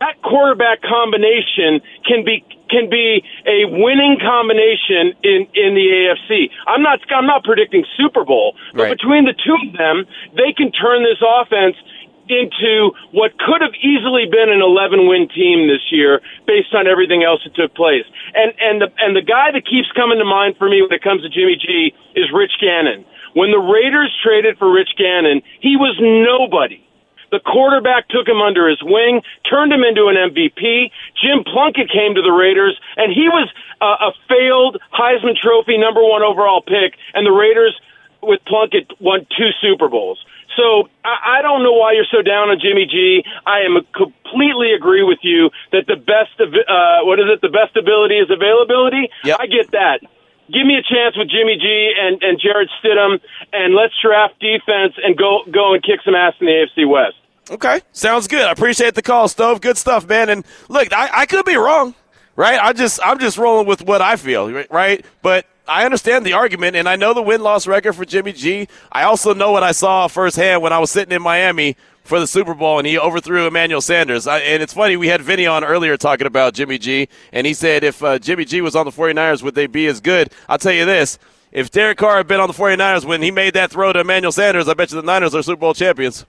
that 0.00 0.22
quarterback 0.22 0.82
combination 0.82 1.82
can 2.06 2.24
be 2.24 2.44
can 2.74 2.90
be 2.90 3.22
a 3.46 3.70
winning 3.70 4.18
combination 4.18 5.14
in 5.22 5.46
in 5.54 5.78
the 5.78 5.86
AFC. 5.86 6.50
I'm 6.66 6.82
not 6.82 6.98
I'm 7.14 7.26
not 7.26 7.44
predicting 7.44 7.84
Super 7.96 8.24
Bowl, 8.24 8.56
but 8.74 8.82
Right. 8.82 8.98
between 8.98 9.24
the 9.30 9.34
two 9.34 9.54
of 9.54 9.78
them, 9.78 10.06
they 10.34 10.52
can 10.52 10.72
turn 10.74 11.04
this 11.06 11.22
offense 11.22 11.76
into 12.26 12.90
what 13.12 13.36
could 13.38 13.60
have 13.60 13.74
easily 13.84 14.24
been 14.24 14.48
an 14.48 14.62
11 14.62 15.06
win 15.08 15.28
team 15.28 15.68
this 15.68 15.92
year 15.92 16.22
based 16.46 16.72
on 16.74 16.86
everything 16.86 17.22
else 17.22 17.44
that 17.44 17.54
took 17.54 17.74
place. 17.74 18.04
And 18.34 18.52
and 18.60 18.80
the 18.82 18.88
and 18.98 19.14
the 19.14 19.22
guy 19.22 19.52
that 19.52 19.64
keeps 19.66 19.90
coming 19.92 20.18
to 20.18 20.24
mind 20.24 20.56
for 20.58 20.68
me 20.68 20.82
when 20.82 20.92
it 20.92 21.02
comes 21.02 21.22
to 21.22 21.28
Jimmy 21.28 21.56
G 21.56 21.94
is 22.16 22.32
Rich 22.32 22.58
Gannon. 22.60 23.04
When 23.34 23.50
the 23.50 23.58
Raiders 23.58 24.14
traded 24.22 24.58
for 24.58 24.70
Rich 24.72 24.94
Gannon, 24.96 25.42
he 25.60 25.76
was 25.76 25.96
nobody. 26.00 26.83
The 27.34 27.42
quarterback 27.42 28.06
took 28.14 28.30
him 28.30 28.38
under 28.38 28.70
his 28.70 28.78
wing, 28.78 29.18
turned 29.42 29.74
him 29.74 29.82
into 29.82 30.06
an 30.06 30.14
MVP. 30.14 30.94
Jim 31.18 31.42
Plunkett 31.42 31.90
came 31.90 32.14
to 32.14 32.22
the 32.22 32.30
Raiders, 32.30 32.78
and 32.94 33.10
he 33.10 33.26
was 33.26 33.50
uh, 33.82 34.06
a 34.06 34.14
failed 34.30 34.78
Heisman 34.94 35.34
Trophy 35.34 35.74
number 35.74 35.98
one 35.98 36.22
overall 36.22 36.62
pick, 36.62 36.94
and 37.10 37.26
the 37.26 37.34
Raiders 37.34 37.74
with 38.22 38.38
Plunkett 38.46 38.86
won 39.02 39.26
two 39.34 39.50
Super 39.58 39.88
Bowls. 39.90 40.22
So 40.54 40.86
I, 41.02 41.42
I 41.42 41.42
don't 41.42 41.66
know 41.66 41.74
why 41.74 41.98
you're 41.98 42.06
so 42.06 42.22
down 42.22 42.54
on 42.54 42.62
Jimmy 42.62 42.86
G. 42.86 43.26
I 43.42 43.66
am 43.66 43.82
completely 43.90 44.78
agree 44.78 45.02
with 45.02 45.18
you 45.26 45.50
that 45.74 45.90
the 45.90 45.98
best 45.98 46.38
of 46.38 46.54
uh, 46.54 47.02
what 47.02 47.18
is 47.18 47.26
it? 47.34 47.42
The 47.42 47.50
best 47.50 47.74
ability 47.74 48.22
is 48.22 48.30
availability. 48.30 49.10
Yep. 49.26 49.42
I 49.42 49.46
get 49.50 49.74
that. 49.74 50.06
Give 50.46 50.62
me 50.62 50.78
a 50.78 50.86
chance 50.86 51.18
with 51.18 51.26
Jimmy 51.34 51.58
G 51.58 51.66
and, 51.98 52.22
and 52.22 52.38
Jarrett 52.38 52.70
Stidham, 52.78 53.18
and 53.50 53.74
let's 53.74 53.98
draft 53.98 54.38
defense 54.38 54.94
and 55.02 55.18
go 55.18 55.42
go 55.50 55.74
and 55.74 55.82
kick 55.82 55.98
some 56.06 56.14
ass 56.14 56.38
in 56.38 56.46
the 56.46 56.54
AFC 56.54 56.86
West. 56.86 57.18
Okay, 57.50 57.82
sounds 57.92 58.26
good. 58.26 58.42
I 58.42 58.52
appreciate 58.52 58.94
the 58.94 59.02
call, 59.02 59.28
Stove. 59.28 59.60
Good 59.60 59.76
stuff, 59.76 60.08
man. 60.08 60.30
And 60.30 60.44
look, 60.68 60.92
I, 60.92 61.10
I 61.12 61.26
could 61.26 61.44
be 61.44 61.56
wrong, 61.56 61.94
right? 62.36 62.58
I 62.58 62.72
just 62.72 63.00
I'm 63.04 63.18
just 63.18 63.36
rolling 63.36 63.66
with 63.66 63.82
what 63.82 64.00
I 64.00 64.16
feel, 64.16 64.50
right? 64.70 65.04
But 65.20 65.46
I 65.68 65.84
understand 65.84 66.24
the 66.24 66.32
argument, 66.32 66.76
and 66.76 66.88
I 66.88 66.96
know 66.96 67.12
the 67.12 67.22
win 67.22 67.42
loss 67.42 67.66
record 67.66 67.94
for 67.94 68.04
Jimmy 68.04 68.32
G. 68.32 68.68
I 68.92 69.02
also 69.02 69.34
know 69.34 69.52
what 69.52 69.62
I 69.62 69.72
saw 69.72 70.08
firsthand 70.08 70.62
when 70.62 70.72
I 70.72 70.78
was 70.78 70.90
sitting 70.90 71.14
in 71.14 71.22
Miami 71.22 71.76
for 72.02 72.20
the 72.20 72.26
Super 72.26 72.54
Bowl, 72.54 72.78
and 72.78 72.86
he 72.86 72.98
overthrew 72.98 73.46
Emmanuel 73.46 73.80
Sanders. 73.80 74.26
I, 74.26 74.38
and 74.40 74.62
it's 74.62 74.74
funny, 74.74 74.96
we 74.96 75.08
had 75.08 75.22
Vinny 75.22 75.46
on 75.46 75.64
earlier 75.64 75.96
talking 75.96 76.26
about 76.26 76.54
Jimmy 76.54 76.78
G, 76.78 77.08
and 77.32 77.46
he 77.46 77.54
said 77.54 77.82
if 77.82 78.02
uh, 78.02 78.18
Jimmy 78.18 78.44
G 78.44 78.60
was 78.60 78.76
on 78.76 78.84
the 78.84 78.92
49ers, 78.92 79.42
would 79.42 79.54
they 79.54 79.66
be 79.66 79.86
as 79.86 80.00
good? 80.00 80.30
I'll 80.48 80.58
tell 80.58 80.72
you 80.72 80.84
this. 80.84 81.18
If 81.50 81.70
Derek 81.70 81.98
Carr 81.98 82.18
had 82.18 82.26
been 82.26 82.40
on 82.40 82.48
the 82.48 82.54
49ers 82.54 83.04
when 83.04 83.22
he 83.22 83.30
made 83.30 83.54
that 83.54 83.70
throw 83.70 83.92
to 83.92 84.00
Emmanuel 84.00 84.32
Sanders, 84.32 84.68
I 84.68 84.74
bet 84.74 84.90
you 84.90 85.00
the 85.00 85.06
Niners 85.06 85.34
are 85.34 85.42
Super 85.42 85.60
Bowl 85.60 85.72
champions. 85.72 86.26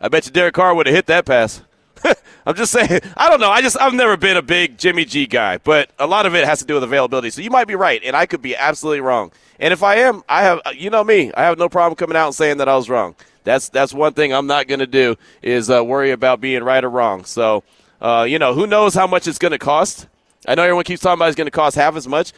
I 0.00 0.08
bet 0.08 0.26
you 0.26 0.32
Derek 0.32 0.54
Carr 0.54 0.74
would 0.74 0.86
have 0.86 0.94
hit 0.94 1.06
that 1.06 1.26
pass. 1.26 1.62
I'm 2.46 2.54
just 2.54 2.72
saying. 2.72 3.00
I 3.16 3.28
don't 3.28 3.40
know. 3.40 3.50
I 3.50 3.60
just 3.60 3.78
I've 3.80 3.94
never 3.94 4.16
been 4.16 4.36
a 4.36 4.42
big 4.42 4.78
Jimmy 4.78 5.04
G 5.04 5.26
guy, 5.26 5.58
but 5.58 5.90
a 5.98 6.06
lot 6.06 6.26
of 6.26 6.34
it 6.34 6.44
has 6.44 6.60
to 6.60 6.64
do 6.64 6.74
with 6.74 6.84
availability. 6.84 7.30
So 7.30 7.42
you 7.42 7.50
might 7.50 7.66
be 7.68 7.74
right, 7.74 8.00
and 8.02 8.16
I 8.16 8.26
could 8.26 8.40
be 8.40 8.56
absolutely 8.56 9.00
wrong. 9.00 9.32
And 9.58 9.72
if 9.72 9.82
I 9.82 9.96
am, 9.96 10.22
I 10.28 10.42
have 10.42 10.60
you 10.74 10.88
know 10.90 11.04
me. 11.04 11.32
I 11.34 11.42
have 11.42 11.58
no 11.58 11.68
problem 11.68 11.96
coming 11.96 12.16
out 12.16 12.26
and 12.26 12.34
saying 12.34 12.56
that 12.58 12.68
I 12.68 12.76
was 12.76 12.88
wrong. 12.88 13.14
That's 13.44 13.68
that's 13.68 13.92
one 13.92 14.14
thing 14.14 14.32
I'm 14.32 14.46
not 14.46 14.68
going 14.68 14.80
to 14.80 14.86
do 14.86 15.16
is 15.42 15.70
uh, 15.70 15.84
worry 15.84 16.12
about 16.12 16.40
being 16.40 16.62
right 16.62 16.82
or 16.82 16.90
wrong. 16.90 17.24
So 17.24 17.62
uh, 18.00 18.26
you 18.28 18.38
know, 18.38 18.54
who 18.54 18.66
knows 18.66 18.94
how 18.94 19.06
much 19.06 19.26
it's 19.26 19.38
going 19.38 19.52
to 19.52 19.58
cost? 19.58 20.06
I 20.48 20.54
know 20.54 20.62
everyone 20.62 20.84
keeps 20.84 21.02
talking 21.02 21.18
about 21.18 21.28
it's 21.28 21.36
going 21.36 21.46
to 21.46 21.50
cost 21.50 21.76
half 21.76 21.96
as 21.96 22.08
much. 22.08 22.32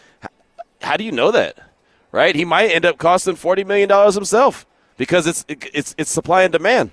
How 0.81 0.97
do 0.97 1.05
you 1.05 1.13
know 1.13 1.31
that? 1.31 1.59
Right? 2.11 2.35
He 2.35 2.45
might 2.45 2.71
end 2.71 2.85
up 2.85 2.99
costing 2.99 3.37
forty 3.37 3.63
million 3.63 3.89
dollars 3.89 4.15
himself 4.15 4.67
because 4.97 5.27
it's 5.27 5.45
it's 5.49 5.95
it's 5.97 6.11
supply 6.11 6.43
and 6.43 6.53
demand. 6.53 6.91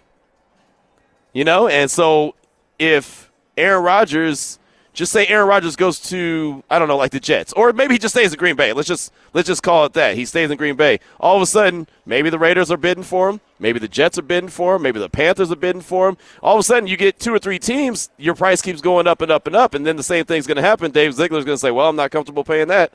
You 1.34 1.44
know, 1.44 1.68
and 1.68 1.90
so 1.92 2.36
if 2.80 3.32
Aaron 3.58 3.84
Rodgers 3.84 4.60
just 5.00 5.12
say 5.14 5.26
Aaron 5.28 5.48
Rodgers 5.48 5.76
goes 5.76 6.00
to 6.10 6.64
I 6.70 6.78
don't 6.78 6.88
know, 6.88 6.98
like 6.98 7.12
the 7.12 7.20
Jets, 7.20 7.54
or 7.54 7.72
maybe 7.72 7.94
he 7.94 8.00
just 8.00 8.14
stays 8.14 8.34
in 8.34 8.38
Green 8.38 8.56
Bay. 8.56 8.74
Let's 8.74 8.88
just 8.88 9.14
let's 9.34 9.48
just 9.48 9.64
call 9.64 9.86
it 9.86 9.94
that. 9.94 10.16
He 10.16 10.26
stays 10.26 10.52
in 10.52 10.58
Green 10.58 10.76
Bay. 10.76 11.00
All 11.20 11.36
of 11.36 11.42
a 11.42 11.46
sudden, 11.46 11.88
maybe 12.06 12.30
the 12.30 12.40
Raiders 12.40 12.72
are 12.72 12.78
bidding 12.78 13.04
for 13.04 13.30
him. 13.30 13.40
Maybe 13.60 13.80
the 13.80 13.88
Jets 13.88 14.18
are 14.18 14.24
bidding 14.24 14.50
for 14.50 14.76
him. 14.76 14.82
Maybe 14.82 15.00
the 15.00 15.10
Panthers 15.10 15.52
are 15.52 15.56
bidding 15.56 15.82
for 15.82 16.10
him. 16.10 16.18
All 16.42 16.56
of 16.56 16.60
a 16.60 16.64
sudden, 16.64 16.88
you 16.88 16.98
get 16.98 17.20
two 17.20 17.34
or 17.34 17.40
three 17.40 17.60
teams. 17.60 18.10
Your 18.18 18.36
price 18.36 18.62
keeps 18.62 18.82
going 18.82 19.08
up 19.08 19.22
and 19.22 19.32
up 19.32 19.48
and 19.48 19.56
up, 19.56 19.74
and 19.74 19.86
then 19.86 19.96
the 19.96 20.04
same 20.04 20.26
thing's 20.26 20.48
going 20.48 20.58
to 20.58 20.62
happen. 20.62 20.92
Dave 20.92 21.14
Ziegler's 21.14 21.46
going 21.46 21.56
to 21.56 21.62
say, 21.62 21.72
"Well, 21.72 21.88
I'm 21.88 21.96
not 21.96 22.12
comfortable 22.12 22.44
paying 22.44 22.68
that," 22.68 22.92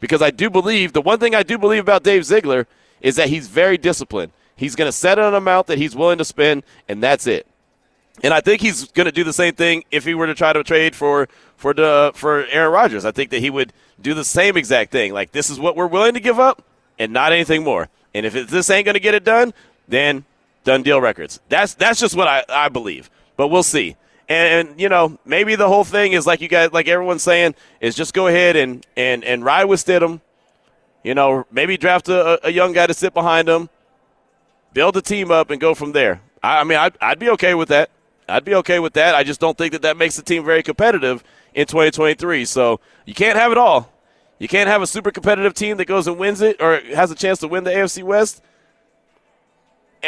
because 0.00 0.22
I 0.22 0.30
do 0.30 0.50
believe 0.50 0.92
the 0.92 1.02
one 1.02 1.18
thing 1.18 1.34
I 1.34 1.42
do 1.42 1.58
believe 1.58 1.82
about 1.82 2.02
Dave 2.04 2.24
Ziegler 2.24 2.66
is 3.00 3.16
that 3.16 3.30
he's 3.30 3.48
very 3.48 3.78
disciplined. 3.78 4.32
He's 4.54 4.76
going 4.76 4.88
to 4.88 4.92
set 4.92 5.18
an 5.18 5.34
amount 5.34 5.68
that 5.68 5.78
he's 5.78 5.96
willing 5.96 6.18
to 6.18 6.24
spend, 6.24 6.64
and 6.88 7.02
that's 7.02 7.26
it. 7.26 7.46
And 8.22 8.34
I 8.34 8.40
think 8.40 8.60
he's 8.60 8.88
going 8.88 9.06
to 9.06 9.12
do 9.12 9.24
the 9.24 9.32
same 9.32 9.54
thing 9.54 9.84
if 9.90 10.04
he 10.04 10.14
were 10.14 10.26
to 10.26 10.34
try 10.34 10.52
to 10.52 10.64
trade 10.64 10.96
for 10.96 11.28
for 11.56 11.72
the 11.72 12.12
for 12.14 12.46
Aaron 12.46 12.72
Rodgers. 12.72 13.04
I 13.04 13.12
think 13.12 13.30
that 13.30 13.40
he 13.40 13.50
would 13.50 13.72
do 14.00 14.14
the 14.14 14.24
same 14.24 14.56
exact 14.56 14.90
thing. 14.90 15.12
Like 15.12 15.32
this 15.32 15.50
is 15.50 15.58
what 15.60 15.76
we're 15.76 15.86
willing 15.86 16.14
to 16.14 16.20
give 16.20 16.38
up, 16.40 16.62
and 16.98 17.12
not 17.12 17.32
anything 17.32 17.62
more. 17.62 17.88
And 18.14 18.26
if 18.26 18.34
it, 18.34 18.48
this 18.48 18.70
ain't 18.70 18.84
going 18.84 18.94
to 18.94 19.00
get 19.00 19.14
it 19.14 19.24
done, 19.24 19.52
then 19.86 20.24
done 20.64 20.82
deal 20.82 21.00
records. 21.00 21.40
That's 21.48 21.74
that's 21.74 22.00
just 22.00 22.16
what 22.16 22.28
I, 22.28 22.44
I 22.48 22.68
believe. 22.68 23.10
But 23.36 23.48
we'll 23.48 23.62
see. 23.62 23.96
And, 24.28 24.68
and 24.68 24.80
you 24.80 24.88
know 24.88 25.18
maybe 25.24 25.54
the 25.54 25.68
whole 25.68 25.84
thing 25.84 26.12
is 26.12 26.26
like 26.26 26.40
you 26.40 26.48
guys 26.48 26.72
like 26.72 26.88
everyone's 26.88 27.22
saying 27.22 27.54
is 27.80 27.94
just 27.94 28.14
go 28.14 28.26
ahead 28.26 28.56
and 28.56 28.86
and 28.96 29.24
and 29.24 29.44
ride 29.44 29.64
with 29.64 29.84
Stidham. 29.84 30.20
You 31.04 31.14
know 31.14 31.46
maybe 31.50 31.76
draft 31.76 32.08
a, 32.08 32.46
a 32.46 32.50
young 32.50 32.72
guy 32.72 32.86
to 32.86 32.94
sit 32.94 33.14
behind 33.14 33.48
him, 33.48 33.68
build 34.72 34.96
a 34.96 35.02
team 35.02 35.30
up, 35.30 35.50
and 35.50 35.60
go 35.60 35.74
from 35.74 35.92
there. 35.92 36.20
I, 36.42 36.60
I 36.60 36.64
mean 36.64 36.78
I'd, 36.78 36.96
I'd 37.00 37.18
be 37.18 37.30
okay 37.30 37.54
with 37.54 37.68
that. 37.68 37.90
I'd 38.28 38.44
be 38.44 38.54
okay 38.56 38.78
with 38.78 38.92
that. 38.94 39.14
I 39.14 39.22
just 39.24 39.40
don't 39.40 39.56
think 39.56 39.72
that 39.72 39.82
that 39.82 39.96
makes 39.96 40.16
the 40.16 40.22
team 40.22 40.44
very 40.44 40.62
competitive 40.62 41.24
in 41.54 41.66
2023. 41.66 42.44
So 42.44 42.80
you 43.06 43.14
can't 43.14 43.38
have 43.38 43.52
it 43.52 43.58
all. 43.58 43.92
You 44.38 44.48
can't 44.48 44.68
have 44.68 44.82
a 44.82 44.86
super 44.86 45.10
competitive 45.10 45.54
team 45.54 45.78
that 45.78 45.86
goes 45.86 46.06
and 46.06 46.18
wins 46.18 46.40
it 46.40 46.60
or 46.60 46.80
has 46.94 47.10
a 47.10 47.14
chance 47.14 47.40
to 47.40 47.48
win 47.48 47.64
the 47.64 47.70
AFC 47.70 48.02
West. 48.02 48.42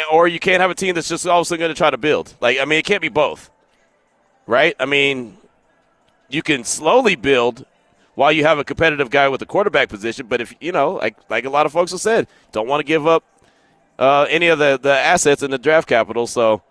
Or 0.09 0.27
you 0.27 0.39
can't 0.39 0.61
have 0.61 0.71
a 0.71 0.75
team 0.75 0.95
that's 0.95 1.09
just 1.09 1.27
all 1.27 1.39
of 1.39 1.41
a 1.41 1.45
sudden 1.45 1.59
going 1.59 1.73
to 1.73 1.77
try 1.77 1.89
to 1.89 1.97
build. 1.97 2.33
Like, 2.39 2.57
I 2.59 2.65
mean, 2.65 2.79
it 2.79 2.85
can't 2.85 3.01
be 3.01 3.09
both. 3.09 3.51
Right? 4.47 4.75
I 4.79 4.85
mean, 4.85 5.37
you 6.29 6.41
can 6.41 6.63
slowly 6.63 7.15
build 7.15 7.65
while 8.15 8.31
you 8.31 8.43
have 8.45 8.57
a 8.57 8.63
competitive 8.63 9.09
guy 9.09 9.27
with 9.27 9.39
the 9.39 9.45
quarterback 9.45 9.89
position. 9.89 10.27
But 10.27 10.39
if, 10.39 10.55
you 10.61 10.71
know, 10.71 10.93
like, 10.93 11.17
like 11.29 11.43
a 11.43 11.49
lot 11.49 11.65
of 11.65 11.73
folks 11.73 11.91
have 11.91 11.99
said, 11.99 12.27
don't 12.53 12.67
want 12.67 12.79
to 12.79 12.85
give 12.85 13.05
up 13.05 13.23
uh, 13.99 14.27
any 14.29 14.47
of 14.47 14.59
the, 14.59 14.79
the 14.81 14.93
assets 14.93 15.43
in 15.43 15.51
the 15.51 15.57
draft 15.57 15.89
capital. 15.89 16.25
So 16.25 16.63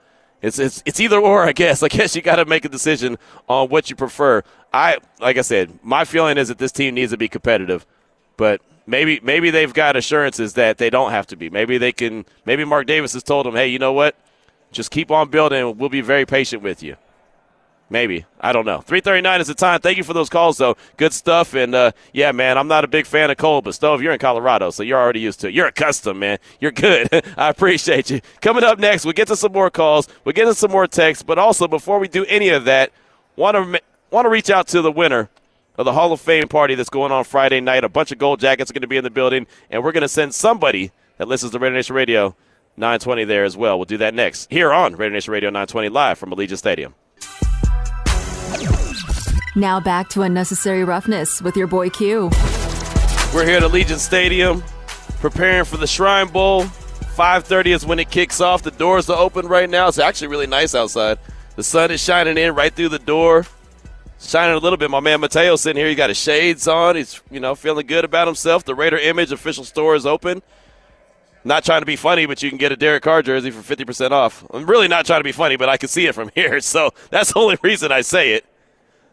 it's, 0.42 0.58
it's, 0.58 0.82
it's 0.86 1.00
either 1.00 1.18
or, 1.18 1.44
I 1.44 1.52
guess. 1.52 1.82
I 1.82 1.88
guess 1.88 2.16
you 2.16 2.22
got 2.22 2.36
to 2.36 2.44
make 2.44 2.64
a 2.64 2.68
decision 2.68 3.18
on 3.48 3.68
what 3.68 3.90
you 3.90 3.96
prefer. 3.96 4.42
I 4.72 4.98
like 5.20 5.36
I 5.36 5.42
said, 5.42 5.78
my 5.82 6.04
feeling 6.04 6.38
is 6.38 6.48
that 6.48 6.58
this 6.58 6.72
team 6.72 6.94
needs 6.94 7.10
to 7.12 7.16
be 7.16 7.28
competitive, 7.28 7.86
but 8.36 8.60
maybe 8.86 9.20
maybe 9.22 9.50
they've 9.50 9.72
got 9.72 9.96
assurances 9.96 10.54
that 10.54 10.78
they 10.78 10.90
don't 10.90 11.10
have 11.10 11.26
to 11.28 11.36
be. 11.36 11.50
Maybe 11.50 11.76
they 11.78 11.92
can. 11.92 12.24
Maybe 12.44 12.64
Mark 12.64 12.86
Davis 12.86 13.12
has 13.14 13.24
told 13.24 13.46
them, 13.46 13.54
"Hey, 13.54 13.66
you 13.66 13.78
know 13.78 13.92
what? 13.92 14.14
Just 14.70 14.90
keep 14.92 15.10
on 15.10 15.28
building. 15.28 15.76
We'll 15.76 15.88
be 15.88 16.02
very 16.02 16.24
patient 16.24 16.62
with 16.62 16.82
you." 16.82 16.96
Maybe 17.92 18.24
I 18.40 18.52
don't 18.52 18.64
know. 18.64 18.80
Three 18.80 19.00
thirty 19.00 19.20
nine 19.20 19.40
is 19.40 19.48
the 19.48 19.54
time. 19.54 19.80
Thank 19.80 19.98
you 19.98 20.04
for 20.04 20.12
those 20.12 20.28
calls, 20.28 20.58
though. 20.58 20.76
Good 20.96 21.12
stuff. 21.12 21.54
And 21.54 21.74
uh, 21.74 21.90
yeah, 22.12 22.30
man, 22.30 22.56
I'm 22.56 22.68
not 22.68 22.84
a 22.84 22.88
big 22.88 23.04
fan 23.04 23.30
of 23.30 23.36
cold, 23.36 23.64
but 23.64 23.74
Stove, 23.74 24.00
you're 24.00 24.12
in 24.12 24.20
Colorado, 24.20 24.70
so 24.70 24.84
you're 24.84 24.98
already 24.98 25.18
used 25.18 25.40
to 25.40 25.48
it. 25.48 25.54
You're 25.54 25.66
accustomed, 25.66 26.20
man. 26.20 26.38
You're 26.60 26.70
good. 26.70 27.08
I 27.36 27.48
appreciate 27.48 28.08
you. 28.08 28.20
Coming 28.40 28.62
up 28.62 28.78
next, 28.78 29.04
we'll 29.04 29.12
get 29.12 29.26
to 29.28 29.36
some 29.36 29.52
more 29.52 29.70
calls. 29.70 30.08
We'll 30.24 30.34
get 30.34 30.44
to 30.44 30.54
some 30.54 30.70
more 30.70 30.86
texts, 30.86 31.24
but 31.24 31.36
also 31.36 31.66
before 31.66 31.98
we 31.98 32.06
do 32.06 32.24
any 32.26 32.50
of 32.50 32.64
that, 32.66 32.92
want 33.34 33.56
to 33.56 33.82
want 34.10 34.24
to 34.24 34.30
reach 34.30 34.50
out 34.50 34.68
to 34.68 34.82
the 34.82 34.92
winner 34.92 35.28
of 35.76 35.84
the 35.84 35.92
Hall 35.92 36.12
of 36.12 36.20
Fame 36.20 36.46
party 36.46 36.76
that's 36.76 36.90
going 36.90 37.10
on 37.10 37.24
Friday 37.24 37.60
night. 37.60 37.82
A 37.82 37.88
bunch 37.88 38.12
of 38.12 38.18
gold 38.18 38.38
jackets 38.38 38.70
are 38.70 38.74
going 38.74 38.82
to 38.82 38.88
be 38.88 38.98
in 38.98 39.04
the 39.04 39.10
building, 39.10 39.48
and 39.68 39.82
we're 39.82 39.92
going 39.92 40.02
to 40.02 40.08
send 40.08 40.32
somebody 40.32 40.92
that 41.18 41.26
listens 41.26 41.50
to 41.52 41.58
Raider 41.58 41.74
Nation 41.74 41.96
Radio 41.96 42.36
920 42.76 43.24
there 43.24 43.44
as 43.44 43.56
well. 43.56 43.78
We'll 43.78 43.84
do 43.84 43.98
that 43.98 44.14
next 44.14 44.48
here 44.50 44.72
on 44.72 44.94
Raider 44.94 45.14
Nation 45.14 45.32
Radio 45.32 45.50
920 45.50 45.88
live 45.88 46.18
from 46.18 46.30
Allegiant 46.30 46.58
Stadium. 46.58 46.94
Now 49.56 49.80
back 49.80 50.08
to 50.10 50.22
unnecessary 50.22 50.84
roughness 50.84 51.42
with 51.42 51.56
your 51.56 51.66
boy 51.66 51.90
Q. 51.90 52.30
We're 53.34 53.46
here 53.46 53.56
at 53.56 53.62
Allegiant 53.62 53.98
Stadium 53.98 54.62
preparing 55.20 55.64
for 55.64 55.76
the 55.76 55.86
Shrine 55.86 56.28
Bowl. 56.28 56.64
5:30 57.16 57.72
is 57.72 57.86
when 57.86 57.98
it 57.98 58.10
kicks 58.10 58.40
off. 58.40 58.62
The 58.62 58.70
doors 58.70 59.10
are 59.10 59.18
open 59.18 59.46
right 59.46 59.68
now. 59.68 59.88
It's 59.88 59.98
actually 59.98 60.28
really 60.28 60.46
nice 60.46 60.74
outside. 60.74 61.18
The 61.56 61.64
sun 61.64 61.90
is 61.90 62.02
shining 62.02 62.38
in 62.38 62.54
right 62.54 62.72
through 62.72 62.90
the 62.90 62.98
door 62.98 63.44
shining 64.20 64.54
a 64.54 64.58
little 64.58 64.76
bit. 64.76 64.90
My 64.90 65.00
man 65.00 65.20
Mateo 65.20 65.56
sitting 65.56 65.80
here. 65.80 65.88
He 65.88 65.94
got 65.94 66.10
his 66.10 66.18
shades 66.18 66.68
on. 66.68 66.96
He's 66.96 67.20
you 67.30 67.40
know 67.40 67.54
feeling 67.54 67.86
good 67.86 68.04
about 68.04 68.26
himself. 68.28 68.64
The 68.64 68.74
Raider 68.74 68.98
Image 68.98 69.32
official 69.32 69.64
store 69.64 69.94
is 69.94 70.06
open. 70.06 70.42
Not 71.42 71.64
trying 71.64 71.80
to 71.80 71.86
be 71.86 71.96
funny, 71.96 72.26
but 72.26 72.42
you 72.42 72.50
can 72.50 72.58
get 72.58 72.70
a 72.70 72.76
Derek 72.76 73.02
Carr 73.02 73.22
jersey 73.22 73.50
for 73.50 73.62
fifty 73.62 73.84
percent 73.84 74.12
off. 74.12 74.44
I'm 74.52 74.66
really 74.66 74.88
not 74.88 75.06
trying 75.06 75.20
to 75.20 75.24
be 75.24 75.32
funny, 75.32 75.56
but 75.56 75.68
I 75.68 75.76
can 75.76 75.88
see 75.88 76.06
it 76.06 76.14
from 76.14 76.30
here, 76.34 76.60
so 76.60 76.90
that's 77.10 77.32
the 77.32 77.40
only 77.40 77.58
reason 77.62 77.90
I 77.90 78.02
say 78.02 78.34
it. 78.34 78.44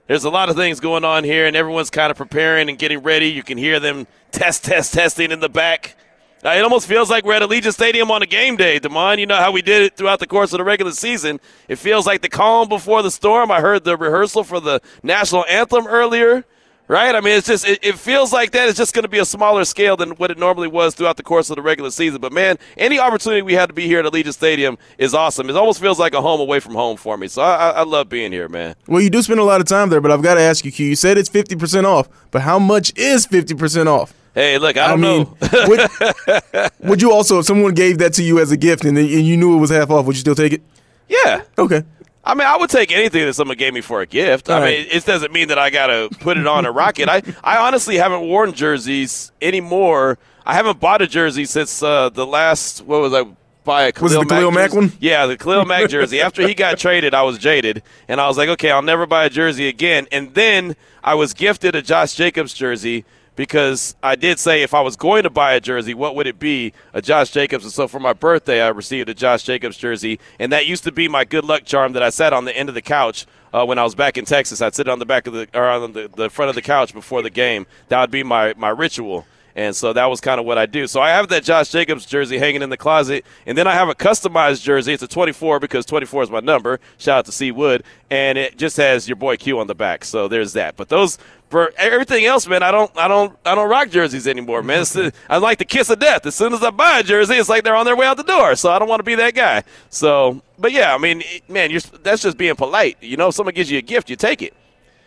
There's 0.07 0.23
a 0.23 0.29
lot 0.29 0.47
of 0.47 0.55
things 0.55 0.79
going 0.79 1.03
on 1.03 1.25
here, 1.25 1.45
and 1.45 1.55
everyone's 1.55 1.89
kind 1.89 2.11
of 2.11 2.17
preparing 2.17 2.69
and 2.69 2.79
getting 2.79 2.99
ready. 2.99 3.27
You 3.27 3.43
can 3.43 3.57
hear 3.57 3.79
them 3.79 4.07
test, 4.31 4.63
test, 4.63 4.93
testing 4.93 5.31
in 5.31 5.41
the 5.41 5.49
back. 5.49 5.97
Uh, 6.45 6.49
it 6.51 6.61
almost 6.61 6.87
feels 6.87 7.09
like 7.09 7.25
we're 7.25 7.33
at 7.33 7.41
Allegiant 7.41 7.73
Stadium 7.73 8.09
on 8.09 8.21
a 8.21 8.25
game 8.25 8.55
day, 8.55 8.79
Damon. 8.79 9.19
You 9.19 9.25
know 9.25 9.35
how 9.35 9.51
we 9.51 9.61
did 9.61 9.81
it 9.81 9.97
throughout 9.97 10.19
the 10.19 10.27
course 10.27 10.53
of 10.53 10.59
the 10.59 10.63
regular 10.63 10.93
season. 10.93 11.41
It 11.67 11.75
feels 11.75 12.05
like 12.05 12.21
the 12.21 12.29
calm 12.29 12.69
before 12.69 13.03
the 13.03 13.11
storm. 13.11 13.51
I 13.51 13.59
heard 13.59 13.83
the 13.83 13.97
rehearsal 13.97 14.45
for 14.45 14.61
the 14.61 14.79
national 15.03 15.45
anthem 15.49 15.87
earlier, 15.87 16.45
right? 16.87 17.13
I 17.15 17.21
mean, 17.21 17.37
it's 17.37 17.47
just 17.47 17.67
it, 17.67 17.79
it 17.81 17.97
feels 17.97 18.31
like 18.33 18.51
that. 18.51 18.69
It's 18.69 18.77
just 18.77 18.93
going 18.93 19.03
to 19.03 19.09
be 19.09 19.19
a 19.19 19.25
smaller 19.25 19.65
scale 19.65 19.97
than 19.97 20.11
what 20.11 20.31
it 20.31 20.37
normally 20.37 20.67
was 20.67 20.95
throughout 20.95 21.17
the 21.17 21.23
course 21.23 21.49
of 21.49 21.55
the 21.55 21.61
regular 21.61 21.91
season. 21.91 22.21
But 22.21 22.33
man, 22.33 22.57
any 22.77 22.99
opportunity 22.99 23.41
we 23.41 23.53
had 23.53 23.67
to 23.67 23.73
be 23.73 23.87
here 23.87 23.99
at 23.99 24.05
Allegiant 24.05 24.33
Stadium 24.33 24.77
is 24.97 25.13
awesome. 25.13 25.49
It 25.49 25.55
almost 25.55 25.79
feels 25.79 25.99
like 25.99 26.13
a 26.13 26.21
home 26.21 26.39
away 26.39 26.59
from 26.59 26.73
home 26.73 26.97
for 26.97 27.17
me. 27.17 27.27
So 27.27 27.41
I, 27.41 27.69
I, 27.69 27.83
love 27.83 28.09
being 28.09 28.31
here, 28.31 28.49
man. 28.49 28.75
Well, 28.87 29.01
you 29.01 29.09
do 29.09 29.21
spend 29.21 29.39
a 29.39 29.43
lot 29.43 29.61
of 29.61 29.67
time 29.67 29.89
there, 29.89 30.01
but 30.01 30.11
I've 30.11 30.21
got 30.21 30.35
to 30.35 30.41
ask 30.41 30.65
you, 30.65 30.71
Q. 30.71 30.85
You 30.85 30.95
said 30.95 31.17
it's 31.17 31.29
fifty 31.29 31.55
percent 31.55 31.85
off, 31.85 32.09
but 32.31 32.41
how 32.41 32.59
much 32.59 32.97
is 32.97 33.25
fifty 33.25 33.53
percent 33.53 33.89
off? 33.89 34.13
Hey, 34.33 34.59
look, 34.59 34.77
I 34.77 34.89
don't 34.89 35.03
I 35.03 35.07
mean, 35.07 35.23
know. 35.23 35.65
would, 35.67 36.71
would 36.89 37.01
you 37.01 37.11
also, 37.11 37.39
if 37.39 37.45
someone 37.45 37.73
gave 37.73 37.97
that 37.97 38.13
to 38.13 38.23
you 38.23 38.39
as 38.39 38.51
a 38.51 38.57
gift 38.57 38.85
and, 38.85 38.95
and 38.95 39.09
you 39.09 39.35
knew 39.35 39.57
it 39.57 39.59
was 39.59 39.71
half 39.71 39.89
off, 39.89 40.05
would 40.05 40.15
you 40.15 40.19
still 40.19 40.35
take 40.35 40.53
it? 40.53 40.61
yeah. 41.07 41.41
Okay. 41.57 41.83
I 42.27 42.33
mean, 42.33 42.45
I 42.45 42.57
would 42.57 42.69
take 42.69 42.91
anything 42.91 43.25
that 43.25 43.33
someone 43.33 43.57
gave 43.57 43.73
me 43.73 43.81
for 43.81 44.01
a 44.01 44.05
gift. 44.05 44.49
All 44.49 44.57
I 44.57 44.59
right. 44.61 44.79
mean, 44.79 44.87
it 44.91 45.05
doesn't 45.05 45.31
mean 45.31 45.47
that 45.47 45.57
I 45.57 45.69
got 45.69 45.87
to 45.87 46.09
put 46.19 46.37
it 46.37 46.45
on 46.45 46.65
a 46.65 46.71
rocket. 46.71 47.07
I, 47.09 47.21
I 47.43 47.57
honestly 47.65 47.95
haven't 47.95 48.27
worn 48.27 48.51
jerseys 48.53 49.31
anymore. 49.41 50.17
I 50.45 50.53
haven't 50.53 50.79
bought 50.79 51.01
a 51.01 51.07
jersey 51.07 51.45
since 51.45 51.81
uh, 51.81 52.09
the 52.09 52.25
last, 52.27 52.81
what 52.81 53.01
was 53.01 53.13
I? 53.13 53.25
Buy 53.63 53.83
a 53.83 53.91
Khalil 53.91 54.03
Was 54.03 54.13
it 54.13 54.19
the 54.29 54.35
Khalil 54.35 54.51
Mack 54.51 54.69
jersey. 54.71 54.77
one? 54.77 54.91
Yeah, 55.01 55.25
the 55.25 55.35
Khalil 55.37 55.65
Mack 55.65 55.89
jersey. 55.89 56.21
After 56.21 56.47
he 56.47 56.53
got 56.53 56.77
traded, 56.77 57.13
I 57.13 57.23
was 57.23 57.37
jaded, 57.37 57.83
and 58.07 58.21
I 58.21 58.27
was 58.29 58.37
like, 58.37 58.47
okay, 58.47 58.71
I'll 58.71 58.81
never 58.81 59.05
buy 59.05 59.25
a 59.25 59.29
jersey 59.29 59.67
again. 59.67 60.07
And 60.09 60.33
then 60.35 60.77
I 61.03 61.15
was 61.15 61.33
gifted 61.33 61.75
a 61.75 61.81
Josh 61.81 62.13
Jacobs 62.15 62.53
jersey 62.53 63.03
because 63.37 63.95
I 64.03 64.15
did 64.15 64.39
say 64.39 64.63
if 64.63 64.73
I 64.73 64.81
was 64.81 64.97
going 64.97 65.23
to 65.23 65.29
buy 65.29 65.53
a 65.53 65.61
jersey, 65.61 65.93
what 65.93 66.15
would 66.15 66.27
it 66.27 66.39
be? 66.39 66.73
A 66.91 67.01
Josh 67.01 67.29
Jacobs. 67.29 67.63
And 67.63 67.71
so 67.71 67.87
for 67.87 67.99
my 67.99 68.11
birthday, 68.11 68.61
I 68.61 68.67
received 68.69 69.07
a 69.07 69.13
Josh 69.13 69.43
Jacobs 69.43 69.77
jersey, 69.77 70.19
and 70.39 70.51
that 70.51 70.65
used 70.65 70.83
to 70.83 70.91
be 70.91 71.07
my 71.07 71.23
good 71.23 71.45
luck 71.45 71.63
charm 71.63 71.93
that 71.93 72.03
I 72.03 72.09
sat 72.09 72.33
on 72.33 72.43
the 72.43 72.57
end 72.57 72.67
of 72.67 72.75
the 72.75 72.81
couch 72.81 73.25
uh, 73.53 73.63
when 73.63 73.79
I 73.79 73.83
was 73.83 73.95
back 73.95 74.17
in 74.17 74.25
Texas. 74.25 74.61
I'd 74.61 74.75
sit 74.75 74.89
on 74.89 74.99
the 74.99 75.05
back 75.05 75.27
of 75.27 75.33
the 75.33 75.47
or 75.53 75.69
on 75.69 75.93
the, 75.93 76.09
the 76.13 76.29
front 76.29 76.49
of 76.49 76.55
the 76.55 76.61
couch 76.61 76.93
before 76.93 77.21
the 77.21 77.29
game. 77.29 77.67
That 77.87 78.01
would 78.01 78.11
be 78.11 78.23
my 78.23 78.53
my 78.57 78.69
ritual. 78.69 79.25
And 79.57 79.75
so 79.75 79.91
that 79.91 80.05
was 80.05 80.21
kind 80.21 80.39
of 80.39 80.45
what 80.45 80.59
I 80.59 80.67
do. 80.67 80.85
So 80.85 81.01
I 81.01 81.09
have 81.09 81.29
that 81.29 81.43
Josh 81.43 81.71
Jacobs 81.71 82.05
jersey 82.05 82.37
hanging 82.37 82.61
in 82.61 82.69
the 82.69 82.77
closet. 82.77 83.25
And 83.47 83.57
then 83.57 83.65
I 83.65 83.73
have 83.73 83.89
a 83.89 83.95
customized 83.95 84.61
jersey. 84.61 84.93
It's 84.93 85.01
a 85.01 85.07
24 85.07 85.59
because 85.59 85.83
24 85.87 86.23
is 86.23 86.29
my 86.29 86.41
number. 86.41 86.79
Shout 86.99 87.17
out 87.17 87.25
to 87.25 87.31
C. 87.31 87.51
Wood. 87.51 87.83
And 88.11 88.37
it 88.37 88.55
just 88.59 88.77
has 88.77 89.09
your 89.09 89.15
boy 89.15 89.35
Q 89.35 89.59
on 89.59 89.65
the 89.65 89.73
back. 89.73 90.05
So 90.05 90.27
there's 90.27 90.53
that. 90.53 90.75
But 90.77 90.89
those 90.89 91.17
for 91.49 91.73
everything 91.75 92.23
else, 92.25 92.47
man, 92.47 92.61
I 92.61 92.69
don't 92.69 92.95
I 92.95 93.07
don't 93.07 93.35
I 93.45 93.55
don't 93.55 93.67
rock 93.67 93.89
jerseys 93.89 94.27
anymore, 94.27 94.61
man. 94.61 94.83
The- 94.83 95.11
I 95.27 95.37
like 95.37 95.57
the 95.57 95.65
kiss 95.65 95.89
of 95.89 95.97
death. 95.97 96.27
As 96.27 96.35
soon 96.35 96.53
as 96.53 96.61
I 96.61 96.69
buy 96.69 96.99
a 96.99 97.03
jersey, 97.03 97.33
it's 97.33 97.49
like 97.49 97.63
they're 97.63 97.75
on 97.75 97.85
their 97.85 97.95
way 97.95 98.05
out 98.05 98.17
the 98.17 98.23
door. 98.23 98.55
So 98.55 98.69
I 98.71 98.77
don't 98.77 98.87
want 98.87 98.99
to 98.99 99.03
be 99.03 99.15
that 99.15 99.33
guy. 99.33 99.63
So 99.89 100.39
but 100.59 100.71
yeah, 100.71 100.93
I 100.93 100.99
mean, 100.99 101.23
man, 101.49 101.71
you're 101.71 101.81
that's 102.03 102.21
just 102.21 102.37
being 102.37 102.55
polite. 102.55 102.97
You 103.01 103.17
know, 103.17 103.29
if 103.29 103.33
someone 103.35 103.55
gives 103.55 103.71
you 103.71 103.79
a 103.79 103.81
gift, 103.83 104.11
you 104.11 104.15
take 104.15 104.43
it 104.43 104.53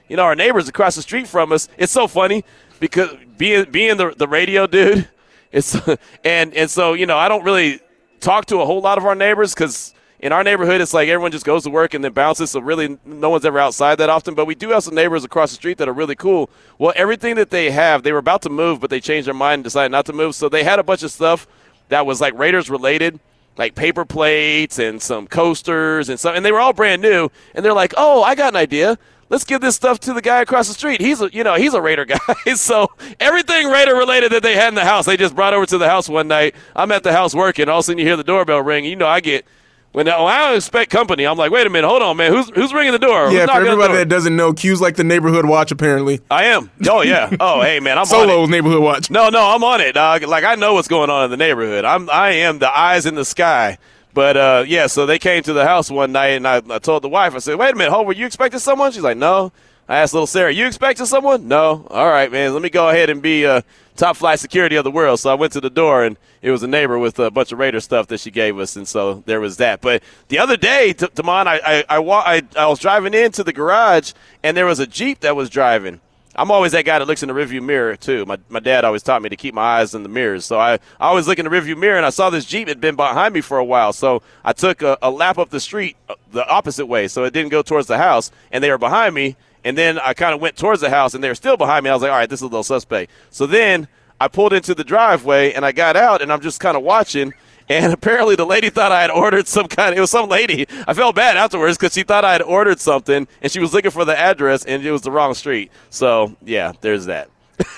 you 0.08 0.16
know, 0.16 0.24
our 0.24 0.34
neighbors 0.34 0.68
across 0.68 0.96
the 0.96 1.02
street 1.02 1.28
from 1.28 1.52
us. 1.52 1.68
It's 1.78 1.92
so 1.92 2.08
funny 2.08 2.44
because 2.80 3.10
being 3.38 3.70
being 3.70 3.96
the 3.96 4.14
the 4.16 4.26
radio 4.26 4.66
dude, 4.66 5.08
it's 5.52 5.76
and 6.24 6.54
and 6.54 6.70
so 6.70 6.94
you 6.94 7.06
know, 7.06 7.16
I 7.16 7.28
don't 7.28 7.44
really 7.44 7.80
talk 8.20 8.46
to 8.46 8.60
a 8.60 8.66
whole 8.66 8.80
lot 8.80 8.98
of 8.98 9.04
our 9.04 9.14
neighbors 9.14 9.54
because 9.54 9.94
in 10.18 10.32
our 10.32 10.44
neighborhood, 10.44 10.80
it's 10.80 10.92
like 10.92 11.08
everyone 11.08 11.32
just 11.32 11.46
goes 11.46 11.62
to 11.64 11.70
work 11.70 11.94
and 11.94 12.04
then 12.04 12.12
bounces. 12.12 12.50
So 12.50 12.60
really, 12.60 12.98
no 13.04 13.30
one's 13.30 13.44
ever 13.44 13.58
outside 13.58 13.96
that 13.96 14.10
often. 14.10 14.34
But 14.34 14.46
we 14.46 14.54
do 14.54 14.70
have 14.70 14.82
some 14.82 14.94
neighbors 14.94 15.24
across 15.24 15.50
the 15.50 15.56
street 15.56 15.78
that 15.78 15.88
are 15.88 15.94
really 15.94 16.14
cool. 16.14 16.50
Well, 16.78 16.92
everything 16.96 17.36
that 17.36 17.50
they 17.50 17.70
have, 17.70 18.02
they 18.02 18.12
were 18.12 18.18
about 18.18 18.42
to 18.42 18.50
move, 18.50 18.80
but 18.80 18.90
they 18.90 19.00
changed 19.00 19.26
their 19.26 19.34
mind 19.34 19.54
and 19.54 19.64
decided 19.64 19.92
not 19.92 20.06
to 20.06 20.12
move. 20.12 20.34
So 20.34 20.48
they 20.48 20.64
had 20.64 20.78
a 20.78 20.82
bunch 20.82 21.02
of 21.02 21.10
stuff 21.10 21.46
that 21.88 22.04
was 22.04 22.20
like 22.20 22.38
Raiders 22.38 22.68
related 22.68 23.20
like 23.56 23.74
paper 23.74 24.04
plates 24.06 24.78
and 24.78 25.02
some 25.02 25.26
coasters 25.26 26.08
and 26.08 26.18
some, 26.18 26.34
and 26.34 26.44
they 26.44 26.52
were 26.52 26.60
all 26.60 26.72
brand 26.72 27.02
new. 27.02 27.28
And 27.54 27.64
they're 27.64 27.74
like, 27.74 27.92
"Oh, 27.96 28.22
I 28.22 28.34
got 28.34 28.54
an 28.54 28.56
idea. 28.56 28.98
Let's 29.30 29.44
give 29.44 29.62
this 29.62 29.76
stuff 29.76 29.98
to 30.00 30.12
the 30.12 30.20
guy 30.20 30.42
across 30.42 30.68
the 30.68 30.74
street. 30.74 31.00
He's 31.00 31.22
a, 31.22 31.32
you 31.32 31.42
know, 31.42 31.54
he's 31.54 31.72
a 31.72 31.80
Raider 31.80 32.04
guy. 32.04 32.18
so 32.54 32.90
everything 33.18 33.68
Raider 33.68 33.94
related 33.94 34.32
that 34.32 34.42
they 34.42 34.56
had 34.56 34.68
in 34.68 34.74
the 34.74 34.84
house, 34.84 35.06
they 35.06 35.16
just 35.16 35.34
brought 35.34 35.54
over 35.54 35.64
to 35.66 35.78
the 35.78 35.88
house 35.88 36.08
one 36.08 36.28
night. 36.28 36.54
I'm 36.76 36.92
at 36.92 37.02
the 37.02 37.12
house 37.12 37.34
working. 37.34 37.68
All 37.68 37.78
of 37.78 37.80
a 37.80 37.82
sudden 37.84 37.98
you 37.98 38.04
hear 38.04 38.16
the 38.16 38.24
doorbell 38.24 38.60
ring. 38.60 38.84
You 38.84 38.96
know, 38.96 39.06
I 39.06 39.20
get 39.20 39.46
when 39.92 40.08
oh, 40.08 40.24
I 40.24 40.46
don't 40.46 40.56
expect 40.56 40.90
company. 40.90 41.24
I'm 41.24 41.36
like, 41.36 41.50
wait 41.50 41.66
a 41.66 41.70
minute, 41.70 41.88
hold 41.88 42.02
on, 42.02 42.16
man. 42.16 42.32
Who's 42.32 42.48
who's 42.50 42.72
ringing 42.72 42.92
the 42.92 42.98
door? 42.98 43.30
Yeah, 43.32 43.46
for 43.46 43.64
everybody 43.64 43.94
that 43.94 44.08
doesn't 44.08 44.36
know, 44.36 44.52
Q's 44.52 44.80
like 44.80 44.96
the 44.96 45.04
neighborhood 45.04 45.46
watch. 45.46 45.72
Apparently, 45.72 46.20
I 46.30 46.44
am. 46.44 46.70
Oh 46.88 47.02
yeah. 47.02 47.28
Oh 47.40 47.62
hey 47.62 47.80
man, 47.80 47.98
I'm 47.98 48.04
Solo's 48.04 48.48
neighborhood 48.48 48.82
watch. 48.82 49.10
No, 49.10 49.30
no, 49.30 49.54
I'm 49.54 49.64
on 49.64 49.80
it, 49.80 49.92
dog. 49.92 50.22
Like 50.22 50.44
I 50.44 50.56
know 50.56 50.74
what's 50.74 50.88
going 50.88 51.10
on 51.10 51.24
in 51.24 51.30
the 51.30 51.36
neighborhood. 51.36 51.84
I'm 51.84 52.08
I 52.10 52.30
am 52.32 52.58
the 52.58 52.76
eyes 52.76 53.06
in 53.06 53.14
the 53.14 53.24
sky. 53.24 53.78
But 54.12 54.36
uh, 54.36 54.64
yeah, 54.66 54.86
so 54.86 55.06
they 55.06 55.18
came 55.18 55.42
to 55.44 55.52
the 55.52 55.64
house 55.64 55.90
one 55.90 56.12
night, 56.12 56.30
and 56.30 56.46
I, 56.46 56.62
I 56.68 56.78
told 56.78 57.02
the 57.02 57.08
wife, 57.08 57.34
I 57.34 57.38
said, 57.38 57.56
"Wait 57.56 57.72
a 57.72 57.76
minute, 57.76 57.92
Hope, 57.92 58.06
were 58.06 58.12
you 58.12 58.26
expecting 58.26 58.60
someone?" 58.60 58.92
She's 58.92 59.02
like, 59.02 59.16
"No." 59.16 59.52
I 59.88 59.96
asked 59.98 60.12
little 60.14 60.26
Sarah, 60.26 60.52
"You 60.52 60.66
expecting 60.66 61.06
someone?" 61.06 61.48
No. 61.48 61.86
All 61.90 62.08
right, 62.08 62.30
man. 62.30 62.52
Let 62.52 62.62
me 62.62 62.70
go 62.70 62.88
ahead 62.88 63.10
and 63.10 63.20
be 63.20 63.44
uh, 63.44 63.62
top 63.96 64.16
flight 64.16 64.38
security 64.38 64.76
of 64.76 64.84
the 64.84 64.90
world. 64.90 65.20
So 65.20 65.30
I 65.30 65.34
went 65.34 65.52
to 65.54 65.60
the 65.60 65.70
door, 65.70 66.04
and 66.04 66.16
it 66.42 66.50
was 66.50 66.62
a 66.62 66.68
neighbor 66.68 66.98
with 66.98 67.18
a 67.18 67.30
bunch 67.30 67.52
of 67.52 67.58
Raider 67.58 67.80
stuff 67.80 68.06
that 68.08 68.20
she 68.20 68.30
gave 68.30 68.58
us, 68.58 68.76
and 68.76 68.86
so 68.86 69.22
there 69.26 69.40
was 69.40 69.56
that. 69.58 69.80
But 69.80 70.02
the 70.28 70.38
other 70.38 70.56
day, 70.56 70.94
I 71.00 71.24
I, 71.28 71.84
I, 71.88 71.98
I 71.98 72.42
I 72.56 72.66
was 72.66 72.78
driving 72.78 73.14
into 73.14 73.44
the 73.44 73.52
garage, 73.52 74.12
and 74.42 74.56
there 74.56 74.66
was 74.66 74.78
a 74.78 74.86
Jeep 74.86 75.20
that 75.20 75.36
was 75.36 75.50
driving. 75.50 76.00
I'm 76.40 76.50
always 76.50 76.72
that 76.72 76.86
guy 76.86 76.98
that 76.98 77.04
looks 77.04 77.22
in 77.22 77.28
the 77.28 77.34
rearview 77.34 77.62
mirror 77.62 77.96
too. 77.96 78.24
My 78.24 78.38
my 78.48 78.60
dad 78.60 78.86
always 78.86 79.02
taught 79.02 79.20
me 79.20 79.28
to 79.28 79.36
keep 79.36 79.52
my 79.52 79.80
eyes 79.80 79.94
in 79.94 80.02
the 80.02 80.08
mirrors. 80.08 80.46
So 80.46 80.58
I, 80.58 80.74
I 80.98 81.08
always 81.08 81.28
look 81.28 81.38
in 81.38 81.44
the 81.44 81.50
rearview 81.50 81.76
mirror 81.76 81.98
and 81.98 82.06
I 82.06 82.08
saw 82.08 82.30
this 82.30 82.46
Jeep 82.46 82.66
had 82.66 82.80
been 82.80 82.96
behind 82.96 83.34
me 83.34 83.42
for 83.42 83.58
a 83.58 83.64
while. 83.64 83.92
So 83.92 84.22
I 84.42 84.54
took 84.54 84.80
a, 84.80 84.96
a 85.02 85.10
lap 85.10 85.36
up 85.36 85.50
the 85.50 85.60
street 85.60 85.98
uh, 86.08 86.14
the 86.32 86.48
opposite 86.48 86.86
way, 86.86 87.08
so 87.08 87.24
it 87.24 87.34
didn't 87.34 87.50
go 87.50 87.60
towards 87.60 87.88
the 87.88 87.98
house, 87.98 88.30
and 88.50 88.64
they 88.64 88.70
were 88.70 88.78
behind 88.78 89.14
me. 89.14 89.36
And 89.64 89.76
then 89.76 89.98
I 89.98 90.14
kind 90.14 90.32
of 90.32 90.40
went 90.40 90.56
towards 90.56 90.80
the 90.80 90.88
house, 90.88 91.12
and 91.12 91.22
they 91.22 91.28
were 91.28 91.34
still 91.34 91.58
behind 91.58 91.84
me. 91.84 91.90
I 91.90 91.92
was 91.92 92.00
like, 92.00 92.10
all 92.10 92.16
right, 92.16 92.30
this 92.30 92.38
is 92.38 92.42
a 92.42 92.46
little 92.46 92.62
suspect. 92.62 93.10
So 93.28 93.44
then 93.44 93.86
I 94.18 94.28
pulled 94.28 94.54
into 94.54 94.74
the 94.74 94.84
driveway, 94.84 95.52
and 95.52 95.66
I 95.66 95.72
got 95.72 95.94
out, 95.94 96.22
and 96.22 96.32
I'm 96.32 96.40
just 96.40 96.58
kind 96.58 96.74
of 96.74 96.82
watching. 96.82 97.34
And 97.70 97.92
apparently, 97.92 98.34
the 98.34 98.44
lady 98.44 98.68
thought 98.68 98.90
I 98.90 99.00
had 99.00 99.12
ordered 99.12 99.46
some 99.46 99.68
kind. 99.68 99.92
Of, 99.92 99.98
it 99.98 100.00
was 100.00 100.10
some 100.10 100.28
lady. 100.28 100.66
I 100.88 100.92
felt 100.92 101.14
bad 101.14 101.36
afterwards 101.36 101.78
because 101.78 101.94
she 101.94 102.02
thought 102.02 102.24
I 102.24 102.32
had 102.32 102.42
ordered 102.42 102.80
something, 102.80 103.28
and 103.40 103.52
she 103.52 103.60
was 103.60 103.72
looking 103.72 103.92
for 103.92 104.04
the 104.04 104.18
address, 104.18 104.64
and 104.64 104.84
it 104.84 104.90
was 104.90 105.02
the 105.02 105.12
wrong 105.12 105.34
street. 105.34 105.70
So 105.88 106.36
yeah, 106.44 106.72
there's 106.80 107.06
that. 107.06 107.30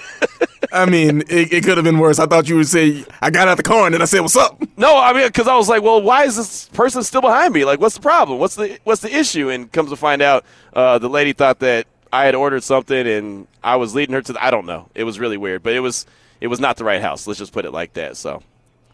I 0.72 0.86
mean, 0.86 1.24
it, 1.28 1.52
it 1.52 1.64
could 1.64 1.76
have 1.76 1.84
been 1.84 1.98
worse. 1.98 2.18
I 2.18 2.24
thought 2.24 2.48
you 2.48 2.56
would 2.56 2.68
say, 2.68 3.04
"I 3.20 3.28
got 3.28 3.48
out 3.48 3.58
the 3.58 3.62
car 3.62 3.84
and 3.84 3.92
then 3.92 4.00
I 4.00 4.06
said, 4.06 4.20
what's 4.20 4.34
up?" 4.34 4.58
No, 4.78 4.98
I 4.98 5.12
mean, 5.12 5.26
because 5.26 5.46
I 5.46 5.56
was 5.56 5.68
like, 5.68 5.82
well, 5.82 6.00
why 6.00 6.24
is 6.24 6.36
this 6.36 6.70
person 6.70 7.02
still 7.02 7.20
behind 7.20 7.52
me? 7.52 7.66
Like, 7.66 7.78
what's 7.78 7.96
the 7.96 8.00
problem? 8.00 8.38
What's 8.38 8.54
the 8.54 8.78
what's 8.84 9.02
the 9.02 9.14
issue? 9.14 9.50
And 9.50 9.70
comes 9.70 9.90
to 9.90 9.96
find 9.96 10.22
out, 10.22 10.46
uh, 10.72 10.98
the 11.00 11.10
lady 11.10 11.34
thought 11.34 11.58
that 11.58 11.86
I 12.10 12.24
had 12.24 12.34
ordered 12.34 12.62
something, 12.62 13.06
and 13.06 13.46
I 13.62 13.76
was 13.76 13.94
leading 13.94 14.14
her 14.14 14.22
to. 14.22 14.32
The, 14.32 14.42
I 14.42 14.50
don't 14.50 14.64
know. 14.64 14.88
It 14.94 15.04
was 15.04 15.20
really 15.20 15.36
weird, 15.36 15.62
but 15.62 15.74
it 15.74 15.80
was 15.80 16.06
it 16.40 16.46
was 16.46 16.60
not 16.60 16.78
the 16.78 16.84
right 16.84 17.02
house. 17.02 17.26
Let's 17.26 17.38
just 17.38 17.52
put 17.52 17.66
it 17.66 17.72
like 17.72 17.92
that. 17.92 18.16
So 18.16 18.42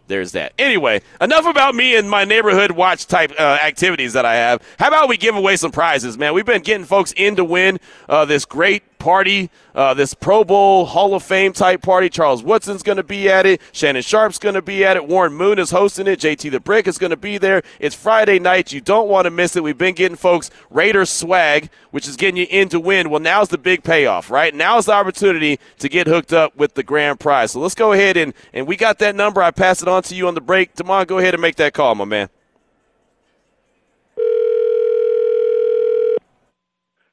there's 0.09 0.33
that. 0.33 0.53
Anyway, 0.59 1.03
enough 1.21 1.47
about 1.47 1.75
me 1.75 1.95
and 1.95 2.11
my 2.11 2.25
neighborhood 2.25 2.73
watch 2.73 3.07
type 3.07 3.33
uh, 3.39 3.59
activities 3.63 4.15
that 4.15 4.25
I 4.25 4.35
have. 4.35 4.63
How 4.79 4.89
about 4.89 5.09
we 5.09 5.17
give 5.17 5.37
away 5.37 5.57
some 5.57 5.71
prizes, 5.71 6.19
man? 6.19 6.35
We've 6.35 6.47
been 6.47 6.63
getting 6.63 6.87
folks 6.87 7.13
in 7.17 7.37
to 7.37 7.45
win 7.45 7.79
uh, 8.09 8.25
this 8.25 8.45
great 8.45 8.83
party, 8.99 9.51
uh, 9.74 9.94
this 9.94 10.14
Pro 10.14 10.44
Bowl 10.44 10.86
Hall 10.86 11.14
of 11.14 11.22
Fame 11.22 11.53
type 11.53 11.82
party. 11.82 12.09
Charles 12.09 12.42
Woodson's 12.42 12.82
going 12.82 12.96
to 12.96 13.03
be 13.03 13.28
at 13.28 13.46
it. 13.46 13.61
Shannon 13.72 14.03
Sharpe's 14.03 14.38
going 14.38 14.55
to 14.55 14.62
be 14.62 14.84
at 14.84 14.96
it. 14.96 15.07
Warren 15.07 15.34
Moon 15.34 15.59
is 15.59 15.70
hosting 15.70 16.07
it. 16.07 16.20
JT 16.20 16.51
the 16.51 16.61
Brick 16.61 16.86
is 16.86 16.99
going 16.99 17.11
to 17.11 17.16
be 17.16 17.38
there. 17.38 17.62
It's 17.80 17.94
Friday 17.94 18.38
night. 18.38 18.72
You 18.72 18.80
don't 18.80 19.09
want 19.09 19.24
to 19.26 19.30
miss 19.30 19.57
it. 19.57 19.62
We've 19.62 19.78
been 19.78 19.94
getting 19.94 20.16
folks 20.16 20.51
Raiders 20.70 21.11
swag, 21.11 21.70
which 21.90 22.09
is 22.09 22.16
getting 22.16 22.36
you 22.36 22.46
in 22.51 22.68
to 22.70 22.80
win. 22.80 23.11
Well, 23.11 23.20
now's 23.20 23.49
the 23.49 23.59
big 23.59 23.82
payoff, 23.82 24.30
right? 24.30 24.55
Now's 24.55 24.86
the 24.86 24.92
opportunity 24.92 25.59
to 25.78 25.88
get 25.88 26.07
hooked 26.07 26.32
up 26.32 26.57
with 26.57 26.74
the 26.74 26.82
grand 26.82 27.20
prize. 27.20 27.53
So 27.53 27.61
let's 27.61 27.74
go 27.74 27.92
ahead 27.92 28.16
and, 28.16 28.34
and 28.53 28.66
we 28.66 28.76
got 28.76 28.99
that 28.99 29.14
number. 29.14 29.42
I 29.42 29.51
pass 29.51 29.82
it 29.82 29.88
on 29.88 30.03
to 30.05 30.14
you 30.14 30.28
on 30.28 30.34
the 30.34 30.40
break. 30.40 30.74
Damon, 30.74 31.07
go 31.07 31.18
ahead 31.18 31.34
and 31.34 31.40
make 31.40 31.57
that 31.57 31.74
call, 31.74 31.94
my 31.94 32.05
man. 32.05 32.28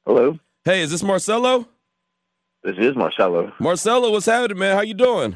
Hello, 0.05 0.39
Hey, 0.63 0.81
is 0.81 0.91
this 0.91 1.03
Marcelo? 1.03 1.67
This 2.65 2.75
is 2.77 2.95
Marcelo. 2.95 3.51
Marcelo, 3.59 4.11
what's 4.11 4.25
happening, 4.25 4.57
man? 4.57 4.75
How 4.75 4.81
you 4.81 4.93
doing? 4.93 5.35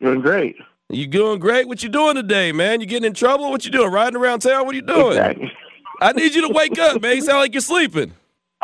Doing 0.00 0.20
great. 0.20 0.56
You 0.88 1.06
doing 1.06 1.38
great? 1.38 1.68
What 1.68 1.82
you 1.82 1.88
doing 1.88 2.14
today, 2.16 2.52
man? 2.52 2.80
You 2.80 2.86
getting 2.86 3.06
in 3.06 3.14
trouble? 3.14 3.50
What 3.50 3.64
you 3.64 3.70
doing? 3.70 3.90
Riding 3.90 4.16
around 4.20 4.40
town? 4.40 4.66
What 4.66 4.72
are 4.72 4.76
you 4.76 4.82
doing? 4.82 5.08
Exactly. 5.16 5.52
I 6.00 6.12
need 6.12 6.34
you 6.34 6.46
to 6.48 6.52
wake 6.52 6.78
up, 6.78 7.00
man. 7.00 7.16
You 7.16 7.22
sound 7.22 7.38
like 7.38 7.54
you're 7.54 7.60
sleeping. 7.60 8.12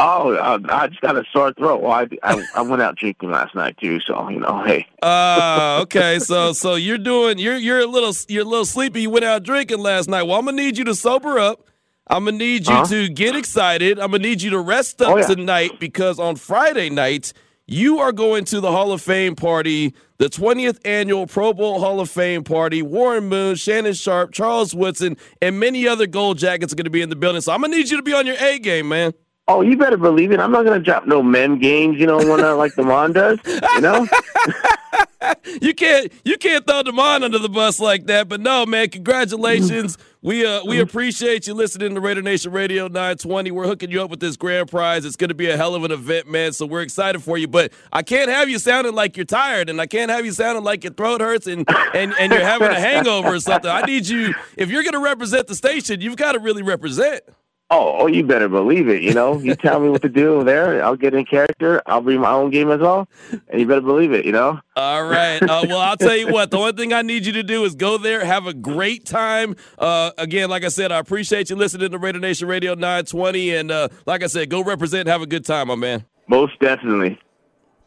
Oh, 0.00 0.36
I 0.68 0.86
just 0.88 1.00
got 1.00 1.16
a 1.16 1.24
sore 1.32 1.52
throat. 1.54 1.80
Well, 1.82 1.90
I, 1.90 2.06
I 2.22 2.44
I 2.54 2.62
went 2.62 2.80
out 2.82 2.96
drinking 2.96 3.30
last 3.32 3.54
night 3.56 3.76
too, 3.78 3.98
so 4.00 4.28
you 4.28 4.38
know, 4.38 4.62
hey. 4.64 4.86
Uh, 5.02 5.80
okay. 5.82 6.20
So 6.20 6.52
so 6.52 6.76
you're 6.76 6.98
doing 6.98 7.38
you're 7.38 7.56
you're 7.56 7.80
a 7.80 7.86
little 7.86 8.12
you're 8.28 8.42
a 8.42 8.48
little 8.48 8.64
sleepy. 8.64 9.02
You 9.02 9.10
went 9.10 9.24
out 9.24 9.42
drinking 9.42 9.80
last 9.80 10.08
night. 10.08 10.22
Well, 10.24 10.38
I'm 10.38 10.44
gonna 10.44 10.56
need 10.56 10.78
you 10.78 10.84
to 10.84 10.94
sober 10.94 11.38
up. 11.40 11.66
I'm 12.06 12.24
gonna 12.26 12.36
need 12.36 12.68
you 12.68 12.74
Huh? 12.74 12.86
to 12.86 13.08
get 13.08 13.34
excited. 13.34 13.98
I'm 13.98 14.12
gonna 14.12 14.22
need 14.22 14.40
you 14.40 14.50
to 14.50 14.60
rest 14.60 15.02
up 15.02 15.14
Oh, 15.14 15.16
yeah. 15.18 15.26
tonight 15.26 15.80
because 15.80 16.20
on 16.20 16.36
Friday 16.36 16.90
night 16.90 17.32
you 17.68 17.98
are 17.98 18.12
going 18.12 18.44
to 18.46 18.60
the 18.60 18.72
Hall 18.72 18.92
of 18.92 19.02
Fame 19.02 19.36
party, 19.36 19.94
the 20.16 20.28
20th 20.28 20.80
annual 20.86 21.26
Pro 21.26 21.52
Bowl 21.52 21.78
Hall 21.78 22.00
of 22.00 22.10
Fame 22.10 22.42
party. 22.42 22.80
Warren 22.82 23.28
Moon, 23.28 23.54
Shannon 23.54 23.92
Sharpe, 23.92 24.32
Charles 24.32 24.74
Woodson, 24.74 25.16
and 25.42 25.60
many 25.60 25.86
other 25.86 26.06
gold 26.06 26.38
jackets 26.38 26.72
are 26.72 26.76
gonna 26.76 26.90
be 26.90 27.02
in 27.02 27.10
the 27.10 27.16
building. 27.16 27.42
So 27.42 27.52
I'm 27.52 27.60
gonna 27.60 27.76
need 27.76 27.90
you 27.90 27.98
to 27.98 28.02
be 28.02 28.14
on 28.14 28.26
your 28.26 28.36
A 28.40 28.58
game, 28.58 28.88
man. 28.88 29.12
Oh, 29.46 29.60
you 29.60 29.76
better 29.76 29.98
believe 29.98 30.32
it. 30.32 30.40
I'm 30.40 30.50
not 30.50 30.64
gonna 30.64 30.80
drop 30.80 31.06
no 31.06 31.22
men 31.22 31.58
games, 31.58 32.00
you 32.00 32.06
know, 32.06 32.16
when 32.16 32.42
I 32.42 32.52
like 32.52 32.72
Demond 32.72 33.14
does. 33.14 33.38
You 33.46 33.80
know. 33.80 34.08
you 35.62 35.74
can't 35.74 36.12
you 36.24 36.36
can't 36.36 36.66
throw 36.66 36.82
Demond 36.82 37.24
under 37.24 37.38
the 37.38 37.48
bus 37.48 37.80
like 37.80 38.06
that. 38.06 38.28
But 38.28 38.40
no, 38.40 38.66
man, 38.66 38.88
congratulations. 38.88 39.98
We 40.20 40.44
uh 40.44 40.64
we 40.64 40.80
appreciate 40.80 41.46
you 41.46 41.54
listening 41.54 41.94
to 41.94 42.00
Raider 42.00 42.22
Nation 42.22 42.50
Radio 42.50 42.88
920. 42.88 43.52
We're 43.52 43.66
hooking 43.66 43.92
you 43.92 44.02
up 44.02 44.10
with 44.10 44.18
this 44.18 44.36
grand 44.36 44.68
prize. 44.68 45.04
It's 45.04 45.14
gonna 45.14 45.32
be 45.32 45.48
a 45.48 45.56
hell 45.56 45.76
of 45.76 45.84
an 45.84 45.92
event, 45.92 46.28
man. 46.28 46.52
So 46.52 46.66
we're 46.66 46.82
excited 46.82 47.22
for 47.22 47.38
you. 47.38 47.46
But 47.46 47.72
I 47.92 48.02
can't 48.02 48.28
have 48.28 48.48
you 48.48 48.58
sounding 48.58 48.94
like 48.94 49.16
you're 49.16 49.24
tired, 49.24 49.70
and 49.70 49.80
I 49.80 49.86
can't 49.86 50.10
have 50.10 50.26
you 50.26 50.32
sounding 50.32 50.64
like 50.64 50.82
your 50.82 50.92
throat 50.92 51.20
hurts 51.20 51.46
and 51.46 51.64
and, 51.94 52.12
and 52.18 52.32
you're 52.32 52.42
having 52.42 52.66
a 52.66 52.80
hangover 52.80 53.28
or 53.28 53.38
something. 53.38 53.70
I 53.70 53.82
need 53.82 54.08
you 54.08 54.34
if 54.56 54.70
you're 54.70 54.82
gonna 54.82 54.98
represent 54.98 55.46
the 55.46 55.54
station, 55.54 56.00
you've 56.00 56.16
got 56.16 56.32
to 56.32 56.40
really 56.40 56.64
represent. 56.64 57.22
Oh, 57.70 57.96
oh, 57.98 58.06
you 58.06 58.24
better 58.24 58.48
believe 58.48 58.88
it. 58.88 59.02
You 59.02 59.12
know, 59.12 59.38
you 59.38 59.54
tell 59.54 59.78
me 59.78 59.90
what 59.90 60.00
to 60.00 60.08
do 60.08 60.42
there. 60.42 60.82
I'll 60.82 60.96
get 60.96 61.12
in 61.12 61.26
character. 61.26 61.82
I'll 61.84 62.00
bring 62.00 62.20
my 62.20 62.30
own 62.30 62.48
game 62.50 62.70
as 62.70 62.80
well, 62.80 63.06
and 63.48 63.60
you 63.60 63.66
better 63.66 63.82
believe 63.82 64.12
it. 64.12 64.24
You 64.24 64.32
know. 64.32 64.58
All 64.74 65.04
right. 65.04 65.42
Uh, 65.42 65.64
well, 65.68 65.78
I'll 65.78 65.96
tell 65.96 66.16
you 66.16 66.28
what. 66.28 66.50
The 66.50 66.56
only 66.56 66.72
thing 66.72 66.94
I 66.94 67.02
need 67.02 67.26
you 67.26 67.32
to 67.32 67.42
do 67.42 67.64
is 67.64 67.74
go 67.74 67.98
there, 67.98 68.24
have 68.24 68.46
a 68.46 68.54
great 68.54 69.04
time. 69.04 69.54
Uh, 69.78 70.12
again, 70.16 70.48
like 70.48 70.64
I 70.64 70.68
said, 70.68 70.92
I 70.92 70.98
appreciate 70.98 71.50
you 71.50 71.56
listening 71.56 71.90
to 71.90 71.98
Raider 71.98 72.20
Nation 72.20 72.48
Radio 72.48 72.72
920, 72.72 73.54
and 73.54 73.70
uh, 73.70 73.88
like 74.06 74.22
I 74.22 74.28
said, 74.28 74.48
go 74.48 74.62
represent, 74.62 75.06
have 75.06 75.20
a 75.20 75.26
good 75.26 75.44
time, 75.44 75.68
my 75.68 75.74
man. 75.74 76.06
Most 76.26 76.58
definitely. 76.60 77.18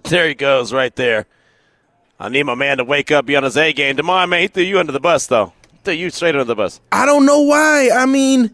There 0.04 0.28
he 0.28 0.36
goes, 0.36 0.74
right 0.74 0.96
there. 0.96 1.26
I 2.20 2.30
need 2.30 2.44
my 2.44 2.56
man 2.56 2.78
to 2.78 2.84
wake 2.84 3.12
up, 3.12 3.26
be 3.26 3.36
on 3.36 3.44
his 3.44 3.58
A 3.58 3.74
game. 3.74 3.98
Demond, 3.98 4.30
man, 4.30 4.42
he 4.42 4.48
threw 4.48 4.64
you 4.64 4.80
under 4.80 4.92
the 4.92 5.00
bus, 5.00 5.26
though. 5.26 5.54
He 5.72 5.78
threw 5.84 5.94
you 5.96 6.10
straight 6.12 6.36
under 6.36 6.44
the 6.44 6.56
bus. 6.56 6.80
I 6.92 7.08
don't 7.08 7.26
know 7.26 7.42
why. 7.42 7.90
I 7.92 8.06
mean, 8.06 8.54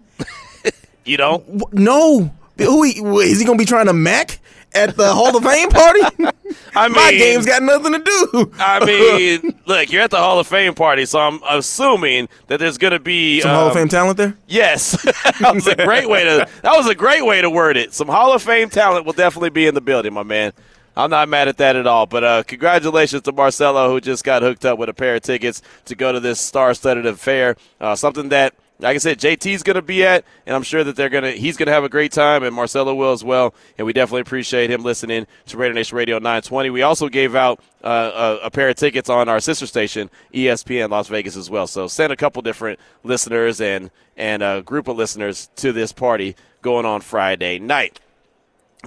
You 1.08 1.18
don't? 1.18 1.74
no. 1.74 2.34
Who 2.58 2.84
he, 2.84 2.99
is 2.99 3.39
he 3.39 3.45
gonna 3.45 3.58
be 3.58 3.66
trying 3.66 3.86
to 3.86 3.93
mac 3.93 4.39
at 4.74 4.97
the 4.97 5.14
Hall 5.14 5.36
of 5.36 5.43
Fame 5.43 5.70
party? 5.70 6.01
I 6.76 6.88
My 6.88 7.12
game's 7.12 7.45
got 7.45 7.64
nothing 7.64 7.93
to 7.93 7.99
do. 7.99 8.51
I 8.60 8.86
mean, 9.43 9.60
look, 9.66 9.91
you're 9.91 10.03
at 10.03 10.12
the 10.12 10.18
Hall 10.18 10.39
of 10.39 10.47
Fame 10.47 10.74
party, 10.74 11.05
so 11.05 11.20
I'm 11.20 11.39
assuming 11.49 12.30
that 12.47 12.60
there's 12.60 12.78
going 12.78 12.93
to 12.93 12.99
be 12.99 13.41
some 13.41 13.51
Hall 13.51 13.68
of 13.68 13.72
um, 13.72 13.78
Fame 13.78 13.88
talent 13.89 14.18
there. 14.18 14.38
Yes, 14.47 15.01
that 15.01 15.51
was 15.53 15.68
a 15.68 15.76
great 15.76 16.10
way 16.10 16.24
to. 16.24 16.47
That 16.62 16.74
was 16.76 16.88
a 16.88 16.95
great 16.95 17.26
way 17.26 17.41
to 17.41 17.49
word 17.49 17.78
it. 17.78 17.93
Some 17.93 18.08
Hall 18.08 18.34
of 18.34 18.41
Fame 18.41 18.70
talent 18.70 19.05
will 19.05 19.14
definitely 19.14 19.49
be 19.49 19.68
in 19.68 19.76
the 19.76 19.82
building, 19.82 20.14
my 20.14 20.24
man. 20.24 20.53
I'm 20.95 21.12
not 21.12 21.30
mad 21.30 21.47
at 21.47 21.58
that 21.58 21.76
at 21.76 21.86
all. 21.86 22.08
But 22.08 22.24
uh, 22.24 22.43
congratulations 22.43 23.22
to 23.24 23.32
Marcelo, 23.32 23.89
who 23.89 24.01
just 24.01 24.24
got 24.24 24.41
hooked 24.41 24.66
up 24.66 24.80
with 24.80 24.89
a 24.89 24.93
pair 24.93 25.16
of 25.16 25.22
tickets 25.22 25.62
to 25.86 25.95
go 25.95 26.12
to 26.12 26.20
this 26.20 26.39
star-studded 26.39 27.05
affair. 27.05 27.55
Uh, 27.80 27.95
something 27.95 28.30
that, 28.30 28.55
like 28.80 28.95
I 28.95 28.97
said, 28.99 29.19
JT's 29.19 29.63
going 29.63 29.75
to 29.75 29.82
be 29.82 30.03
at, 30.03 30.23
and 30.45 30.55
I'm 30.55 30.63
sure 30.63 30.84
that 30.84 30.95
they're 30.95 31.09
going 31.09 31.23
to. 31.23 31.32
He's 31.32 31.57
going 31.57 31.67
to 31.67 31.73
have 31.73 31.84
a 31.84 31.89
great 31.89 32.11
time, 32.11 32.43
and 32.43 32.55
Marcelo 32.55 32.93
will 32.93 33.11
as 33.11 33.23
well. 33.23 33.55
And 33.78 33.88
we 33.88 33.93
definitely 33.93 34.21
appreciate 34.21 34.69
him 34.69 34.84
listening 34.84 35.25
to 35.47 35.57
Raider 35.57 35.73
Nation 35.73 35.97
Radio 35.97 36.17
920. 36.17 36.69
We 36.69 36.84
also 36.84 37.09
gave 37.09 37.36
out 37.36 37.59
uh, 37.84 38.38
a, 38.43 38.47
a 38.47 38.51
pair 38.51 38.69
of 38.69 38.75
tickets 38.75 39.09
on 39.09 39.30
our 39.30 39.39
sister 39.39 39.65
station, 39.65 40.11
ESPN 40.34 40.89
Las 40.89 41.07
Vegas, 41.07 41.36
as 41.36 41.49
well. 41.49 41.65
So 41.65 41.88
send 41.88 42.13
a 42.13 42.15
couple 42.15 42.41
different 42.41 42.80
listeners 43.03 43.59
and 43.59 43.89
and 44.15 44.43
a 44.43 44.61
group 44.61 44.88
of 44.88 44.95
listeners 44.95 45.49
to 45.57 45.71
this 45.71 45.91
party 45.91 46.36
going 46.61 46.86
on 46.86 47.01
Friday 47.01 47.59
night. 47.59 47.99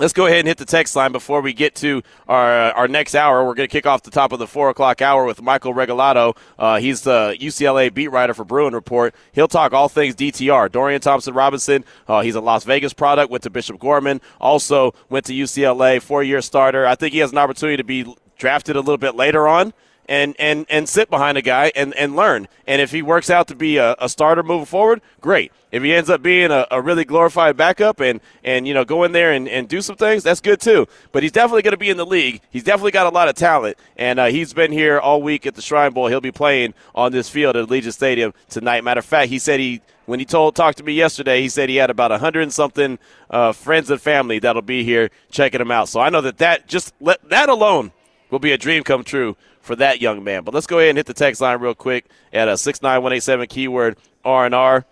Let's 0.00 0.14
go 0.14 0.24
ahead 0.24 0.38
and 0.38 0.48
hit 0.48 0.56
the 0.56 0.64
text 0.64 0.96
line 0.96 1.12
before 1.12 1.42
we 1.42 1.52
get 1.52 1.74
to 1.74 2.02
our 2.26 2.72
our 2.72 2.88
next 2.88 3.14
hour. 3.14 3.44
We're 3.44 3.52
going 3.52 3.68
to 3.68 3.70
kick 3.70 3.84
off 3.84 4.02
the 4.02 4.10
top 4.10 4.32
of 4.32 4.38
the 4.38 4.46
four 4.46 4.70
o'clock 4.70 5.02
hour 5.02 5.26
with 5.26 5.42
Michael 5.42 5.74
Regalado. 5.74 6.38
Uh, 6.58 6.78
he's 6.78 7.02
the 7.02 7.36
UCLA 7.38 7.92
beat 7.92 8.08
writer 8.08 8.32
for 8.32 8.46
Bruin 8.46 8.72
Report. 8.72 9.14
He'll 9.32 9.46
talk 9.46 9.74
all 9.74 9.90
things 9.90 10.14
DTR. 10.14 10.72
Dorian 10.72 11.02
Thompson 11.02 11.34
Robinson, 11.34 11.84
uh, 12.08 12.22
he's 12.22 12.34
a 12.34 12.40
Las 12.40 12.64
Vegas 12.64 12.94
product, 12.94 13.30
went 13.30 13.42
to 13.42 13.50
Bishop 13.50 13.78
Gorman, 13.78 14.22
also 14.40 14.94
went 15.10 15.26
to 15.26 15.34
UCLA, 15.34 16.00
four 16.00 16.22
year 16.22 16.40
starter. 16.40 16.86
I 16.86 16.94
think 16.94 17.12
he 17.12 17.18
has 17.18 17.32
an 17.32 17.36
opportunity 17.36 17.76
to 17.76 17.84
be 17.84 18.10
drafted 18.38 18.76
a 18.76 18.80
little 18.80 18.96
bit 18.96 19.16
later 19.16 19.46
on 19.46 19.74
and 20.10 20.34
and 20.40 20.66
and 20.68 20.88
sit 20.88 21.08
behind 21.08 21.38
a 21.38 21.42
guy 21.42 21.72
and 21.74 21.94
and 21.94 22.16
learn. 22.16 22.48
And 22.66 22.82
if 22.82 22.90
he 22.90 23.00
works 23.00 23.30
out 23.30 23.46
to 23.48 23.54
be 23.54 23.78
a, 23.78 23.94
a 23.98 24.08
starter 24.08 24.42
moving 24.42 24.66
forward, 24.66 25.00
great. 25.20 25.52
If 25.70 25.84
he 25.84 25.94
ends 25.94 26.10
up 26.10 26.20
being 26.20 26.50
a, 26.50 26.66
a, 26.72 26.82
really 26.82 27.04
glorified 27.04 27.56
backup 27.56 28.00
and 28.00 28.20
and 28.42 28.66
you 28.66 28.74
know 28.74 28.84
go 28.84 29.04
in 29.04 29.12
there 29.12 29.32
and, 29.32 29.48
and 29.48 29.68
do 29.68 29.80
some 29.80 29.94
things, 29.94 30.24
that's 30.24 30.40
good 30.40 30.60
too. 30.60 30.88
But 31.12 31.22
he's 31.22 31.30
definitely 31.32 31.62
going 31.62 31.72
to 31.72 31.78
be 31.78 31.90
in 31.90 31.96
the 31.96 32.04
league. 32.04 32.42
He's 32.50 32.64
definitely 32.64 32.90
got 32.90 33.06
a 33.06 33.10
lot 33.10 33.28
of 33.28 33.36
talent, 33.36 33.78
and 33.96 34.18
uh, 34.18 34.26
he's 34.26 34.52
been 34.52 34.72
here 34.72 34.98
all 34.98 35.22
week 35.22 35.46
at 35.46 35.54
the 35.54 35.62
Shrine 35.62 35.92
Bowl. 35.92 36.08
He'll 36.08 36.20
be 36.20 36.32
playing 36.32 36.74
on 36.92 37.12
this 37.12 37.28
field 37.28 37.56
at 37.56 37.68
Allegiant 37.68 37.92
Stadium 37.92 38.34
tonight. 38.48 38.82
Matter 38.82 38.98
of 38.98 39.04
fact, 39.04 39.30
he 39.30 39.38
said 39.38 39.60
he 39.60 39.80
when 40.06 40.18
he 40.18 40.26
told 40.26 40.56
talked 40.56 40.78
to 40.78 40.84
me 40.84 40.92
yesterday, 40.92 41.40
he 41.40 41.48
said 41.48 41.68
he 41.68 41.76
had 41.76 41.88
about 41.88 42.10
a 42.10 42.18
hundred 42.18 42.42
and 42.42 42.52
something 42.52 42.98
uh, 43.30 43.52
friends 43.52 43.90
and 43.90 44.00
family 44.00 44.40
that'll 44.40 44.60
be 44.60 44.82
here 44.82 45.10
checking 45.30 45.60
him 45.60 45.70
out. 45.70 45.88
So 45.88 46.00
I 46.00 46.10
know 46.10 46.20
that 46.22 46.38
that 46.38 46.66
just 46.66 46.92
let, 47.00 47.26
that 47.28 47.48
alone 47.48 47.92
will 48.30 48.38
be 48.38 48.52
a 48.52 48.58
dream 48.58 48.82
come 48.82 49.04
true 49.04 49.36
for 49.60 49.76
that 49.76 50.00
young 50.00 50.24
man. 50.24 50.44
But 50.44 50.54
let's 50.54 50.66
go 50.66 50.78
ahead 50.78 50.90
and 50.90 50.98
hit 50.98 51.06
the 51.06 51.14
text 51.14 51.40
line 51.40 51.60
real 51.60 51.74
quick 51.74 52.06
at 52.32 52.48
a 52.48 52.52
uh, 52.52 52.56
six 52.56 52.82
nine 52.82 53.02
one 53.02 53.12
eight 53.12 53.22
seven 53.22 53.46
keyword 53.46 53.96
R 54.24 54.46
and 54.46 54.54
R. 54.54 54.84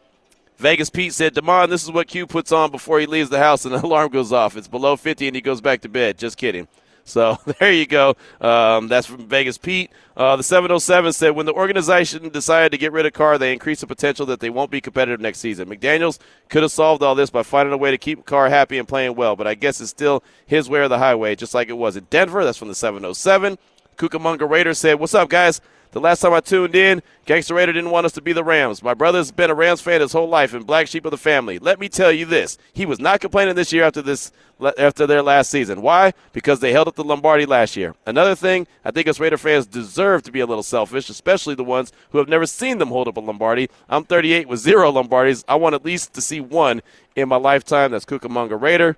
Vegas 0.58 0.90
Pete 0.90 1.12
said, 1.12 1.34
Demond, 1.34 1.68
this 1.68 1.84
is 1.84 1.92
what 1.92 2.08
Q 2.08 2.26
puts 2.26 2.50
on 2.50 2.72
before 2.72 2.98
he 2.98 3.06
leaves 3.06 3.30
the 3.30 3.38
house 3.38 3.64
and 3.64 3.72
the 3.72 3.80
alarm 3.84 4.10
goes 4.10 4.32
off. 4.32 4.56
It's 4.56 4.66
below 4.66 4.96
50 4.96 5.28
and 5.28 5.36
he 5.36 5.40
goes 5.40 5.60
back 5.60 5.82
to 5.82 5.88
bed. 5.88 6.18
Just 6.18 6.36
kidding. 6.36 6.66
So 7.08 7.38
there 7.58 7.72
you 7.72 7.86
go. 7.86 8.16
Um, 8.40 8.88
that's 8.88 9.06
from 9.06 9.26
Vegas 9.26 9.58
Pete. 9.58 9.90
Uh, 10.16 10.36
the 10.36 10.42
707 10.42 11.12
said, 11.12 11.30
when 11.30 11.46
the 11.46 11.52
organization 11.52 12.28
decided 12.28 12.72
to 12.72 12.78
get 12.78 12.92
rid 12.92 13.06
of 13.06 13.12
Carr, 13.12 13.38
they 13.38 13.52
increased 13.52 13.82
the 13.82 13.86
potential 13.86 14.26
that 14.26 14.40
they 14.40 14.50
won't 14.50 14.70
be 14.70 14.80
competitive 14.80 15.20
next 15.20 15.38
season. 15.38 15.68
McDaniels 15.68 16.18
could 16.48 16.62
have 16.62 16.72
solved 16.72 17.02
all 17.02 17.14
this 17.14 17.30
by 17.30 17.42
finding 17.42 17.72
a 17.72 17.76
way 17.76 17.90
to 17.90 17.98
keep 17.98 18.26
Carr 18.26 18.48
happy 18.48 18.78
and 18.78 18.88
playing 18.88 19.14
well, 19.14 19.36
but 19.36 19.46
I 19.46 19.54
guess 19.54 19.80
it's 19.80 19.90
still 19.90 20.24
his 20.44 20.68
way 20.68 20.80
or 20.80 20.88
the 20.88 20.98
highway, 20.98 21.36
just 21.36 21.54
like 21.54 21.68
it 21.68 21.74
was 21.78 21.96
in 21.96 22.06
Denver. 22.10 22.44
That's 22.44 22.58
from 22.58 22.68
the 22.68 22.74
707. 22.74 23.58
Cucamonga 23.96 24.48
Raider 24.48 24.74
said, 24.74 24.98
What's 24.98 25.14
up, 25.14 25.28
guys? 25.28 25.60
The 25.90 26.00
last 26.00 26.20
time 26.20 26.34
I 26.34 26.40
tuned 26.40 26.74
in, 26.74 27.02
Gangster 27.24 27.54
Raider 27.54 27.72
didn't 27.72 27.90
want 27.90 28.04
us 28.04 28.12
to 28.12 28.20
be 28.20 28.32
the 28.32 28.44
Rams. 28.44 28.82
My 28.82 28.92
brother's 28.92 29.30
been 29.30 29.50
a 29.50 29.54
Rams 29.54 29.80
fan 29.80 30.00
his 30.00 30.12
whole 30.12 30.28
life 30.28 30.52
and 30.52 30.66
black 30.66 30.86
sheep 30.86 31.04
of 31.06 31.10
the 31.10 31.16
family. 31.16 31.58
Let 31.58 31.80
me 31.80 31.88
tell 31.88 32.12
you 32.12 32.26
this: 32.26 32.58
he 32.72 32.84
was 32.84 33.00
not 33.00 33.20
complaining 33.20 33.54
this 33.54 33.72
year 33.72 33.84
after 33.84 34.02
this 34.02 34.30
after 34.78 35.06
their 35.06 35.22
last 35.22 35.50
season. 35.50 35.80
Why? 35.82 36.12
Because 36.32 36.60
they 36.60 36.72
held 36.72 36.88
up 36.88 36.96
the 36.96 37.04
Lombardi 37.04 37.46
last 37.46 37.76
year. 37.76 37.94
Another 38.06 38.34
thing, 38.34 38.66
I 38.84 38.90
think 38.90 39.08
us 39.08 39.20
Raider 39.20 39.38
fans 39.38 39.66
deserve 39.66 40.22
to 40.24 40.32
be 40.32 40.40
a 40.40 40.46
little 40.46 40.62
selfish, 40.62 41.08
especially 41.08 41.54
the 41.54 41.64
ones 41.64 41.92
who 42.10 42.18
have 42.18 42.28
never 42.28 42.46
seen 42.46 42.78
them 42.78 42.88
hold 42.88 43.08
up 43.08 43.16
a 43.16 43.20
Lombardi. 43.20 43.68
I'm 43.88 44.04
38 44.04 44.48
with 44.48 44.60
zero 44.60 44.92
Lombardis. 44.92 45.44
I 45.48 45.54
want 45.54 45.74
at 45.74 45.84
least 45.84 46.12
to 46.14 46.20
see 46.20 46.40
one 46.40 46.82
in 47.16 47.28
my 47.28 47.36
lifetime. 47.36 47.92
That's 47.92 48.04
Cucamonga 48.04 48.60
Raider. 48.60 48.96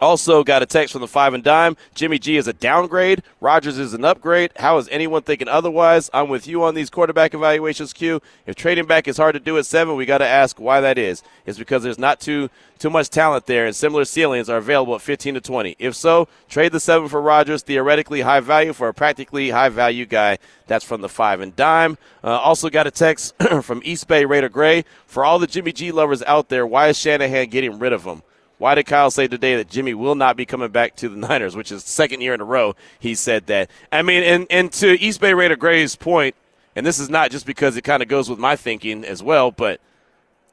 Also, 0.00 0.42
got 0.42 0.62
a 0.62 0.66
text 0.66 0.92
from 0.92 1.00
the 1.00 1.06
five 1.06 1.32
and 1.32 1.44
dime. 1.44 1.76
Jimmy 1.94 2.18
G 2.18 2.36
is 2.36 2.48
a 2.48 2.52
downgrade. 2.52 3.22
Rodgers 3.40 3.78
is 3.78 3.94
an 3.94 4.04
upgrade. 4.04 4.50
How 4.56 4.78
is 4.78 4.88
anyone 4.90 5.22
thinking 5.22 5.46
otherwise? 5.46 6.10
I'm 6.12 6.28
with 6.28 6.48
you 6.48 6.64
on 6.64 6.74
these 6.74 6.90
quarterback 6.90 7.34
evaluations, 7.34 7.92
Q. 7.92 8.20
If 8.46 8.56
trading 8.56 8.86
back 8.86 9.06
is 9.06 9.16
hard 9.16 9.34
to 9.34 9.40
do 9.40 9.58
at 9.58 9.66
seven, 9.66 9.94
we 9.94 10.04
got 10.04 10.18
to 10.18 10.26
ask 10.26 10.58
why 10.58 10.80
that 10.80 10.98
is. 10.98 11.22
It's 11.46 11.58
because 11.58 11.82
there's 11.82 11.98
not 11.98 12.20
too 12.20 12.50
too 12.80 12.90
much 12.90 13.10
talent 13.10 13.46
there, 13.46 13.64
and 13.64 13.76
similar 13.76 14.04
ceilings 14.04 14.50
are 14.50 14.56
available 14.56 14.96
at 14.96 15.00
15 15.00 15.34
to 15.34 15.40
20. 15.40 15.76
If 15.78 15.94
so, 15.94 16.26
trade 16.48 16.72
the 16.72 16.80
seven 16.80 17.08
for 17.08 17.22
Rodgers, 17.22 17.62
Theoretically 17.62 18.22
high 18.22 18.40
value 18.40 18.72
for 18.72 18.88
a 18.88 18.94
practically 18.94 19.50
high 19.50 19.68
value 19.68 20.04
guy. 20.04 20.38
That's 20.66 20.84
from 20.84 21.00
the 21.00 21.08
five 21.08 21.40
and 21.40 21.54
dime. 21.54 21.96
Uh, 22.24 22.30
also 22.30 22.70
got 22.70 22.88
a 22.88 22.90
text 22.90 23.40
from 23.62 23.82
East 23.84 24.08
Bay 24.08 24.24
Raider 24.24 24.48
Gray. 24.48 24.84
For 25.06 25.24
all 25.24 25.38
the 25.38 25.46
Jimmy 25.46 25.70
G 25.70 25.92
lovers 25.92 26.24
out 26.24 26.48
there, 26.48 26.66
why 26.66 26.88
is 26.88 26.98
Shanahan 26.98 27.50
getting 27.50 27.78
rid 27.78 27.92
of 27.92 28.02
him? 28.02 28.22
Why 28.62 28.76
did 28.76 28.86
Kyle 28.86 29.10
say 29.10 29.26
today 29.26 29.56
that 29.56 29.68
Jimmy 29.68 29.92
will 29.92 30.14
not 30.14 30.36
be 30.36 30.46
coming 30.46 30.70
back 30.70 30.94
to 30.98 31.08
the 31.08 31.16
Niners, 31.16 31.56
which 31.56 31.72
is 31.72 31.82
second 31.82 32.20
year 32.20 32.32
in 32.32 32.40
a 32.40 32.44
row 32.44 32.76
he 33.00 33.16
said 33.16 33.48
that? 33.48 33.68
I 33.90 34.02
mean, 34.02 34.22
and, 34.22 34.46
and 34.50 34.72
to 34.74 34.96
East 35.00 35.20
Bay 35.20 35.34
Raider 35.34 35.56
Gray's 35.56 35.96
point, 35.96 36.36
and 36.76 36.86
this 36.86 37.00
is 37.00 37.10
not 37.10 37.32
just 37.32 37.44
because 37.44 37.76
it 37.76 37.82
kind 37.82 38.04
of 38.04 38.08
goes 38.08 38.30
with 38.30 38.38
my 38.38 38.54
thinking 38.54 39.04
as 39.04 39.20
well, 39.20 39.50
but 39.50 39.80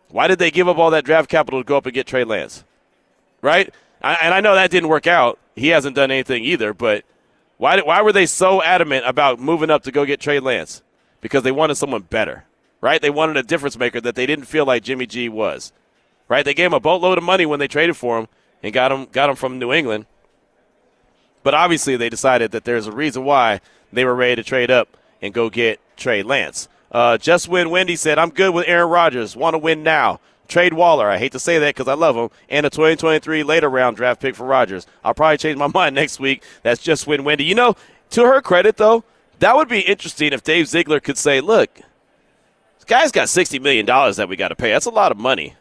why 0.08 0.28
did 0.28 0.40
they 0.40 0.50
give 0.50 0.68
up 0.68 0.80
all 0.80 0.90
that 0.90 1.06
draft 1.06 1.30
capital 1.30 1.60
to 1.60 1.64
go 1.64 1.78
up 1.78 1.86
and 1.86 1.94
get 1.94 2.08
Trey 2.08 2.24
Lance? 2.24 2.64
Right? 3.44 3.72
I, 4.02 4.16
and 4.16 4.34
I 4.34 4.42
know 4.42 4.56
that 4.56 4.72
didn't 4.72 4.90
work 4.90 5.06
out. 5.06 5.38
He 5.56 5.68
hasn't 5.68 5.96
done 5.96 6.10
anything 6.10 6.44
either, 6.44 6.74
but 6.74 7.06
why, 7.58 7.76
did, 7.76 7.86
why 7.86 8.02
were 8.02 8.12
they 8.12 8.26
so 8.26 8.64
adamant 8.64 9.06
about 9.06 9.40
moving 9.40 9.70
up 9.70 9.84
to 9.84 9.92
go 9.92 10.04
get 10.04 10.20
Trey 10.20 10.40
Lance? 10.40 10.82
Because 11.22 11.44
they 11.44 11.52
wanted 11.52 11.76
someone 11.76 12.02
better, 12.02 12.46
right? 12.82 13.04
They 13.04 13.12
wanted 13.12 13.38
a 13.38 13.44
difference 13.44 13.78
maker 13.78 14.02
that 14.02 14.16
they 14.16 14.26
didn't 14.26 14.46
feel 14.46 14.66
like 14.66 14.82
Jimmy 14.82 15.06
G 15.06 15.30
was 15.30 15.74
right? 16.30 16.46
They 16.46 16.54
gave 16.54 16.68
him 16.68 16.74
a 16.74 16.80
boatload 16.80 17.18
of 17.18 17.24
money 17.26 17.46
when 17.46 17.60
they 17.60 17.68
traded 17.68 17.98
for 17.98 18.18
him 18.18 18.30
and 18.64 18.74
got 18.74 18.92
him 18.92 19.08
got 19.12 19.30
him 19.30 19.36
from 19.36 19.60
New 19.60 19.74
England. 19.74 20.06
But 21.44 21.54
obviously, 21.54 21.98
they 21.98 22.10
decided 22.10 22.52
that 22.52 22.64
there's 22.64 22.88
a 22.88 22.92
reason 22.92 23.26
why 23.26 23.60
they 23.92 24.06
were 24.06 24.16
ready 24.16 24.36
to 24.38 24.44
trade 24.44 24.72
up 24.72 24.96
and 25.22 25.34
go 25.34 25.50
get 25.50 25.80
Trey 25.98 26.24
Lance. 26.24 26.70
Uh, 26.92 27.18
Just 27.18 27.48
Win 27.48 27.70
Wendy 27.70 27.96
said, 27.96 28.18
I'm 28.18 28.30
good 28.30 28.54
with 28.54 28.68
Aaron 28.68 28.90
Rodgers. 28.90 29.36
Want 29.36 29.54
to 29.54 29.58
win 29.60 29.84
now. 29.84 30.20
Trade 30.48 30.74
Waller. 30.74 31.08
I 31.10 31.18
hate 31.18 31.32
to 31.34 31.40
say 31.40 31.60
that 31.60 31.76
because 31.76 31.88
I 31.88 31.94
love 31.94 32.16
him. 32.16 32.30
And 32.50 32.66
a 32.66 32.70
2023 32.70 33.44
later 33.44 33.70
round 33.70 33.96
draft 33.96 34.22
pick 34.22 34.36
for 34.36 34.46
Rodgers. 34.46 34.88
I'll 35.04 35.14
probably 35.14 35.38
change 35.38 35.58
my 35.58 35.68
mind 35.74 35.96
next 35.96 36.20
week. 36.20 36.44
That's 36.64 36.82
Just 36.82 37.08
Win 37.08 37.24
Wendy. 37.24 37.44
You 37.44 37.56
know, 37.56 37.76
to 38.12 38.24
her 38.24 38.42
credit, 38.42 38.78
though, 38.78 39.04
that 39.40 39.56
would 39.56 39.70
be 39.70 39.82
interesting 39.82 40.34
if 40.34 40.44
Dave 40.44 40.68
Ziegler 40.68 41.00
could 41.00 41.18
say, 41.18 41.40
look, 41.40 41.74
this 41.76 42.86
guy's 42.86 43.12
got 43.12 43.28
$60 43.28 43.62
million 43.62 43.86
that 43.86 44.28
we 44.28 44.36
got 44.36 44.50
to 44.50 44.56
pay. 44.56 44.72
That's 44.72 44.88
a 44.88 44.92
lot 44.92 45.12
of 45.12 45.18
money. 45.18 45.56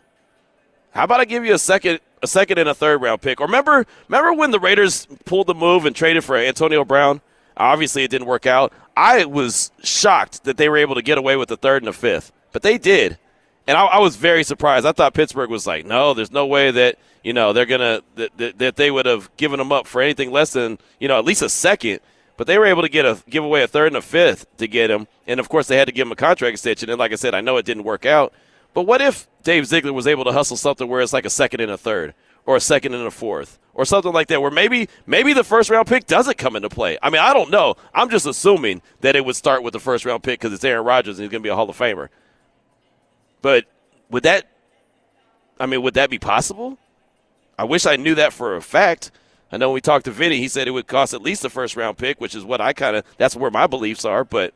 How 0.99 1.05
about 1.05 1.21
I 1.21 1.27
give 1.27 1.45
you 1.45 1.55
a 1.55 1.61
second, 1.61 2.01
a 2.25 2.27
second 2.27 2.59
and 2.59 2.69
a 2.69 2.75
third 2.75 3.01
round 3.01 3.23
pick? 3.23 3.41
Or 3.41 3.47
remember, 3.47 3.87
remember 4.09 4.33
when 4.33 4.51
the 4.51 4.59
Raiders 4.59 5.07
pulled 5.27 5.47
the 5.47 5.55
move 5.55 5.85
and 5.85 5.95
traded 5.95 6.25
for 6.25 6.37
Antonio 6.37 6.85
Brown? 6.85 7.21
Obviously, 7.57 8.03
it 8.03 8.11
didn't 8.11 8.27
work 8.27 8.47
out. 8.47 8.73
I 8.97 9.25
was 9.25 9.71
shocked 9.85 10.43
that 10.43 10.57
they 10.57 10.69
were 10.69 10.77
able 10.77 10.97
to 10.97 11.03
get 11.03 11.17
away 11.17 11.37
with 11.37 11.51
the 11.51 11.57
third 11.57 11.85
and 11.85 11.87
the 11.87 11.93
fifth, 11.93 12.33
but 12.51 12.63
they 12.63 12.79
did, 12.79 13.17
and 13.69 13.79
I, 13.79 13.85
I 13.85 13.99
was 14.01 14.17
very 14.17 14.43
surprised. 14.43 14.87
I 14.87 14.91
thought 14.91 15.15
Pittsburgh 15.15 15.51
was 15.51 15.69
like, 15.69 15.87
no, 15.87 16.15
there's 16.15 16.33
no 16.33 16.47
way 16.47 16.73
that 16.73 16.99
you 17.23 17.33
know 17.33 17.53
they're 17.53 17.65
gonna 17.65 18.03
that, 18.17 18.37
that, 18.37 18.59
that 18.59 18.75
they 18.75 18.91
would 18.91 19.07
have 19.07 19.31
given 19.37 19.59
them 19.59 19.71
up 19.71 19.87
for 19.87 20.03
anything 20.03 20.33
less 20.33 20.53
than 20.53 20.81
you 20.99 21.07
know 21.07 21.17
at 21.17 21.25
least 21.25 21.43
a 21.43 21.49
second. 21.49 22.01
But 22.37 22.49
they 22.49 22.59
were 22.59 22.67
able 22.67 22.83
to 22.83 22.89
get 22.89 23.05
a 23.05 23.23
give 23.31 23.45
away 23.45 23.63
a 23.63 23.69
third 23.69 23.87
and 23.87 23.97
a 23.97 24.03
fifth 24.03 24.47
to 24.57 24.67
get 24.67 24.91
him, 24.91 25.07
and 25.29 25.39
of 25.39 25.49
course 25.49 25.69
they 25.69 25.77
had 25.77 25.87
to 25.87 25.93
give 25.93 26.09
him 26.09 26.13
a 26.13 26.17
contract 26.17 26.55
extension. 26.55 26.91
And 26.91 26.99
like 26.99 27.13
I 27.13 27.15
said, 27.15 27.37
I 27.37 27.41
know 27.41 27.57
it 27.57 27.67
didn't 27.67 27.85
work 27.85 28.05
out. 28.05 28.33
But 28.75 28.83
what 28.83 29.01
if 29.01 29.27
Dave 29.43 29.67
Ziegler 29.67 29.93
was 29.93 30.07
able 30.07 30.25
to 30.25 30.33
hustle 30.33 30.57
something 30.57 30.89
where 30.89 31.01
it's 31.01 31.13
like 31.13 31.25
a 31.25 31.31
second 31.31 31.61
and 31.61 31.71
a 31.71 31.79
third, 31.79 32.15
or 32.47 32.57
a 32.57 32.61
second 32.61 32.95
and 32.95 33.07
a 33.07 33.11
fourth, 33.11 33.59
or 33.75 33.85
something 33.85 34.13
like 34.13 34.29
that, 34.29 34.41
where 34.41 34.51
maybe 34.51 34.89
maybe 35.07 35.33
the 35.33 35.45
first 35.45 35.71
round 35.71 35.87
pick 35.87 36.07
doesn't 36.07 36.39
come 36.39 36.57
into 36.57 36.69
play? 36.69 36.99
I 37.03 37.11
mean, 37.11 37.21
I 37.21 37.33
don't 37.33 37.51
know. 37.51 37.77
I'm 37.95 38.11
just 38.11 38.27
assuming 38.27 38.83
that 39.01 39.17
it 39.17 39.25
would 39.25 39.37
start 39.37 39.63
with 39.63 39.73
the 39.73 39.81
first 39.81 40.05
round 40.05 40.23
pick 40.23 40.41
because 40.41 40.53
it's 40.53 40.65
Aaron 40.65 40.85
Rodgers 40.85 41.19
and 41.19 41.25
he's 41.25 41.31
going 41.31 41.43
to 41.43 41.47
be 41.47 41.51
a 41.51 41.57
Hall 41.57 41.69
of 41.69 41.77
Famer. 41.77 42.09
But 43.43 43.67
would 44.11 44.23
that? 44.25 44.49
I 45.61 45.67
mean, 45.67 45.83
would 45.83 45.95
that 45.95 46.11
be 46.11 46.19
possible? 46.19 46.79
I 47.59 47.65
wish 47.65 47.87
I 47.87 47.97
knew 47.97 48.15
that 48.15 48.33
for 48.33 48.55
a 48.55 48.63
fact. 48.63 49.11
I 49.51 49.57
know 49.57 49.71
when 49.71 49.75
we 49.75 49.81
talked 49.81 50.05
to 50.05 50.11
Vinny, 50.11 50.39
he 50.39 50.49
said 50.49 50.69
it 50.69 50.73
would 50.73 50.87
cost 50.87 51.15
at 51.15 51.23
least 51.23 51.45
a 51.45 51.51
first 51.51 51.77
round 51.77 51.99
pick, 51.99 52.21
which 52.21 52.35
is 52.35 52.45
what 52.45 52.61
I 52.61 52.73
kind 52.73 52.97
of 52.97 53.05
that's 53.17 53.35
where 53.35 53.51
my 53.51 53.67
beliefs 53.67 54.05
are. 54.05 54.25
But 54.25 54.55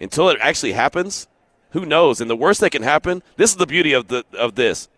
until 0.00 0.28
it 0.28 0.38
actually 0.40 0.72
happens, 0.72 1.26
who 1.70 1.84
knows? 1.84 2.20
And 2.20 2.30
the 2.30 2.36
worst 2.36 2.60
that 2.60 2.70
can 2.70 2.82
happen, 2.82 3.22
this 3.36 3.50
is 3.50 3.56
the 3.56 3.66
beauty 3.66 3.92
of 3.92 4.08
the 4.08 4.24
of 4.36 4.54
this. 4.54 4.88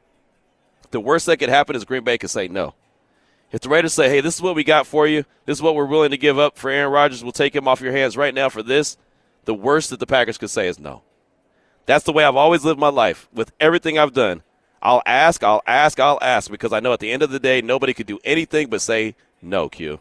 The 0.91 1.01
worst 1.01 1.27
that 1.27 1.39
could 1.39 1.49
happen 1.49 1.77
is 1.77 1.85
Green 1.85 2.05
Bay 2.05 2.19
could 2.19 2.31
say 2.31 2.49
no. 2.49 2.75
If 3.53 3.61
the 3.61 3.69
Raiders 3.69 3.95
say, 3.95 4.09
"Hey, 4.09 4.21
this 4.21 4.37
is 4.37 4.43
what 4.43 4.55
we 4.55 4.65
got 4.65 4.87
for 4.87 5.07
you. 5.07 5.25
This 5.47 5.59
is 5.59 5.63
what 5.63 5.75
we're 5.75 5.85
willing 5.85 6.11
to 6.11 6.17
give 6.17 6.39
up 6.39 6.57
for 6.57 6.71
Aaron 6.71 6.93
Rodgers. 6.93 7.23
We'll 7.23 7.33
take 7.33 7.55
him 7.55 7.67
off 7.67 7.81
your 7.81 7.93
hands 7.93 8.17
right 8.17 8.35
now 8.35 8.49
for 8.49 8.63
this," 8.63 8.97
the 9.45 9.55
worst 9.55 9.91
that 9.91 10.01
the 10.01 10.07
Packers 10.07 10.39
could 10.39 10.51
say 10.51 10.69
is 10.69 10.79
no. 10.79 11.03
That's 11.87 12.05
the 12.05 12.13
way 12.13 12.25
I've 12.25 12.37
always 12.37 12.65
lived 12.65 12.79
my 12.79 12.89
life 12.89 13.29
with 13.33 13.53
everything 13.59 13.99
I've 13.99 14.13
done. 14.13 14.43
I'll 14.83 15.03
ask, 15.05 15.43
I'll 15.43 15.63
ask, 15.67 15.99
I'll 16.01 16.19
ask 16.23 16.51
because 16.51 16.73
I 16.73 16.81
know 16.81 16.93
at 16.93 17.01
the 17.01 17.11
end 17.11 17.23
of 17.23 17.31
the 17.31 17.39
day 17.39 17.61
nobody 17.61 17.93
could 17.93 18.07
do 18.07 18.19
anything 18.25 18.69
but 18.69 18.81
say 18.81 19.15
no, 19.43 19.69
Q. 19.69 20.01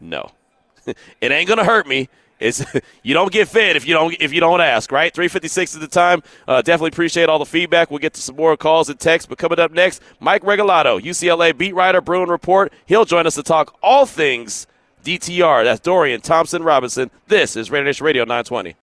No. 0.00 0.30
it 0.86 1.32
ain't 1.32 1.48
going 1.48 1.58
to 1.58 1.64
hurt 1.64 1.86
me 1.86 2.08
it's 2.44 2.64
you 3.02 3.14
don't 3.14 3.32
get 3.32 3.48
fed 3.48 3.76
if 3.76 3.86
you 3.86 3.94
don't 3.94 4.14
if 4.20 4.32
you 4.32 4.40
don't 4.40 4.60
ask, 4.60 4.92
right? 4.92 5.12
356 5.12 5.74
at 5.74 5.80
the 5.80 5.88
time. 5.88 6.22
Uh, 6.46 6.62
definitely 6.62 6.88
appreciate 6.88 7.28
all 7.28 7.38
the 7.38 7.46
feedback. 7.46 7.90
We'll 7.90 7.98
get 7.98 8.14
to 8.14 8.20
some 8.20 8.36
more 8.36 8.56
calls 8.56 8.88
and 8.88 8.98
texts. 8.98 9.26
But 9.28 9.38
coming 9.38 9.58
up 9.58 9.72
next, 9.72 10.02
Mike 10.20 10.42
Regalado, 10.42 11.00
UCLA 11.00 11.56
beat 11.56 11.74
writer, 11.74 12.00
Bruin 12.00 12.28
Report. 12.28 12.72
He'll 12.86 13.04
join 13.04 13.26
us 13.26 13.34
to 13.36 13.42
talk 13.42 13.76
all 13.82 14.06
things 14.06 14.66
DTR. 15.04 15.64
That's 15.64 15.80
Dorian 15.80 16.20
Thompson 16.20 16.62
Robinson. 16.62 17.10
This 17.28 17.56
is 17.56 17.70
Raider 17.70 17.84
Nation 17.84 18.06
Radio 18.06 18.22
920. 18.24 18.72